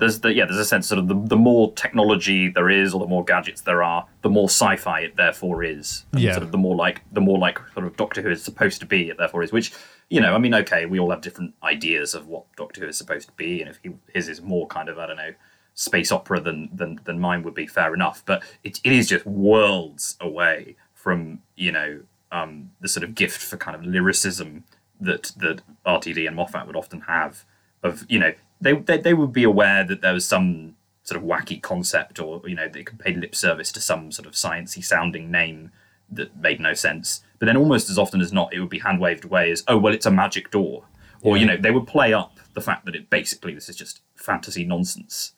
[0.00, 3.00] There's the yeah, there's a sense sort of the, the more technology there is, or
[3.00, 6.04] the more gadgets there are, the more sci-fi it therefore is.
[6.12, 6.32] And Yeah.
[6.32, 8.86] Sort of the more like the more like sort of Doctor Who is supposed to
[8.86, 9.52] be, it therefore is.
[9.52, 9.72] Which
[10.08, 12.98] you know, I mean, okay, we all have different ideas of what Doctor Who is
[12.98, 15.34] supposed to be, and if he, his is more kind of I don't know
[15.74, 18.22] space opera than than than mine would be, fair enough.
[18.26, 22.00] But it it is just worlds away from you know
[22.32, 24.64] um, the sort of gift for kind of lyricism
[25.00, 27.44] that that RTD and Moffat would often have.
[27.82, 31.26] Of you know, they, they they would be aware that there was some sort of
[31.26, 34.84] wacky concept, or you know, they could pay lip service to some sort of sciencey
[34.84, 35.70] sounding name
[36.10, 37.22] that made no sense.
[37.38, 39.78] But then, almost as often as not, it would be hand waved away as, oh
[39.78, 40.84] well, it's a magic door,
[41.22, 44.00] or you know, they would play up the fact that it basically this is just
[44.14, 45.32] fantasy nonsense.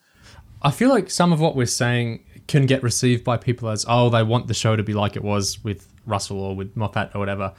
[0.62, 4.10] I feel like some of what we're saying can get received by people as, oh,
[4.10, 7.18] they want the show to be like it was with Russell or with Moffat or
[7.18, 7.52] whatever.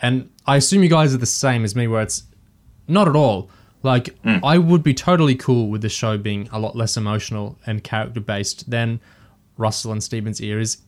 [0.00, 2.24] And I assume you guys are the same as me, where it's
[2.88, 3.50] not at all.
[3.82, 7.82] Like, I would be totally cool with the show being a lot less emotional and
[7.82, 9.00] character based than
[9.56, 10.78] Russell and Steven's eras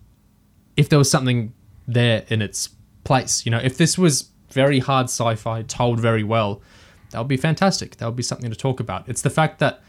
[0.77, 1.53] if there was something
[1.87, 2.71] there in its
[3.05, 3.45] place.
[3.45, 6.63] You know, if this was very hard sci fi, told very well,
[7.11, 7.97] that would be fantastic.
[7.99, 9.09] That would be something to talk about.
[9.09, 9.83] It's the fact that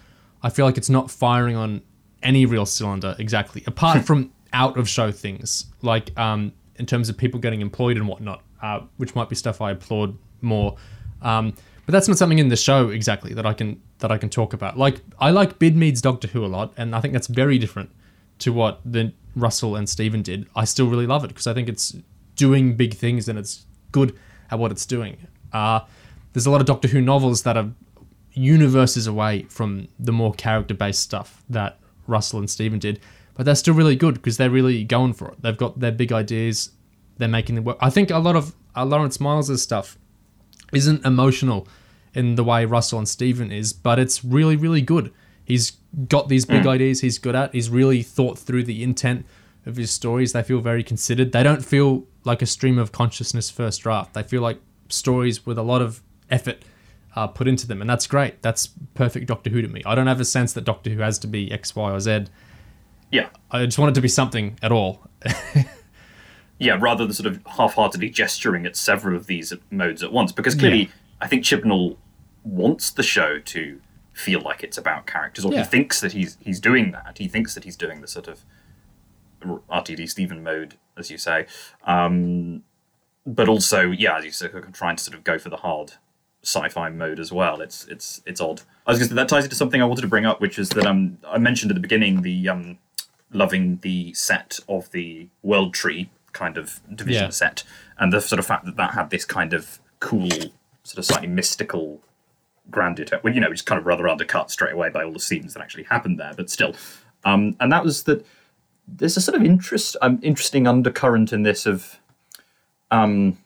[0.44, 1.82] I feel like it's not firing on
[2.22, 7.18] any real cylinder exactly, apart from out of show things, like um, in terms of
[7.18, 10.76] people getting employed and whatnot, uh, which might be stuff I applaud more.
[11.22, 11.54] Um,
[11.86, 14.54] but that's not something in the show exactly that I can that I can talk
[14.54, 14.78] about.
[14.78, 17.92] Like I like Bidmead's Doctor Who a lot, and I think that's very different
[18.40, 20.48] to what the Russell and Steven did.
[20.56, 21.96] I still really love it because I think it's
[22.36, 24.18] doing big things and it's good
[24.52, 25.18] at what it's doing.
[25.54, 25.82] Uh,
[26.34, 27.70] there's a lot of Doctor Who novels that are
[28.34, 33.00] universes away from the more character based stuff that Russell and Steven did,
[33.36, 35.42] but they're still really good because they're really going for it.
[35.42, 36.72] They've got their big ideas,
[37.18, 37.78] they're making them work.
[37.80, 39.98] I think a lot of uh, Lawrence Miles' stuff
[40.74, 41.68] isn't emotional
[42.14, 45.12] in the way Russell and Steven is, but it's really, really good.
[45.44, 45.74] He's
[46.08, 47.54] got these big ideas he's good at.
[47.54, 49.26] He's really thought through the intent
[49.66, 50.34] of his stories.
[50.34, 51.32] They feel very considered.
[51.32, 54.14] They don't feel like a stream of consciousness first draft.
[54.14, 54.60] They feel like
[54.90, 56.02] stories with a lot of
[56.32, 56.64] effort
[57.16, 58.42] uh, put into them, and that's great.
[58.42, 59.82] That's perfect Doctor Who to me.
[59.86, 62.26] I don't have a sense that Doctor Who has to be X, Y, or Z.
[63.12, 65.08] Yeah, I just want it to be something at all.
[66.60, 70.56] yeah, rather than sort of half-heartedly gesturing at several of these modes at once, because
[70.56, 70.90] clearly
[71.22, 71.98] I think Chibnall
[72.44, 73.82] wants the show to
[74.14, 75.60] feel like it's about characters, or Yeah.
[75.60, 77.18] he thinks that he's he's doing that.
[77.18, 78.40] He thinks that he's doing the sort of
[79.70, 81.46] RTD Stephen mode, as you say.
[81.86, 82.64] Um,
[83.26, 85.94] but also, yeah, as you say, trying to sort of go for the hard
[86.44, 87.60] sci-fi mode as well.
[87.62, 88.62] It's it's it's odd.
[88.86, 90.60] I was going to say that ties into something I wanted to bring up, which
[90.60, 92.78] is that um I mentioned at the beginning the um
[93.34, 97.30] loving the set of the World Tree kind of division Yeah.
[97.32, 97.64] set,
[97.98, 100.30] and the sort of fact that that had this kind of cool,
[100.84, 102.00] sort of slightly mystical
[102.70, 103.24] grandeur to it.
[103.24, 105.62] Well, you know, it's kind of rather undercut straight away by all the scenes that
[105.64, 106.76] actually happened there, but still.
[107.24, 108.26] Um, and that was that
[108.88, 112.00] there's a sort of interest, um, interesting undercurrent in this of
[112.92, 113.38] um,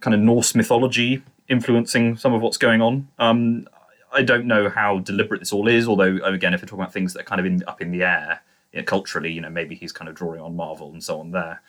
[0.00, 3.06] kind of Norse mythology influencing some of what's going on.
[3.18, 3.68] Um,
[4.12, 7.12] I don't know how deliberate this all is, although again, if we're talking about things
[7.12, 8.40] that are kind of in, up in the air
[8.76, 11.30] you know, culturally, you know, maybe he's kind of drawing on Marvel and so on
[11.30, 11.62] there.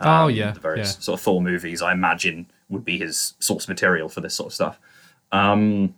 [0.00, 1.00] oh yeah, The various yeah.
[1.00, 4.54] sort of Thor movies, I imagine, would be his source material for this sort of
[4.54, 4.80] stuff.
[5.30, 5.94] Um,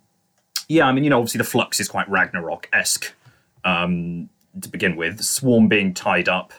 [0.69, 3.13] yeah, I mean, you know, obviously the flux is quite Ragnarok esque
[3.65, 4.29] um,
[4.61, 5.21] to begin with.
[5.23, 6.53] Swarm being tied up,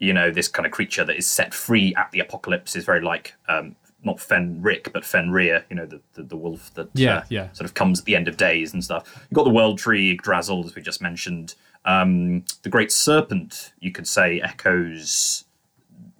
[0.00, 3.02] you know, this kind of creature that is set free at the apocalypse is very
[3.02, 7.24] like um, not Fenric, but Fenrir, you know, the, the, the wolf that Yeah, uh,
[7.28, 7.52] yeah.
[7.52, 9.24] sort of comes at the end of days and stuff.
[9.30, 11.54] You've got the World Tree, Yggdrasil, as we just mentioned.
[11.84, 15.44] Um, the Great Serpent, you could say, echoes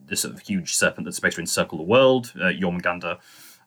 [0.07, 3.19] the sort of huge serpent that's supposed to encircle the world, uh, Jormungandr.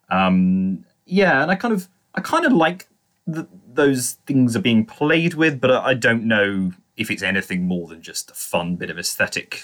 [0.08, 2.88] Um, yeah, and I kind of, I kind of like
[3.26, 7.88] that those things are being played with, but I don't know if it's anything more
[7.88, 9.62] than just a fun bit of aesthetic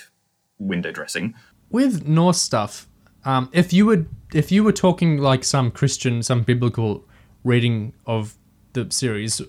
[0.59, 1.35] window dressing.
[1.71, 2.89] with Norse stuff,
[3.25, 7.05] um, if you would if you were talking like some Christian, some biblical
[7.43, 8.37] reading of
[8.75, 9.41] the series,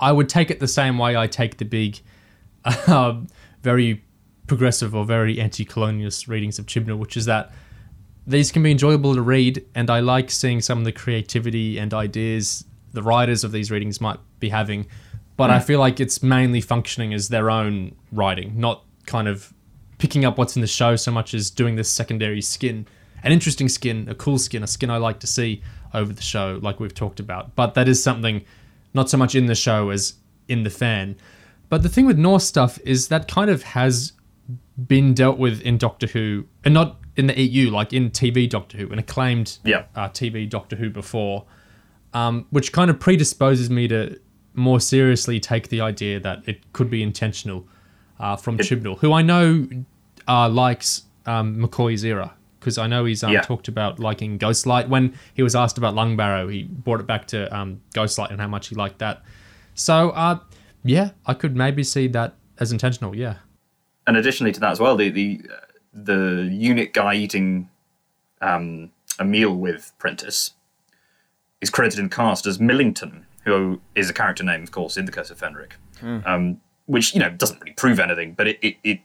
[0.00, 2.00] I would take it the same way I take the big,
[2.86, 3.26] Um,
[3.62, 4.02] very
[4.46, 7.52] progressive or very anti-colonialist readings of Chibnall, which is that
[8.26, 11.92] these can be enjoyable to read, and I like seeing some of the creativity and
[11.94, 14.86] ideas the writers of these readings might be having.
[15.36, 15.64] But I hmm.
[15.64, 19.52] feel like it's mainly functioning as their own writing, not kind of
[19.98, 22.86] picking up what's in the show so much as doing this secondary skin,
[23.22, 25.62] an interesting skin, a cool skin, a skin I like to see
[25.94, 27.54] over the show, like we've talked about.
[27.54, 28.44] But that is something
[28.94, 30.14] not so much in the show as
[30.48, 31.16] in the fan.
[31.72, 34.12] But the thing with Norse stuff is that kind of has
[34.86, 38.76] been dealt with in Doctor Who, and not in the EU, like in TV Doctor
[38.76, 39.84] Who, an acclaimed Yeah.
[39.96, 41.46] uh, TV Doctor Who before,
[42.12, 44.20] um, which kind of predisposes me to
[44.52, 47.66] more seriously take the idea that it could be intentional
[48.20, 49.66] uh, from Chibnall, who I know
[50.28, 52.34] uh, likes um, McCoy's era.
[52.60, 53.40] Because I know he's um, Yeah.
[53.40, 54.88] talked about liking Ghostlight.
[54.90, 58.46] When he was asked about Lungbarrow, he brought it back to um, Ghostlight and how
[58.48, 59.22] much he liked that.
[59.74, 60.38] So, uh,
[60.84, 63.14] yeah, I could maybe see that as intentional.
[63.14, 63.36] Yeah.
[64.06, 65.56] and additionally to that as well, the the uh,
[65.92, 67.68] the unit guy eating
[68.40, 70.52] um, a meal with Prentice
[71.60, 75.12] is credited in cast as Millington, who is a character name, of course, in the
[75.12, 75.72] Curse of Fenric,
[76.26, 79.00] um, which you know doesn't really prove anything, but it, it, it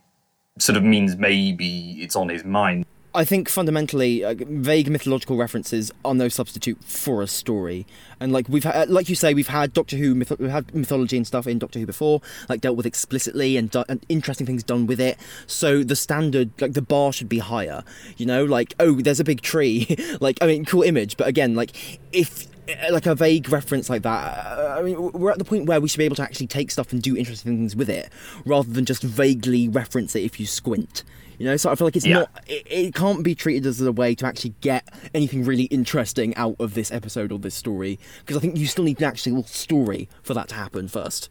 [0.57, 2.85] sort of means maybe it's on his mind.
[3.17, 7.87] I think fundamentally, uh, vague mythological references are no substitute for a story.
[8.19, 11.17] And like we've had, like you say, we've had Doctor Who, myth- we've had mythology
[11.17, 14.61] and stuff in Doctor Who before, like dealt with explicitly and, do- and interesting things
[14.61, 15.17] done with it.
[15.47, 17.83] So the standard, like the bar, should be higher.
[18.17, 19.95] You know, like oh, there's a big tree.
[20.21, 24.03] like I mean, cool image, but again, like if uh, like a vague reference like
[24.03, 24.47] that.
[24.59, 26.69] uh, I mean, we're at the point where we should be able to actually take
[26.69, 28.11] stuff and do interesting things with it,
[28.45, 31.03] rather than just vaguely reference it if you squint.
[31.37, 32.19] You know, so I feel like it's Yeah.
[32.19, 32.43] not.
[32.47, 36.55] It, it can't be treated as a way to actually get anything really interesting out
[36.59, 40.09] of this episode or this story, because I think you still need an actual story
[40.23, 41.29] for that to happen first.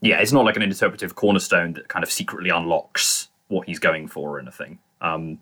[0.00, 4.08] Yeah, it's not like an interpretive cornerstone that kind of secretly unlocks what he's going
[4.08, 4.78] for or anything.
[5.00, 5.38] Um,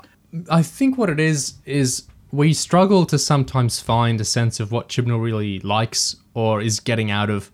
[0.50, 4.88] I think what it is is we struggle to sometimes find a sense of what
[4.88, 7.50] Chibnall really likes or is getting out of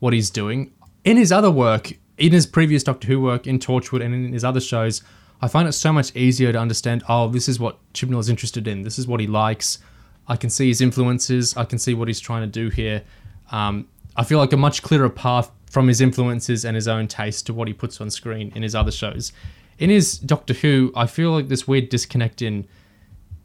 [0.00, 0.72] what he's doing.
[1.04, 4.44] In his other work, in his previous Doctor Who work, in Torchwood, and in his
[4.44, 5.02] other shows,
[5.40, 7.04] I find it so much easier to understand.
[7.08, 8.82] Oh, this is what Chibnall is interested in.
[8.82, 9.78] This is what he likes.
[10.26, 11.56] I can see his influences.
[11.56, 13.02] I can see what he's trying to do here.
[13.50, 17.46] Um, I feel like a much clearer path from his influences and his own taste
[17.46, 19.32] to what he puts on screen in his other shows.
[19.78, 22.66] In his Doctor Who, I feel like this weird disconnect in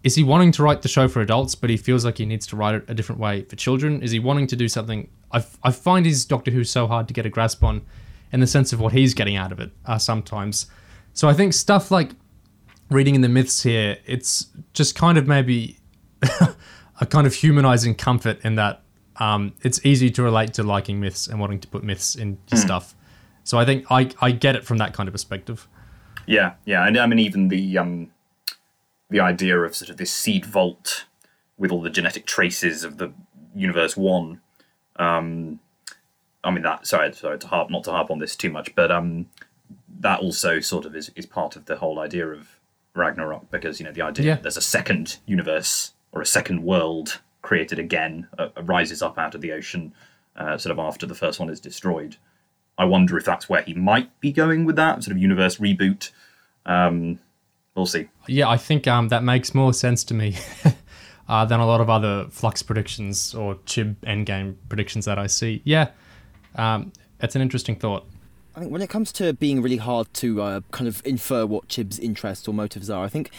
[0.04, 2.46] is he wanting to write the show for adults, but he feels like he needs
[2.48, 4.02] to write it a different way for children?
[4.02, 5.10] Is he wanting to do something?
[5.32, 7.84] I, I find his Doctor Who so hard to get a grasp on
[8.34, 10.66] in the sense of what he's getting out of it uh, sometimes.
[11.14, 12.12] So I think stuff like
[12.90, 15.80] reading in the myths here, it's just kind of maybe
[17.02, 18.82] a kind of humanizing comfort in that
[19.18, 22.60] um, it's easy to relate to liking myths and wanting to put myths in your
[22.60, 22.96] stuff.
[23.44, 25.68] So I think I, I get it from that kind of perspective.
[26.26, 28.12] Yeah, yeah, and I mean even the um,
[29.10, 31.06] the idea of sort of this seed vault
[31.58, 33.12] with all the genetic traces of the
[33.54, 34.40] Universe One.
[34.96, 35.60] Um,
[36.44, 36.88] I mean that.
[36.88, 39.26] Sorry, sorry to harp not to harp on this too much, but um,
[40.00, 42.60] that also sort of is, is part of the whole idea of
[42.96, 44.34] Ragnarok because you know the idea Yeah.
[44.36, 49.36] that there's a second universe or a second world created again uh, rises up out
[49.36, 49.94] of the ocean,
[50.36, 52.18] uh, sort of after the first one is destroyed.
[52.78, 56.12] I wonder if that's where he might be going with that sort of universe reboot.
[56.66, 57.20] Um,
[57.76, 58.10] we'll see.
[58.28, 60.38] Yeah, I think um, that makes more sense to me
[61.28, 65.62] uh, than a lot of other Flux predictions or Chib Endgame predictions that I see.
[65.66, 65.90] Yeah,
[66.56, 68.08] um, it's an interesting thought.
[68.56, 71.68] I think when it comes to being really hard to uh, kind of infer what
[71.70, 73.32] Chib's interests or motives are, I think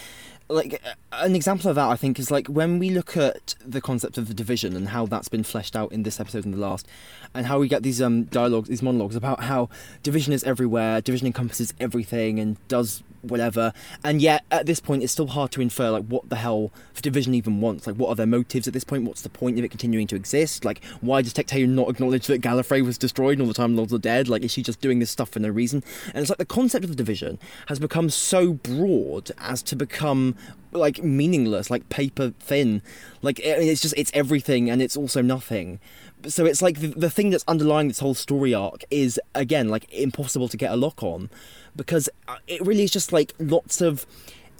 [0.48, 0.82] like
[1.12, 4.28] an example of that I think is like when we look at the concept of
[4.28, 6.86] the division and how that's been fleshed out in this episode and the last
[7.32, 9.70] and how we get these um dialogues these monologues about how
[10.02, 13.72] division is everywhere division encompasses everything and does whatever.
[14.02, 17.02] And yet at this point it's still hard to infer like what the hell the
[17.02, 17.86] division even wants.
[17.86, 19.04] Like what are their motives at this point?
[19.04, 20.64] What's the point of it continuing to exist?
[20.64, 23.92] Like why does Tecteun not acknowledge that Gallifrey was destroyed and all the time Lords
[23.92, 24.28] are dead?
[24.28, 25.82] Like is she just doing this stuff for no reason?
[26.08, 27.38] And it's like the concept of the division
[27.68, 30.36] has become so broad as to become
[30.72, 32.82] like meaningless like paper thin.
[33.22, 35.80] Like it's just it's everything and it's also nothing.
[36.26, 39.92] So it's like the, the thing that's underlying this whole story arc is again like
[39.92, 41.30] impossible to get a lock on
[41.76, 44.06] because uh, it really is just like lots of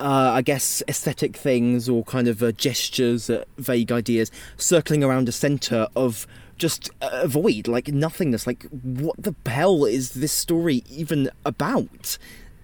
[0.00, 5.28] uh, I guess aesthetic things or kind of uh, gestures, uh, vague ideas circling around
[5.28, 6.26] a center of
[6.56, 8.46] just a void, like nothingness.
[8.46, 12.18] Like, what the hell is this story even about?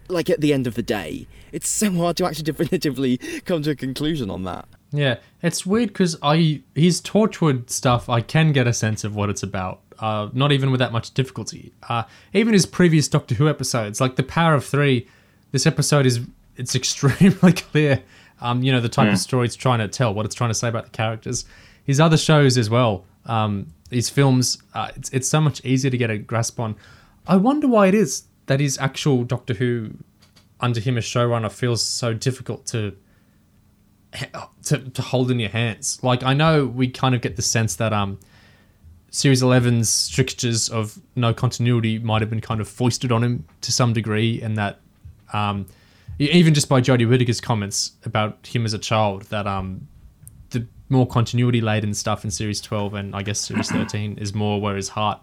[0.09, 3.71] Like, at the end of the day, it's so hard to actually definitively come to
[3.71, 4.67] a conclusion on that.
[4.93, 9.31] Yeah, it's weird because I his Torchwood stuff I can get a sense of what
[9.31, 9.81] it's about.
[10.01, 11.73] Uh, not even with that much difficulty.
[11.89, 15.07] Uh, even his previous Doctor Who episodes, like the Power of Three,
[15.53, 16.21] this episode is
[16.57, 18.03] it's extremely clear.
[18.43, 20.55] Um, you know the type of story it's trying to tell, what it's trying to
[20.55, 21.45] say about the characters.
[21.85, 25.99] His other shows as well, um, these films, uh, it's it's so much easier to
[25.99, 26.77] get a grasp on.
[27.27, 29.91] I wonder why it is that his actual Doctor Who
[30.61, 32.97] under him as showrunner feels so difficult to
[34.65, 36.03] to, to hold in your hands.
[36.03, 38.19] Like I know we kind of get the sense that um
[39.11, 43.73] Series 11's strictures of no continuity might have been kind of foisted on him to
[43.73, 44.81] some degree, and that
[45.33, 45.67] um
[46.19, 49.89] even just by Jodie Whittaker's comments about him as a child, that um
[50.51, 54.61] the more continuity laden stuff in Series 12 and I guess Series 13 is more
[54.61, 55.21] where his heart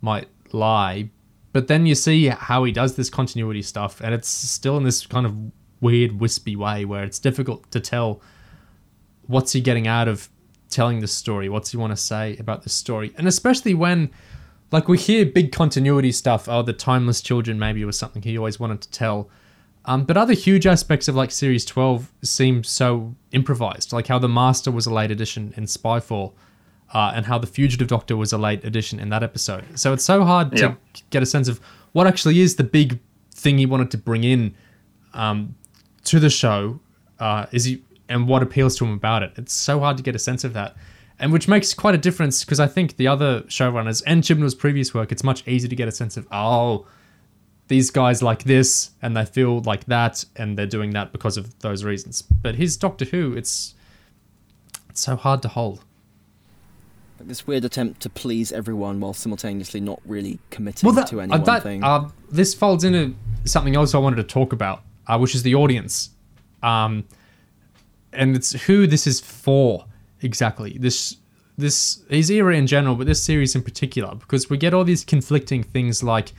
[0.00, 1.08] might lie.
[1.52, 5.06] But then you see how he does this continuity stuff, and it's still in this
[5.06, 5.36] kind of
[5.80, 8.22] weird, wispy way where it's difficult to tell
[9.26, 10.28] what's he getting out of
[10.72, 14.10] telling the story, what's he want to say about the story, and especially when,
[14.72, 16.48] like, we hear big continuity stuff.
[16.48, 19.28] Oh, the timeless children maybe was something he always wanted to tell.
[19.84, 24.28] Um, but other huge aspects of like Series 12 seem so improvised, like how the
[24.28, 26.34] Master was a late addition in Spyfall,
[26.94, 29.64] uh, and how the Fugitive Doctor was a late addition in that episode.
[29.74, 30.74] So it's so hard to Yeah.
[31.10, 31.58] get a sense of
[31.92, 33.00] what actually is the big
[33.34, 34.54] thing he wanted to bring in
[35.14, 35.56] um,
[36.04, 36.78] to the show.
[37.18, 37.82] Uh, is he
[38.12, 39.32] and what appeals to him about it?
[39.36, 40.76] It's so hard to get a sense of that,
[41.18, 44.94] and which makes quite a difference because I think the other showrunners and Chibnall's previous
[44.94, 46.86] work, it's much easier to get a sense of oh
[47.68, 51.58] these guys like this and they feel like that and they're doing that because of
[51.60, 52.22] those reasons.
[52.22, 53.74] But his Doctor Who, it's
[54.90, 55.82] it's so hard to hold.
[57.18, 61.38] Like this weird attempt to please everyone while simultaneously not really committing to any uh,
[61.38, 61.82] that- thing.
[61.82, 63.14] uh, this folds into
[63.44, 66.10] something else I wanted to talk about, uh, which is the audience,
[66.62, 67.04] um,
[68.12, 69.86] and it's who this is for
[70.20, 70.76] exactly.
[70.78, 71.16] This
[71.58, 75.04] this his era in general, but this series in particular, because we get all these
[75.04, 76.32] conflicting things like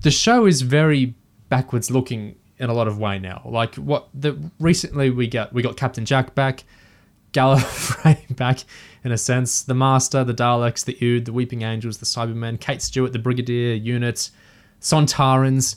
[0.00, 1.14] the show is very
[1.48, 3.42] backwards looking in a lot of way now.
[3.44, 6.64] Like what the recently we got we got Captain Jack back,
[7.32, 8.60] Gallifrey back
[9.02, 12.80] in a sense, the Master, the Daleks, the Ood, the Weeping Angels, the Cybermen, Kate
[12.80, 14.30] Stewart, the Brigadier unit,
[14.80, 15.76] Sontarans.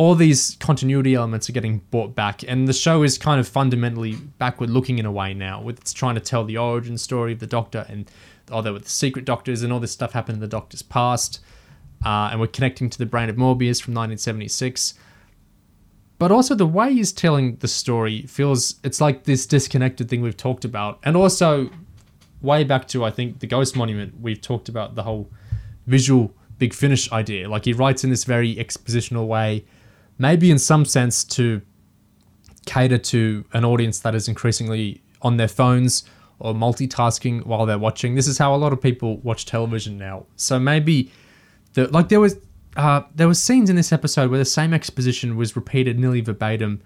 [0.00, 4.14] All these continuity elements are getting brought back, and the show is kind of fundamentally
[4.38, 5.60] backward looking in a way now.
[5.60, 8.10] With it's trying to tell the origin story of the Doctor, and
[8.50, 11.40] oh, there were the secret Doctors, and all this stuff happened in the Doctor's past,
[12.02, 14.94] uh, and we're connecting to the brain of Morbius from 1976
[16.18, 20.36] but also the way he's telling the story feels it's like this disconnected thing we've
[20.36, 21.70] talked about and also
[22.42, 25.30] way back to i think the ghost monument we've talked about the whole
[25.86, 29.64] visual big finish idea like he writes in this very expositional way
[30.20, 31.62] maybe in some sense to
[32.66, 36.04] cater to an audience that is increasingly on their phones
[36.38, 38.14] or multitasking while they're watching.
[38.14, 40.26] This is how a lot of people watch television now.
[40.36, 41.10] So maybe
[41.72, 42.36] the like there was
[42.76, 46.82] uh, there was scenes in this episode where the same exposition was repeated nearly verbatim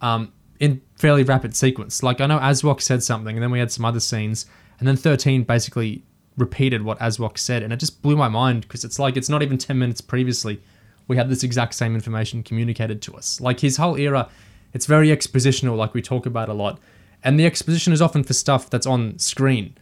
[0.00, 2.02] um, in fairly rapid sequence.
[2.02, 4.46] Like I know Awsok said something, and then we had some other scenes,
[4.78, 6.04] and then 13 basically
[6.38, 9.42] repeated what Awsok said, and it just blew my mind because it's like it's not
[9.42, 10.60] even 10 minutes previously
[11.08, 13.40] we had this exact same information communicated to us.
[13.40, 14.28] Like his whole era,
[14.72, 16.78] it's very expositional, like we talk about a lot,
[17.24, 19.76] and the exposition is often for stuff that's on screen,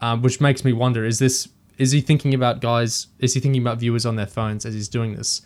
[0.00, 1.48] um, which makes me wonder: is this
[1.78, 3.06] is he thinking about guys?
[3.18, 5.42] Is he thinking about viewers on their phones as he's doing this?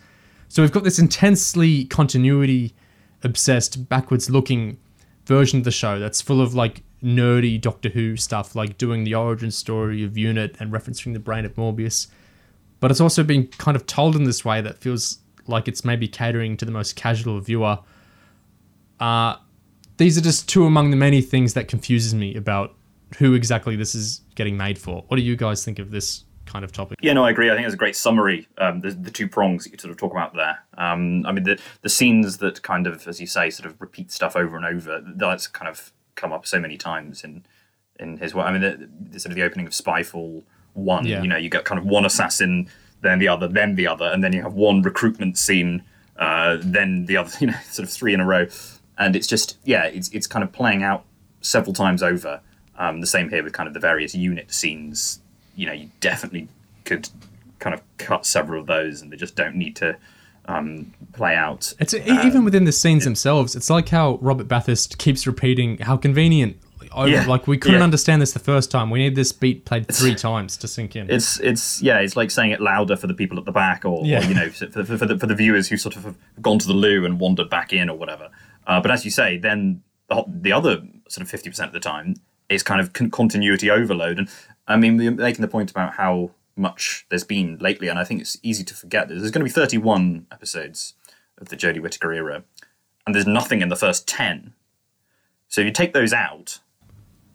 [0.49, 2.73] So we've got this intensely continuity
[3.23, 4.77] obsessed, backwards looking
[5.25, 9.15] version of the show that's full of like nerdy Doctor Who stuff, like doing the
[9.15, 12.07] origin story of Unit and referencing the brain of Morbius.
[12.79, 16.07] But it's also being kind of told in this way that feels like it's maybe
[16.07, 17.79] catering to the most casual viewer.
[18.99, 19.35] Uh,
[19.97, 22.75] these are just two among the many things that confuses me about
[23.17, 25.03] who exactly this is getting made for.
[25.07, 26.97] What do you guys think of this kind of topic?
[27.01, 27.49] Yeah, no, I agree.
[27.49, 28.47] I think it's a great summary.
[28.57, 30.59] Um, the, the two prongs that you sort of talk about there.
[30.77, 34.11] Um, I mean, the the scenes that kind of, as you say, sort of repeat
[34.11, 35.01] stuff over and over.
[35.05, 37.45] That's kind of come up so many times in
[37.99, 38.45] in his work.
[38.45, 40.43] I mean, the, the sort of the opening of Spyfall
[40.73, 41.05] one.
[41.05, 41.21] Yeah.
[41.21, 42.69] You know, you get kind of one assassin
[43.01, 45.83] then the other, then the other, and then you have one recruitment scene,
[46.17, 48.47] uh, then the other, you know, sort of three in a row,
[48.97, 51.05] and it's just yeah, it's it's kind of playing out
[51.41, 52.41] several times over.
[52.79, 55.19] Um, the same here with kind of the various unit scenes.
[55.55, 56.47] You know, you definitely
[56.85, 57.09] could
[57.59, 59.97] kind of cut several of those, and they just don't need to
[60.47, 61.73] um, play out.
[61.79, 63.55] It's even within the scenes themselves.
[63.55, 66.57] It's like how Robert Bathurst keeps repeating how convenient
[66.95, 67.25] Yeah.
[67.27, 67.83] Like we couldn't yeah.
[67.83, 68.89] understand this the first time.
[68.89, 71.09] We need this beat played three times to sink in.
[71.09, 71.99] It's it's yeah.
[71.99, 74.19] It's like saying it louder for the people at the back, or, yeah.
[74.19, 76.59] or you know, for, for, for, the, for the viewers who sort of have gone
[76.59, 78.29] to the loo and wandered back in, or whatever.
[78.65, 81.79] Uh, but as you say, then the, the other sort of fifty percent of the
[81.79, 82.15] time
[82.49, 84.19] is kind of con- continuity overload.
[84.19, 84.29] And
[84.67, 88.21] I mean, we're making the point about how much there's been lately, and I think
[88.21, 90.95] it's easy to forget that there's going to be 31 episodes
[91.37, 92.43] of the Jodie Whittaker era,
[93.05, 94.53] and there's nothing in the first 10.
[95.47, 96.59] So if you take those out,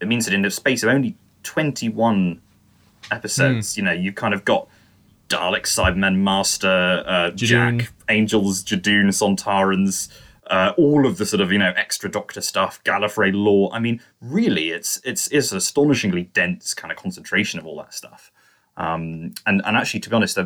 [0.03, 2.41] it means that in the space of only 21
[3.11, 3.77] episodes, mm.
[3.77, 4.69] you know, you've kind of got
[5.29, 10.09] Dalek, Cybermen, Master, uh, Jack, Angels, Judoon, Sontarans,
[10.49, 13.71] uh, all of the sort of you know extra Doctor stuff, Gallifrey lore.
[13.73, 17.95] I mean, really, it's it's it's an astonishingly dense kind of concentration of all that
[17.95, 18.31] stuff.
[18.77, 20.39] Um, and and actually, to be honest,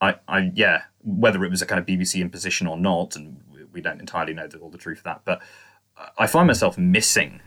[0.00, 3.40] I, I yeah, whether it was a kind of BBC imposition or not, and
[3.72, 5.40] we don't entirely know all the truth of that, but
[6.18, 7.40] I find myself missing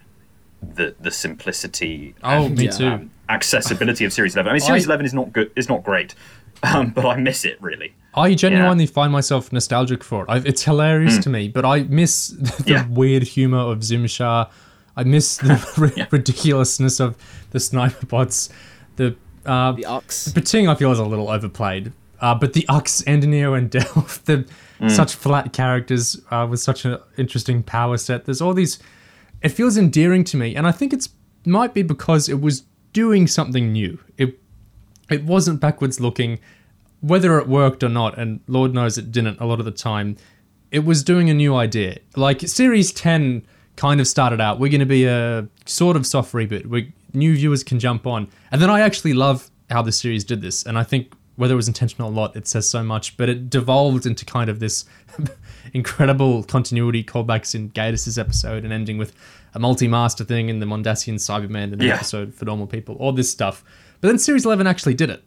[0.61, 2.15] the the simplicity.
[2.23, 2.88] Oh, and, me too.
[2.88, 4.52] Um, accessibility of Series Eleven.
[4.52, 5.52] I mean, Series I, Eleven is not good.
[5.56, 6.15] It's not great,
[6.64, 7.94] um, but I miss it really.
[8.14, 8.91] I genuinely yeah.
[8.91, 10.30] find myself nostalgic for it.
[10.30, 11.23] I, it's hilarious mm.
[11.23, 12.88] to me, but I miss the yeah.
[12.88, 14.49] weird humor of Tzim-Sha.
[14.98, 16.07] I miss the yeah.
[16.10, 17.15] ridiculousness of
[17.52, 18.49] the sniper bots.
[18.95, 19.15] The
[19.45, 20.30] uh, the Ux.
[20.30, 21.94] Bating I feel is a little overplayed.
[22.19, 24.45] Uh, but the Ux, Neo, and Delph, the
[24.80, 24.91] mm.
[24.91, 28.26] such flat characters uh, with such an interesting power set.
[28.26, 28.80] There's all these
[29.41, 31.10] it feels endearing to me, and I think it's
[31.45, 32.64] might be because it was
[32.94, 33.99] doing something new.
[34.18, 34.40] It
[35.10, 36.40] it wasn't backwards looking,
[37.02, 40.18] whether it worked or not, and Lord knows it didn't a lot of the time.
[40.72, 41.98] It was doing a new idea.
[42.16, 43.44] Like Series 10
[43.76, 46.68] kind of started out, we're going to be a sort of soft reboot.
[46.68, 50.41] We new viewers can jump on, and then I actually love how the series did
[50.41, 53.16] this, and I think whether it was intentional or not, it says so much.
[53.16, 54.84] But it devolved into kind of this
[55.74, 59.14] incredible continuity callbacks in Gatiss' episode and ending with
[59.54, 61.96] a multi-master thing in the Mondasian Cyberman the yeah.
[61.96, 63.64] episode for normal people, all this stuff.
[64.02, 65.24] But then Series 11 actually did it.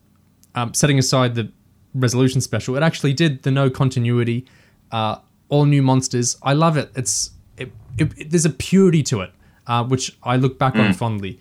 [0.55, 1.51] Um, setting aside the
[1.95, 4.47] resolution special, it actually did the no continuity,
[4.91, 5.17] uh,
[5.49, 6.37] all new monsters.
[6.43, 6.91] I love it.
[6.95, 9.31] It's it, it, it, there's a purity to it,
[9.67, 10.87] uh, which I look back mm.
[10.87, 11.41] on fondly.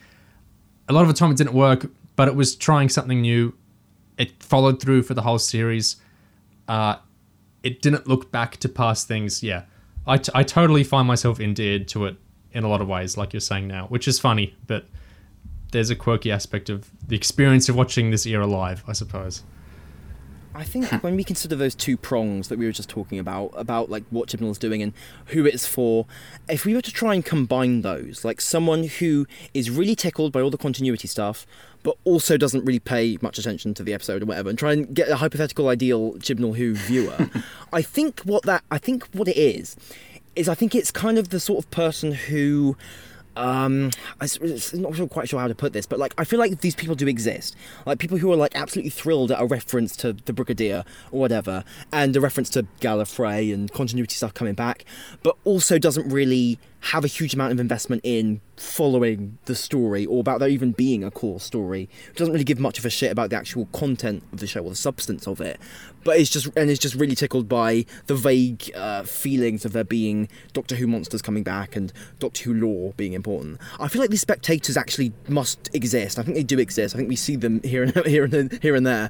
[0.90, 3.54] A lot of the time it didn't work, but it was trying something new.
[4.18, 5.98] It followed through for the whole series.
[6.68, 6.98] Uh,
[7.64, 9.44] it didn't look back to past things.
[9.44, 9.64] Yeah,
[10.06, 12.16] I, t- I totally find myself endeared to it
[12.54, 14.86] in a lot of ways, like you're saying now, which is funny, but
[15.72, 19.44] there's a quirky aspect of the experience of watching this era live, I suppose.
[20.54, 20.98] I think hmm.
[20.98, 24.30] when we consider those two prongs that we were just talking about, about like what
[24.30, 24.94] Chibnall is doing and
[25.28, 26.06] who it's for,
[26.50, 30.42] if we were to try and combine those, like someone who is really tickled by
[30.42, 31.46] all the continuity stuff,
[31.84, 34.94] but also doesn't really pay much attention to the episode or whatever, and try and
[34.94, 37.30] get a hypothetical ideal Chibnall Who viewer,
[37.74, 39.76] I think what that I think what it is
[40.36, 42.78] is I think it's kind of the sort of person who
[43.36, 46.76] um I'm not quite sure how to put this but like I feel like these
[46.76, 47.56] people do exist
[47.86, 51.64] like people who are like absolutely thrilled at a reference to the Brigadier or whatever
[51.92, 54.86] and a reference to Gallifrey and continuity stuff coming back
[55.24, 60.20] but also doesn't really have a huge amount of investment in following the story or
[60.20, 61.88] about there even being a core story.
[62.10, 64.62] It doesn't really give much of a shit about the actual content of the show
[64.62, 65.60] or the substance of it.
[66.04, 69.84] But it's just and it's just really tickled by the vague uh, feelings of there
[69.84, 73.60] being Doctor Who monsters coming back and Doctor Who lore being important.
[73.80, 76.18] I feel like these spectators actually must exist.
[76.20, 76.96] I think they do exist.
[76.96, 79.10] I think we see them here and here and here and there.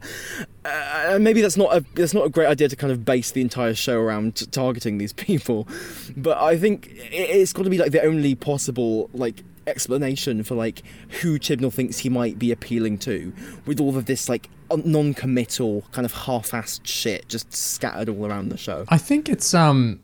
[0.63, 3.41] Uh, maybe that's not a that's not a great idea to kind of base the
[3.41, 5.67] entire show around targeting these people,
[6.15, 10.83] but I think it's got to be like the only possible like explanation for like
[11.21, 13.33] who Chibnall thinks he might be appealing to,
[13.65, 18.57] with all of this like non-committal kind of half-assed shit just scattered all around the
[18.57, 18.85] show.
[18.89, 20.01] I think it's um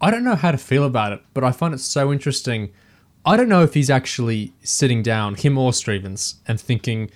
[0.00, 2.70] I don't know how to feel about it, but I find it so interesting.
[3.24, 7.10] I don't know if he's actually sitting down, him or Strevens, and thinking,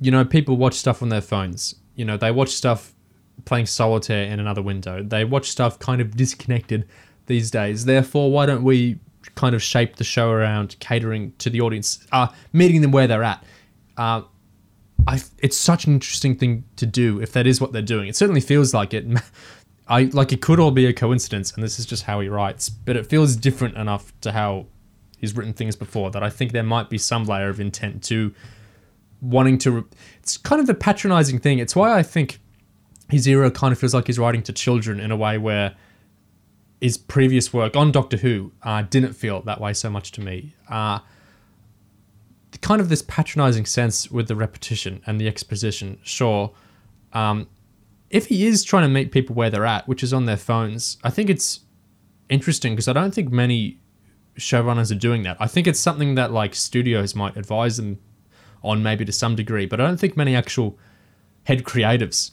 [0.00, 1.74] you know, people watch stuff on their phones.
[1.94, 2.94] You know, they watch stuff
[3.44, 5.02] playing solitaire in another window.
[5.02, 6.88] They watch stuff kind of disconnected
[7.26, 7.84] these days.
[7.84, 8.98] Therefore, why don't we
[9.34, 13.22] kind of shape the show around catering to the audience, uh, meeting them where they're
[13.22, 13.44] at?
[13.96, 14.22] Uh,
[15.06, 18.08] I, it's such an interesting thing to do if that is what they're doing.
[18.08, 19.06] It certainly feels like it.
[19.88, 22.68] I like it could all be a coincidence, and this is just how he writes.
[22.68, 24.66] But it feels different enough to how
[25.18, 28.32] he's written things before that I think there might be some layer of intent to
[29.20, 29.88] wanting to.
[30.20, 31.58] It's kind of the patronizing thing.
[31.58, 32.38] It's why I think
[33.10, 35.74] his era kind of feels like he's writing to children in a way where
[36.82, 40.52] his previous work on Doctor Who uh, didn't feel that way so much to me.
[40.68, 40.98] Uh,
[42.60, 46.52] kind of this patronizing sense with the repetition and the exposition, sure.
[47.12, 47.46] Um,
[48.10, 50.98] if he is trying to meet people where they're at, which is on their phones,
[51.04, 51.60] I think it's
[52.28, 53.78] interesting because I don't think many
[54.36, 55.36] showrunners are doing that.
[55.38, 58.00] I think it's something that like studios might advise them
[58.64, 60.76] on maybe to some degree, but I don't think many actual
[61.44, 62.32] head creatives,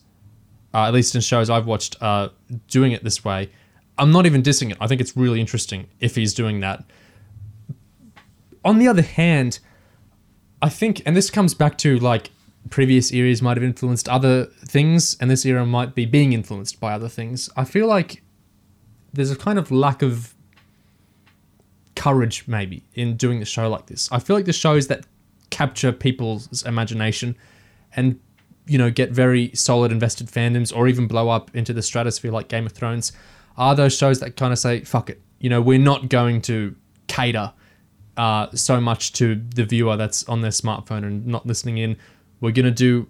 [0.73, 2.31] uh, at least in shows I've watched, are
[2.67, 3.51] doing it this way.
[3.99, 4.77] I'm not even dissing it.
[4.79, 6.83] I think it's really interesting if he's doing that.
[8.63, 9.59] On the other hand,
[10.61, 12.31] I think, and this comes back to like
[12.69, 16.93] previous eras might have influenced other things, and this era might be being influenced by
[16.93, 17.49] other things.
[17.55, 18.23] I feel like
[19.13, 20.33] there's a kind of lack of
[21.95, 24.09] courage, maybe, in doing the show like this.
[24.11, 25.05] I feel like the shows that
[25.49, 27.35] capture people's imagination
[27.95, 28.19] and,
[28.67, 32.47] you know, get very solid invested fandoms or even blow up into the stratosphere like
[32.47, 33.11] Game of Thrones
[33.59, 35.21] are those shows that kind of say, fuck it.
[35.39, 36.75] You know, we're not going to
[37.07, 37.53] cater
[38.17, 41.97] uh, so much to the viewer that's on their smartphone and not listening in.
[42.41, 43.07] We're going to do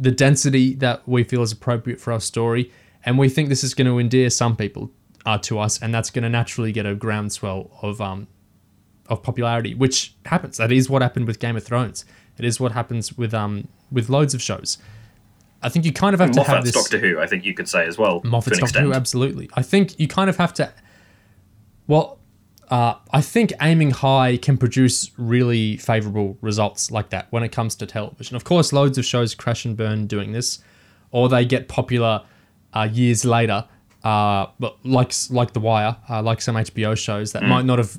[0.00, 2.72] the density that we feel is appropriate for our story,
[3.04, 4.90] and we think this is going to endear some people
[5.26, 8.26] uh, to us, and that's going to naturally get a groundswell of um
[9.08, 10.56] of popularity, which happens.
[10.56, 12.04] That is what happened with Game of Thrones.
[12.38, 14.78] It is what happens with um with loads of shows.
[15.62, 16.74] I think you kind of have to have this.
[16.74, 18.20] Doctor Who, I think you could say as well.
[18.24, 19.48] Moffat's Doctor Who, absolutely.
[19.54, 20.72] I think you kind of have to.
[21.86, 22.18] Well,
[22.68, 27.74] uh, I think aiming high can produce really favorable results like that when it comes
[27.76, 28.34] to television.
[28.34, 30.58] Of course, loads of shows crash and burn doing this,
[31.10, 32.22] or they get popular
[32.72, 33.66] uh, years later.
[34.02, 37.96] Uh, but like like The Wire, uh, like some HBO shows that might not have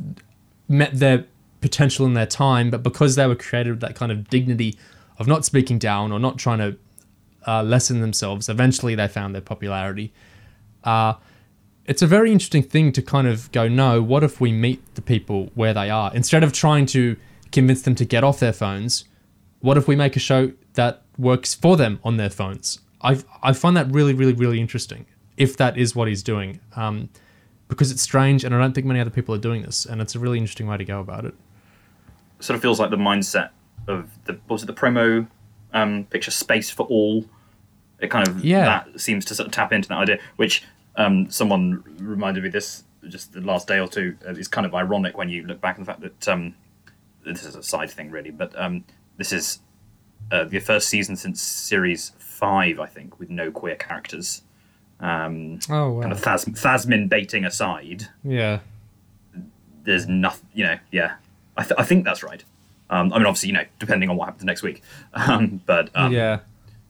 [0.68, 1.26] met their
[1.61, 4.77] potential in their time, but because they were created with that kind of dignity
[5.18, 6.77] of not speaking down or not trying to
[7.48, 10.14] uh, lessen themselves, eventually they found their popularity.
[10.84, 11.14] Uh,
[11.86, 15.02] it's a very interesting thing to kind of go, no, what if we meet the
[15.02, 16.11] people where they are?
[16.15, 17.18] Instead of trying to
[17.52, 19.06] convince them to get off their phones,
[19.60, 22.80] what if we make a show that works for them on their phones?
[23.02, 25.06] I I find that really, really, really interesting.
[25.36, 27.10] If that is what he's doing, um,
[27.68, 30.15] because it's strange, and I don't think many other people are doing this, and it's
[30.15, 31.34] a really interesting way to go about it.
[32.40, 33.49] sort of feels like the mindset
[33.88, 35.28] of the was it the promo
[35.73, 37.25] um, picture space for all.
[37.99, 38.65] It kind of Yeah.
[38.65, 40.63] that seems to sort of tap into that idea, which
[40.95, 44.15] um, someone reminded me this just the last day or two.
[44.27, 46.53] Uh, is kind of ironic when you look back on the fact that um,
[47.25, 48.83] this is a side thing really, but um,
[49.17, 49.59] this is
[50.31, 54.41] uh, the first season since series five, I think, with no queer characters.
[54.99, 56.01] Um, Oh wow!
[56.01, 58.59] kind of Thas- Thasmin baiting aside, yeah,
[59.83, 61.15] there's nothing, you know, yeah.
[61.57, 62.43] I, th- I think that's right.
[62.94, 64.82] Um, I mean, obviously, you know, depending on what happens next week.
[65.15, 66.40] Um, but um, yeah.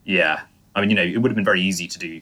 [0.06, 0.42] yeah.
[0.76, 2.22] I mean, you know, it would have been very easy to do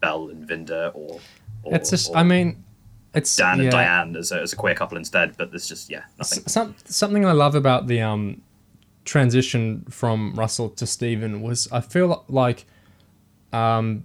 [0.00, 1.20] Bel and Vinder or,
[1.62, 2.64] or, It's just, or I mean,
[3.14, 3.70] it's Dan and.
[3.70, 5.36] Diane as a, as a queer couple instead.
[5.36, 6.42] But there's just, yeah, nothing.
[6.46, 8.42] Some, something I love about the um,
[9.04, 12.66] transition from Russell to Steven was I feel like
[13.52, 14.04] um,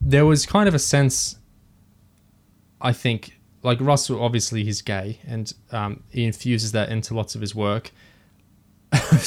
[0.00, 1.36] there was kind of a sense,
[2.80, 7.40] I think, like Russell, obviously he's gay and um, he infuses that into lots of
[7.40, 7.90] his work.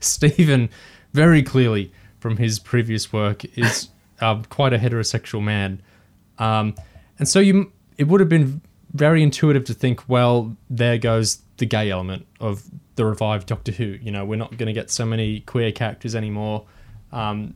[0.00, 0.70] Steven,
[1.12, 3.88] very clearly from his previous work, is
[4.20, 5.80] um, quite a heterosexual man.
[6.38, 6.74] Um,
[7.18, 8.60] and so you, it would have been
[8.92, 12.62] very intuitive to think, well, there goes the gay element of
[12.96, 13.98] the revived Doctor Who.
[14.00, 16.64] You know, we're not going to get so many queer characters anymore.
[17.12, 17.54] Um,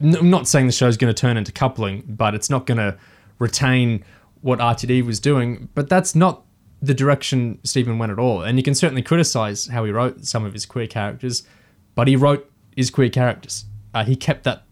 [0.00, 2.78] n- I'm not saying the show's going to turn into coupling, but it's not going
[2.78, 2.96] to
[3.38, 4.04] retain
[4.40, 5.68] what RTD was doing.
[5.74, 6.45] But that's not
[6.82, 8.42] the direction Steven went at all.
[8.42, 11.42] And you can certainly criticize how he wrote some of his queer characters,
[11.94, 13.64] but he wrote his queer characters.
[13.94, 14.64] Uh, he kept that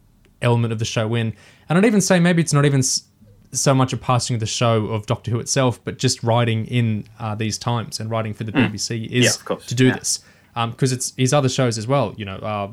[0.43, 1.33] element of the show in.
[1.69, 3.05] And I'd even say maybe it's not even s-
[3.53, 7.07] so much a passing of the show of Doctor Who itself, but just writing in
[7.19, 9.95] uh, these times and writing for the BBC is Yeah, to do Yeah.
[9.97, 10.21] this.
[10.55, 12.69] Because it's his other shows as well, you know, uh,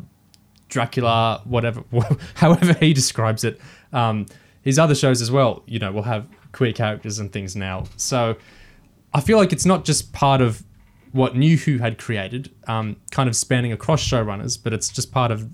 [0.70, 1.84] Dracula, whatever,
[2.36, 3.60] however he describes it.
[3.94, 4.26] Um,
[4.62, 7.86] his other shows as well, you know, will have queer characters and things now.
[7.98, 8.36] So
[9.14, 10.64] I feel like it's not just part of
[11.12, 15.32] what New Who had created, um, kind of spanning across showrunners, but it's just part
[15.32, 15.50] of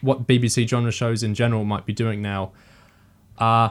[0.00, 2.52] what BBC genre shows in general might be doing now.
[3.38, 3.70] Uh,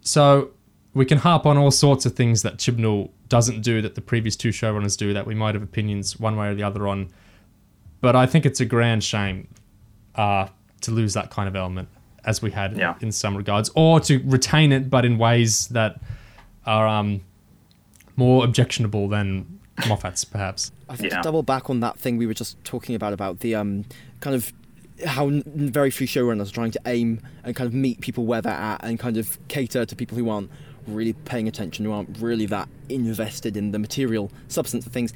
[0.00, 0.50] so
[0.94, 4.34] we can harp on all sorts of things that Chibnall doesn't do that the previous
[4.36, 7.08] two showrunners do that we might have opinions one way or the other on.
[8.00, 9.48] But I think it's a grand shame
[10.14, 10.48] uh,
[10.82, 11.88] to lose that kind of element
[12.24, 12.94] as we had Yeah.
[13.00, 16.00] in some regards, or to retain it but in ways that
[16.66, 17.20] are um,
[18.20, 20.70] more objectionable than Moffat's, perhaps.
[20.88, 21.18] I think Yeah.
[21.18, 23.84] to double back on that thing we were just talking about about the um
[24.20, 24.52] kind of
[25.06, 25.42] how n-
[25.80, 28.84] very few showrunners are trying to aim and kind of meet people where they're at
[28.84, 30.50] and kind of cater to people who aren't
[30.86, 35.14] really paying attention, who aren't really that invested in the material substance of things.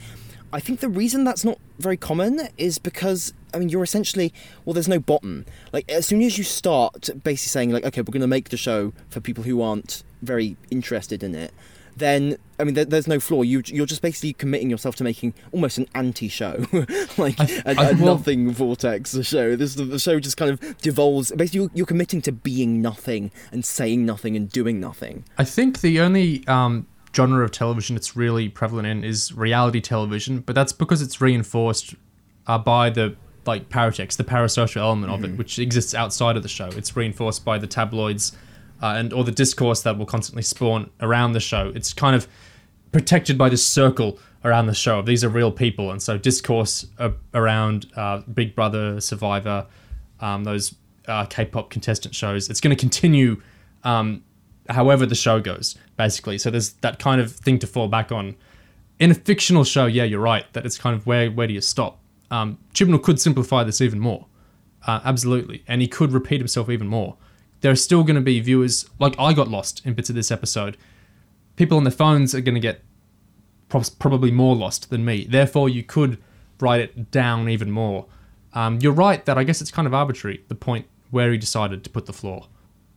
[0.55, 4.32] I think the reason that's not very common is because I mean you're essentially
[4.64, 5.44] well there's no bottom.
[5.72, 8.56] Like as soon as you start basically saying like okay we're going to make the
[8.56, 11.52] show for people who aren't very interested in it,
[11.96, 13.42] then I mean there, there's no flaw.
[13.42, 16.64] You you're just basically committing yourself to making almost an anti-show,
[17.18, 19.56] like a, I- a well- nothing vortex show.
[19.56, 21.32] This the show just kind of devolves.
[21.32, 25.24] Basically, you're, you're committing to being nothing and saying nothing and doing nothing.
[25.38, 30.40] I think the only um, genre of television it's really prevalent in is reality television,
[30.40, 31.94] but that's because it's reinforced
[32.46, 33.16] uh, by the
[33.46, 36.68] like paratext, the parasocial element of it, which exists outside of the show.
[36.68, 38.32] It's reinforced by the tabloids
[38.82, 41.72] uh, and all the discourse that will constantly spawn around the show.
[41.74, 42.28] It's kind of
[42.92, 44.98] protected by this circle around the show.
[44.98, 49.66] Of these are real people, and so discourse uh, around uh, Big Brother, Survivor,
[50.20, 50.74] um, those
[51.09, 52.48] uh, K-pop contestant shows.
[52.48, 53.42] It's going to continue
[53.82, 54.22] um,
[54.70, 56.38] however the show goes, basically.
[56.38, 58.36] So there's that kind of thing to fall back on.
[58.98, 60.51] In a fictional show, yeah, you're right.
[60.52, 62.01] That it's kind of where where do you stop?
[62.30, 64.26] Um, Chibnall could simplify this even more,
[64.86, 67.16] uh, absolutely, and he could repeat himself even more.
[67.65, 70.31] There are still going to be viewers like I got lost in bits of this
[70.31, 70.77] episode.
[71.57, 72.82] People on their phones are going to get
[73.70, 75.24] probably more lost than me.
[75.24, 76.19] Therefore, you could
[76.61, 78.05] write it down even more.
[78.53, 81.82] Um, you're right that I guess it's kind of arbitrary the point where he decided
[81.85, 82.49] to put the floor.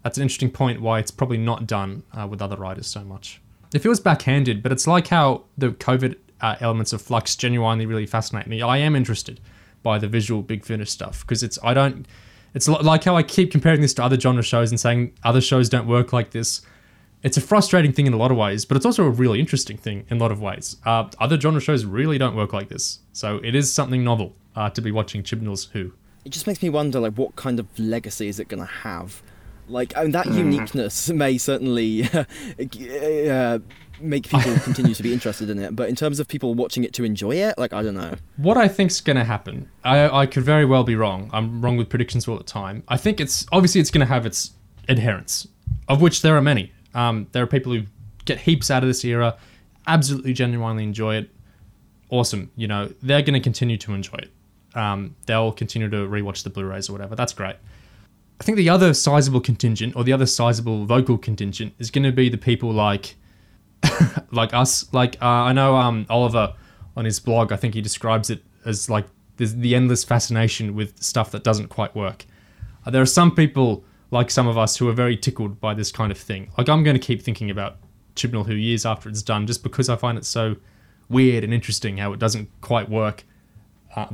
[0.04, 3.40] That's an interesting point why it's probably not done uh, with other writers so much.
[3.74, 8.06] It feels backhanded, but it's like how the COVID uh, elements of Flux genuinely really
[8.06, 8.62] fascinate me.
[8.62, 9.40] I am interested
[9.82, 12.06] by the visual Big Finish stuff because it's I don't.
[12.54, 15.70] It's like how I keep comparing this to other genre shows and saying other shows
[15.70, 16.62] don't work like this.
[17.24, 19.78] It's a frustrating thing in a lot of ways, but it's also a really interesting
[19.78, 20.78] thing in a lot of ways.
[20.86, 24.70] Uh, other genre shows really don't work like this, so it is something novel uh,
[24.70, 25.94] to be watching Chibnall's Who.
[26.26, 29.22] It just makes me wonder, like, what kind of legacy is it going to have?
[29.70, 33.60] Like, I mean, that uniqueness may certainly uh,
[34.00, 36.94] make people continue to be interested in it, but in terms of people watching it
[36.94, 38.16] to enjoy it, like, I don't know.
[38.38, 41.30] What I think's going to happen, I, I could very well be wrong.
[41.34, 42.84] I'm wrong with predictions all the time.
[42.88, 44.52] I think it's obviously it's going to have its
[44.90, 45.48] adherents,
[45.88, 46.72] of which there are many.
[46.94, 47.84] Um, there are people who
[48.26, 49.38] get heaps out of this era,
[49.86, 51.30] absolutely genuinely enjoy it.
[52.10, 54.32] Awesome, you know they're going to continue to enjoy it.
[54.76, 57.16] Um, they'll continue to rewatch the Blu-rays or whatever.
[57.16, 57.56] That's great.
[58.40, 62.12] I think the other sizable contingent, or the other sizable vocal contingent, is going to
[62.12, 63.16] be the people like
[64.32, 64.92] like us.
[64.94, 66.54] Like uh, I know um, Oliver
[66.96, 67.52] on his blog.
[67.52, 69.06] I think he describes it as like
[69.38, 72.26] there's the endless fascination with stuff that doesn't quite work.
[72.86, 75.92] Uh, there are some people like some of us who are very tickled by this
[75.92, 76.50] kind of thing.
[76.58, 77.78] Like I'm going to keep thinking about
[78.16, 80.56] Chibnall Who years after it's done, just because I find it so
[81.10, 83.24] weird and interesting how it doesn't quite work.
[83.96, 84.08] Uh,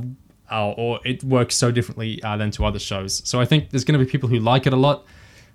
[0.50, 3.26] uh, or it works so differently uh, than to other shows.
[3.28, 5.06] So I think there's going to be people who like it a lot,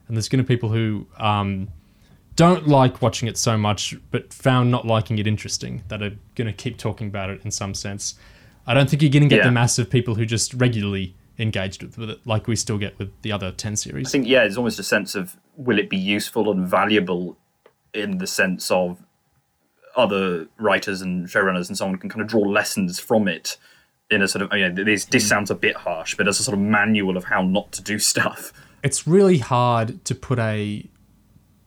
[0.07, 1.69] and there's going to be people who um,
[2.39, 6.47] don't like watching it so much, but found not liking it interesting, that are going
[6.47, 8.15] to keep talking about it in some sense.
[8.65, 9.47] I don't think you're going to get Yeah.
[9.47, 13.11] the massive people who just regularly engaged with, with it, like we still get with
[13.23, 14.07] the other 10 series.
[14.07, 17.35] I think yeah, there's almost a sense of will it be useful and valuable
[17.93, 19.03] in the sense of
[19.97, 23.57] other writers and showrunners and so on can kind of draw lessons from it
[24.09, 25.27] in a sort of you know this this mm.
[25.27, 27.99] sounds a bit harsh, but as a sort of manual of how not to do
[28.13, 28.53] stuff.
[28.81, 30.87] it's really hard to put a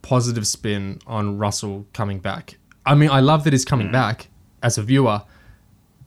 [0.03, 2.59] positive spin on Russell coming back.
[2.85, 3.93] I mean, I love that he's coming mm.
[3.93, 4.29] back
[4.63, 5.23] as a viewer.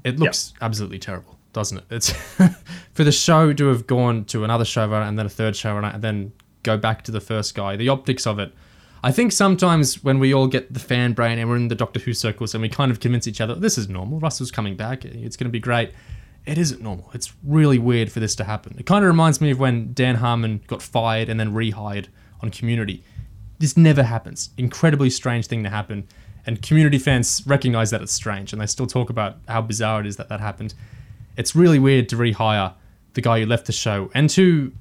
[0.03, 1.85] It looks absolutely terrible, doesn't it?
[1.89, 2.09] It's
[2.93, 6.03] for the show to have gone to another showrunner and then a third showrunner and
[6.03, 7.75] then go back to the first guy.
[7.75, 8.53] The optics of it.
[9.03, 11.99] I think sometimes when we all get the fan brain and we're in the Doctor
[11.99, 14.19] Who circles and we kind of convince each other this is normal.
[14.19, 15.05] Russell's coming back.
[15.05, 15.91] It's going to be great.
[16.45, 17.09] It isn't normal.
[17.13, 18.75] It's really weird for this to happen.
[18.77, 22.07] It kind of reminds me of when Dan Harmon got fired and then rehired
[22.41, 23.03] on Community.
[23.59, 24.49] This never happens.
[24.57, 26.07] Incredibly strange thing to happen
[26.45, 30.07] and community fans recognize that it's strange and they still talk about how bizarre it
[30.07, 30.73] is that that happened
[31.37, 32.73] it's really weird to rehire
[33.13, 34.71] the guy who left the show and who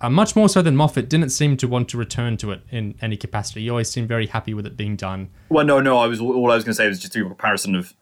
[0.00, 2.94] uh, much more so than moffat didn't seem to want to return to it in
[3.00, 5.98] any capacity he always seemed very happy with it being done Well, no, no.
[5.98, 7.94] I was all I was going to say was just a comparison of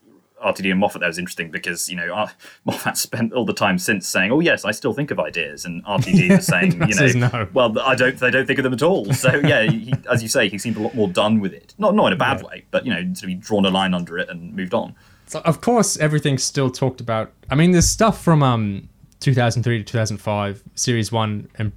[0.42, 1.00] RTD and Moffat.
[1.00, 2.28] That was interesting because you know
[2.64, 5.84] Moffat spent all the time since saying, "Oh yes, I still think of ideas," and
[5.84, 7.48] RTD was saying, "You know, no.
[7.52, 10.28] well, I don't, they don't think of them at all." So yeah, he, as you
[10.28, 11.74] say, he seemed a lot more done with it.
[11.78, 12.46] Not, not in a bad Yeah.
[12.48, 14.94] way, but you know, sort of drawn a line under it and moved on.
[15.26, 17.32] So of course, everything's still talked about.
[17.50, 18.88] I mean, there's stuff from um
[19.20, 21.72] 2003 to 2005, Series One, and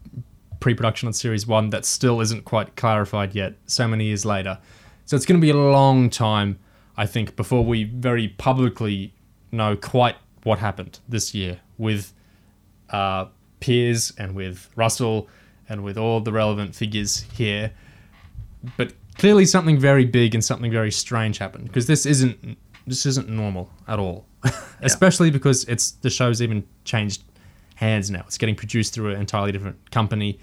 [0.60, 3.54] pre-production on Series One that still isn't quite clarified yet.
[3.68, 4.58] So many years later,
[5.06, 6.58] so it's going to be a long time,
[6.98, 9.14] I think, before we very publicly
[9.52, 12.14] know quite what happened this year with
[12.90, 13.26] uh,
[13.60, 15.28] Piers and with Russell
[15.68, 17.72] and with all the relevant figures here.
[18.78, 22.58] But clearly something very big and something very strange happened because this isn't
[22.88, 24.26] this isn't normal at all.
[24.82, 27.24] Especially because it's the show's even changed
[27.76, 28.24] hands now.
[28.28, 30.40] It's getting produced through an entirely different company.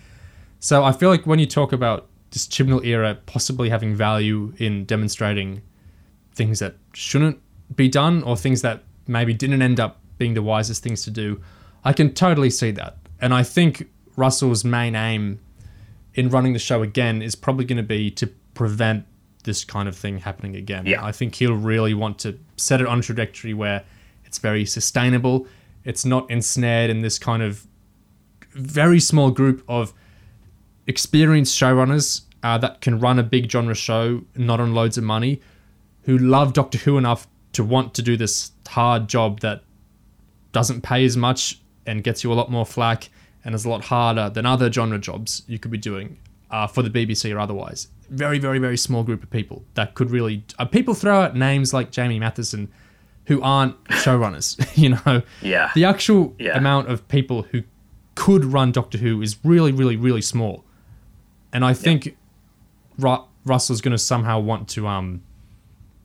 [0.58, 4.84] So i feel like when you talk about this chibnall era possibly having value in
[4.84, 5.62] demonstrating
[6.34, 7.40] things that shouldn't
[7.74, 11.40] be done or things that maybe didn't end up being the wisest things to do
[11.84, 15.38] i can totally see that and i think russell's main aim
[16.14, 19.06] in running the show again is probably going to be to prevent
[19.44, 20.86] this kind of thing happening again.
[20.86, 21.04] Yeah.
[21.04, 23.84] I think he'll really want to set it on a trajectory where
[24.24, 25.46] it's very sustainable.
[25.84, 27.66] It's not ensnared in this kind of
[28.52, 29.92] very small group of
[30.86, 35.40] experienced showrunners uh, that can run a big genre show, not on loads of money,
[36.02, 39.62] who love Doctor Who enough to want to do this hard job that
[40.52, 43.10] doesn't pay as much and gets you a lot more flack
[43.44, 46.18] and is a lot harder than other genre jobs you could be doing
[46.50, 47.88] uh, for the BBC or otherwise.
[48.10, 50.44] Very, very, very small group of people that could really.
[50.58, 52.68] Uh, people throw out names like Jamie Mathieson
[53.26, 55.22] who aren't showrunners, you know?
[55.40, 55.70] Yeah.
[55.74, 56.56] The actual Yeah.
[56.58, 57.62] amount of people who
[58.14, 60.64] could run Doctor Who is really, really, really small.
[61.52, 62.16] And I think
[62.98, 65.22] Ru- Russell's going to somehow want to um,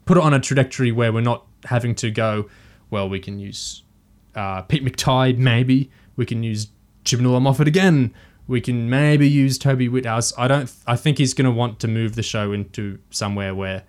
[0.08, 2.50] put it on a trajectory where we're not having to go,
[2.90, 3.84] well, we can use
[4.36, 5.92] uh, Pete McTighe, maybe.
[6.16, 6.68] We can use
[7.06, 8.14] Chibnall Moffat again.
[8.48, 10.32] We can maybe use Toby Whithouse.
[10.38, 10.74] I don't.
[10.88, 13.84] I think he's going to want to move the show into somewhere where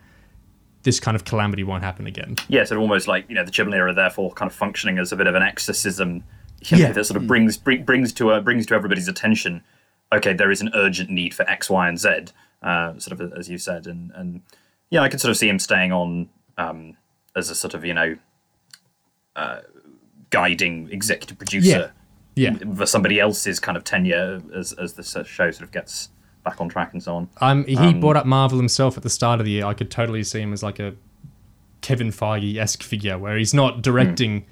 [0.82, 2.36] this kind of calamity won't happen again.
[2.48, 5.16] yeah, of almost like you know the Chibnall era, therefore kind of functioning as a
[5.16, 6.24] bit of an exorcism.
[6.62, 6.92] You know, Yeah.
[6.92, 9.62] that sort of brings bring, brings to uh, brings to everybody's attention.
[10.12, 12.08] Okay, there is an urgent need for X, Y, and Z.
[12.62, 14.40] Uh, sort of as you said, and and
[14.90, 16.96] yeah, I could sort of see him staying on um,
[17.36, 18.16] as a sort of you know
[19.36, 19.60] uh,
[20.30, 21.92] guiding executive producer
[22.34, 22.54] Yeah.
[22.76, 26.10] for somebody else's kind of tenure as as the show sort of gets
[26.44, 27.28] back on track and so on.
[27.40, 29.64] Um, he brought up Marvel himself at the start of the year.
[29.66, 30.94] I could totally see him as like a
[31.80, 34.46] Kevin Feige esque figure, where he's not directing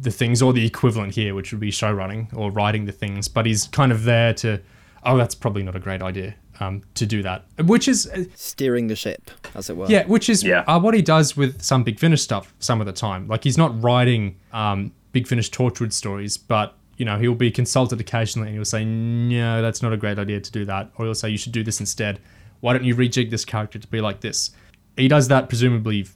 [0.00, 3.28] the things or the equivalent here, which would be show running or writing the things,
[3.28, 4.60] but he's kind of there to.
[5.04, 7.44] Oh, that's probably not a great idea um, to do that.
[7.64, 9.86] Which is uh, Steering the ship, as it were.
[9.88, 10.60] yeah, which is Yeah.
[10.66, 13.26] uh, what he does with some Big Finish stuff some of the time.
[13.28, 18.00] Like he's not writing um, Big Finish Torchwood stories, but you know he'll be consulted
[18.00, 21.14] occasionally and he'll say, "No, that's not a great idea to do that," or he'll
[21.14, 22.20] say, "You should do this instead.
[22.60, 24.50] Why don't you rejig this character to be like this?"
[24.96, 26.06] He does that presumably.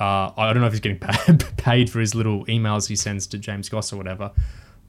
[0.00, 0.98] Uh, I don't know if he's getting
[1.56, 4.32] paid for his little emails he sends to James Goss or whatever,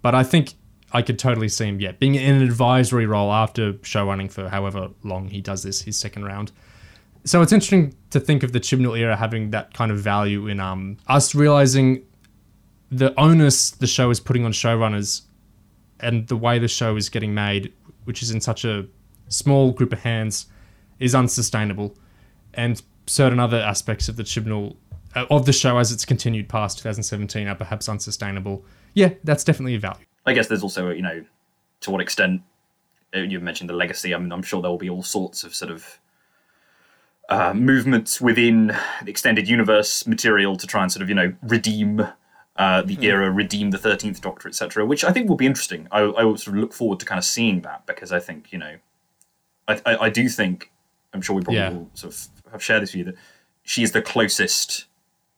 [0.01, 0.53] but I think
[0.95, 4.47] I could totally see him, yeah, being in an advisory role after show running for
[4.47, 6.53] however long he does this, his second round.
[7.25, 10.61] So it's interesting to think of the Chibnall era having that kind of value in
[10.61, 12.05] um, us realizing
[12.89, 15.23] the onus the show is putting on showrunners
[15.99, 17.73] and the way the show is getting made,
[18.05, 18.85] which is in such a
[19.27, 20.45] small group of hands,
[20.99, 21.97] is unsustainable.
[22.53, 24.77] And certain other aspects of the Chibnall
[25.13, 28.63] uh, of the show as it's continued past 2017 are perhaps unsustainable.
[28.93, 30.05] Yeah, that's definitely a value.
[30.25, 31.23] I guess there's also, you know,
[31.81, 32.41] to what extent
[33.15, 34.13] uh, you mentioned the legacy.
[34.13, 35.99] I mean, I'm sure there will be all sorts of sort of
[37.29, 38.67] uh, movements within
[39.03, 42.07] the extended universe material to try and sort of, you know, redeem
[42.57, 44.85] uh, the era, redeem the Thirteenth Doctor, etc.
[44.85, 45.87] Which I think will be interesting.
[45.91, 48.51] I, I will sort of look forward to kind of seeing that because I think,
[48.53, 48.77] you know,
[49.67, 50.71] I, I, I do think
[51.13, 51.69] I'm sure we probably Yeah.
[51.71, 53.15] will sort of have shared this view that
[53.63, 54.85] she is the closest,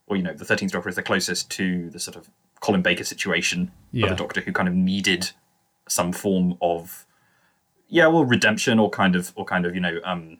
[0.08, 3.04] or you know, the Thirteenth Doctor is the closest to the sort of Colin Baker
[3.04, 4.08] situation Yeah.
[4.08, 5.32] of a Doctor who kind of needed
[5.88, 7.06] some form of,
[7.88, 10.38] yeah, well, redemption or kind of, or kind of, you know, um,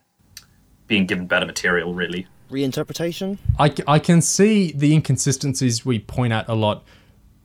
[0.88, 2.28] being given better material, really.
[2.52, 3.38] Reinterpretation?
[3.60, 6.86] I, I can see the inconsistencies we point out a lot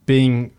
[0.07, 0.53] being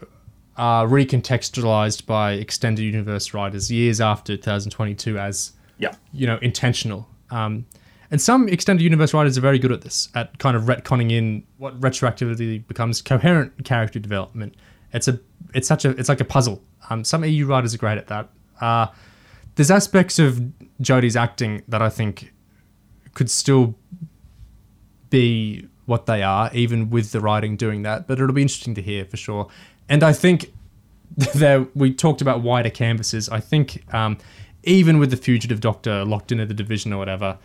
[0.58, 7.08] uh, recontextualized by extended universe writers years after 2022 as Yeah, you know intentional.
[7.32, 7.66] Um,
[8.14, 11.44] and some extended universe writers are very good at this, at kind of retconning in
[11.58, 14.56] what retroactivity becomes coherent character development.
[14.94, 15.20] It's a
[15.56, 16.62] it's such a it's like a puzzle.
[16.92, 18.30] Um, some EU writers are great at that.
[18.62, 18.86] Uh,
[19.56, 20.40] there's aspects of
[20.80, 22.32] Jodie's acting that I think
[23.16, 23.74] could still
[25.10, 28.06] be what they are, even with the writing doing that.
[28.06, 29.48] But it'll be interesting to hear for sure.
[29.90, 30.54] And I think
[31.34, 33.28] there we talked about wider canvases.
[33.28, 34.20] I think um,
[34.66, 37.40] even with the fugitive doctor locked into the division or whatever,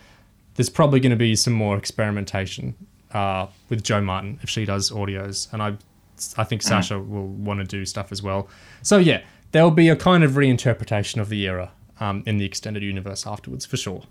[0.59, 2.75] there's probably going to be some more experimentation
[3.13, 5.77] uh, with Jo Martin if she does audios, and I
[6.37, 8.49] I think Sacha will want to do stuff as well.
[8.83, 9.23] So yeah,
[9.53, 11.71] there'll be a kind of reinterpretation of the era
[12.01, 14.03] um, in the extended universe afterwards for sure.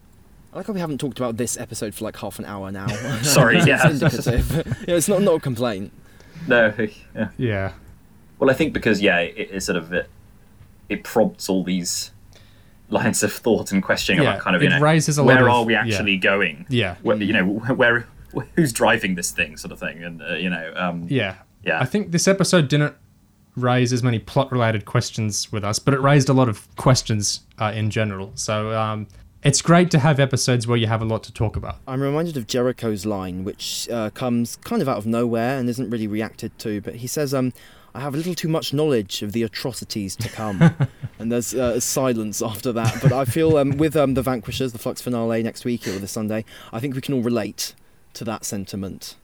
[0.53, 2.88] I like how we haven't talked about this episode for like half an hour now.
[3.24, 3.90] Sorry, it's yeah.
[3.90, 4.49] indicative.
[4.88, 5.91] yeah, it's not not a complaint.
[6.48, 6.74] no,
[7.14, 7.30] yeah.
[7.38, 7.74] Yeah,
[8.40, 10.10] Well, I think because yeah, it, it sort of it,
[10.88, 12.11] it prompts all these
[12.90, 15.28] lines of thought and questioning Yeah, about kind of you it know raises a lot
[15.36, 15.82] where of- are we yeah.
[15.82, 16.66] actually going?
[16.70, 18.08] yeah, Where, you know where
[18.56, 21.80] who's driving this thing, sort of thing, and uh, you know um, yeah, Yeah.
[21.82, 22.96] I think this episode didn't
[23.56, 27.72] raise as many plot-related questions with us, but it raised a lot of questions uh,
[27.76, 28.32] in general.
[28.36, 29.08] So um,
[29.44, 31.78] it's great to have episodes where you have a lot to talk about.
[31.88, 35.90] I'm reminded of Jericho's line, which uh, comes kind of out of nowhere and isn't
[35.90, 36.82] really reacted to.
[36.82, 37.52] But he says, um,
[37.98, 40.61] "I have a little too much knowledge of the atrocities to come,"
[41.19, 43.02] and there's uh, silence after that.
[43.02, 46.11] But I feel um, with um, the Vanquishers, the Flux finale next week or this
[46.11, 47.74] Sunday, I think we can all relate
[48.14, 49.15] to that sentiment.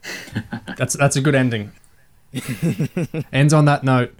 [0.78, 1.72] That's that's a good ending.
[3.32, 4.14] Ends on that note.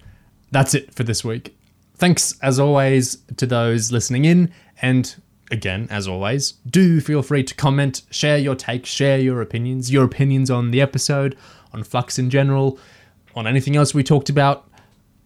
[0.51, 1.55] That's it for this week.
[1.95, 4.51] Thanks as always to those listening in,
[4.81, 5.15] and
[5.51, 10.03] again, as always, do feel free to comment, share your take, share your opinions, your
[10.03, 11.37] opinions on the episode,
[11.73, 12.79] on Flux in general,
[13.35, 14.65] on anything else we talked about.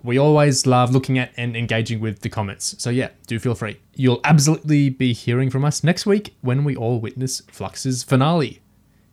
[0.04, 2.76] We always love looking at and engaging with the comments.
[2.78, 3.80] So yeah, do feel free.
[3.96, 8.60] You'll absolutely be hearing from us next week when we all witness Flux's finale.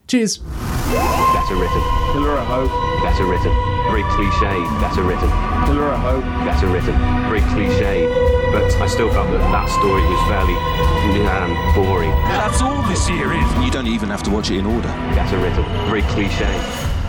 [0.09, 0.39] Cheers.
[0.39, 1.83] Better written.
[2.11, 3.55] Pillar of Hope, Better written.
[3.87, 4.59] Very cliche.
[4.83, 5.31] Better written.
[5.67, 6.99] Pillar of Hope, Better written.
[7.31, 8.11] Very cliche.
[8.51, 10.59] But I still felt that that story was fairly
[11.31, 12.11] um, boring.
[12.27, 13.65] That's all this year is.
[13.65, 14.89] You don't even have to watch it in order.
[15.15, 15.62] Better written.
[15.87, 16.99] Very cliche.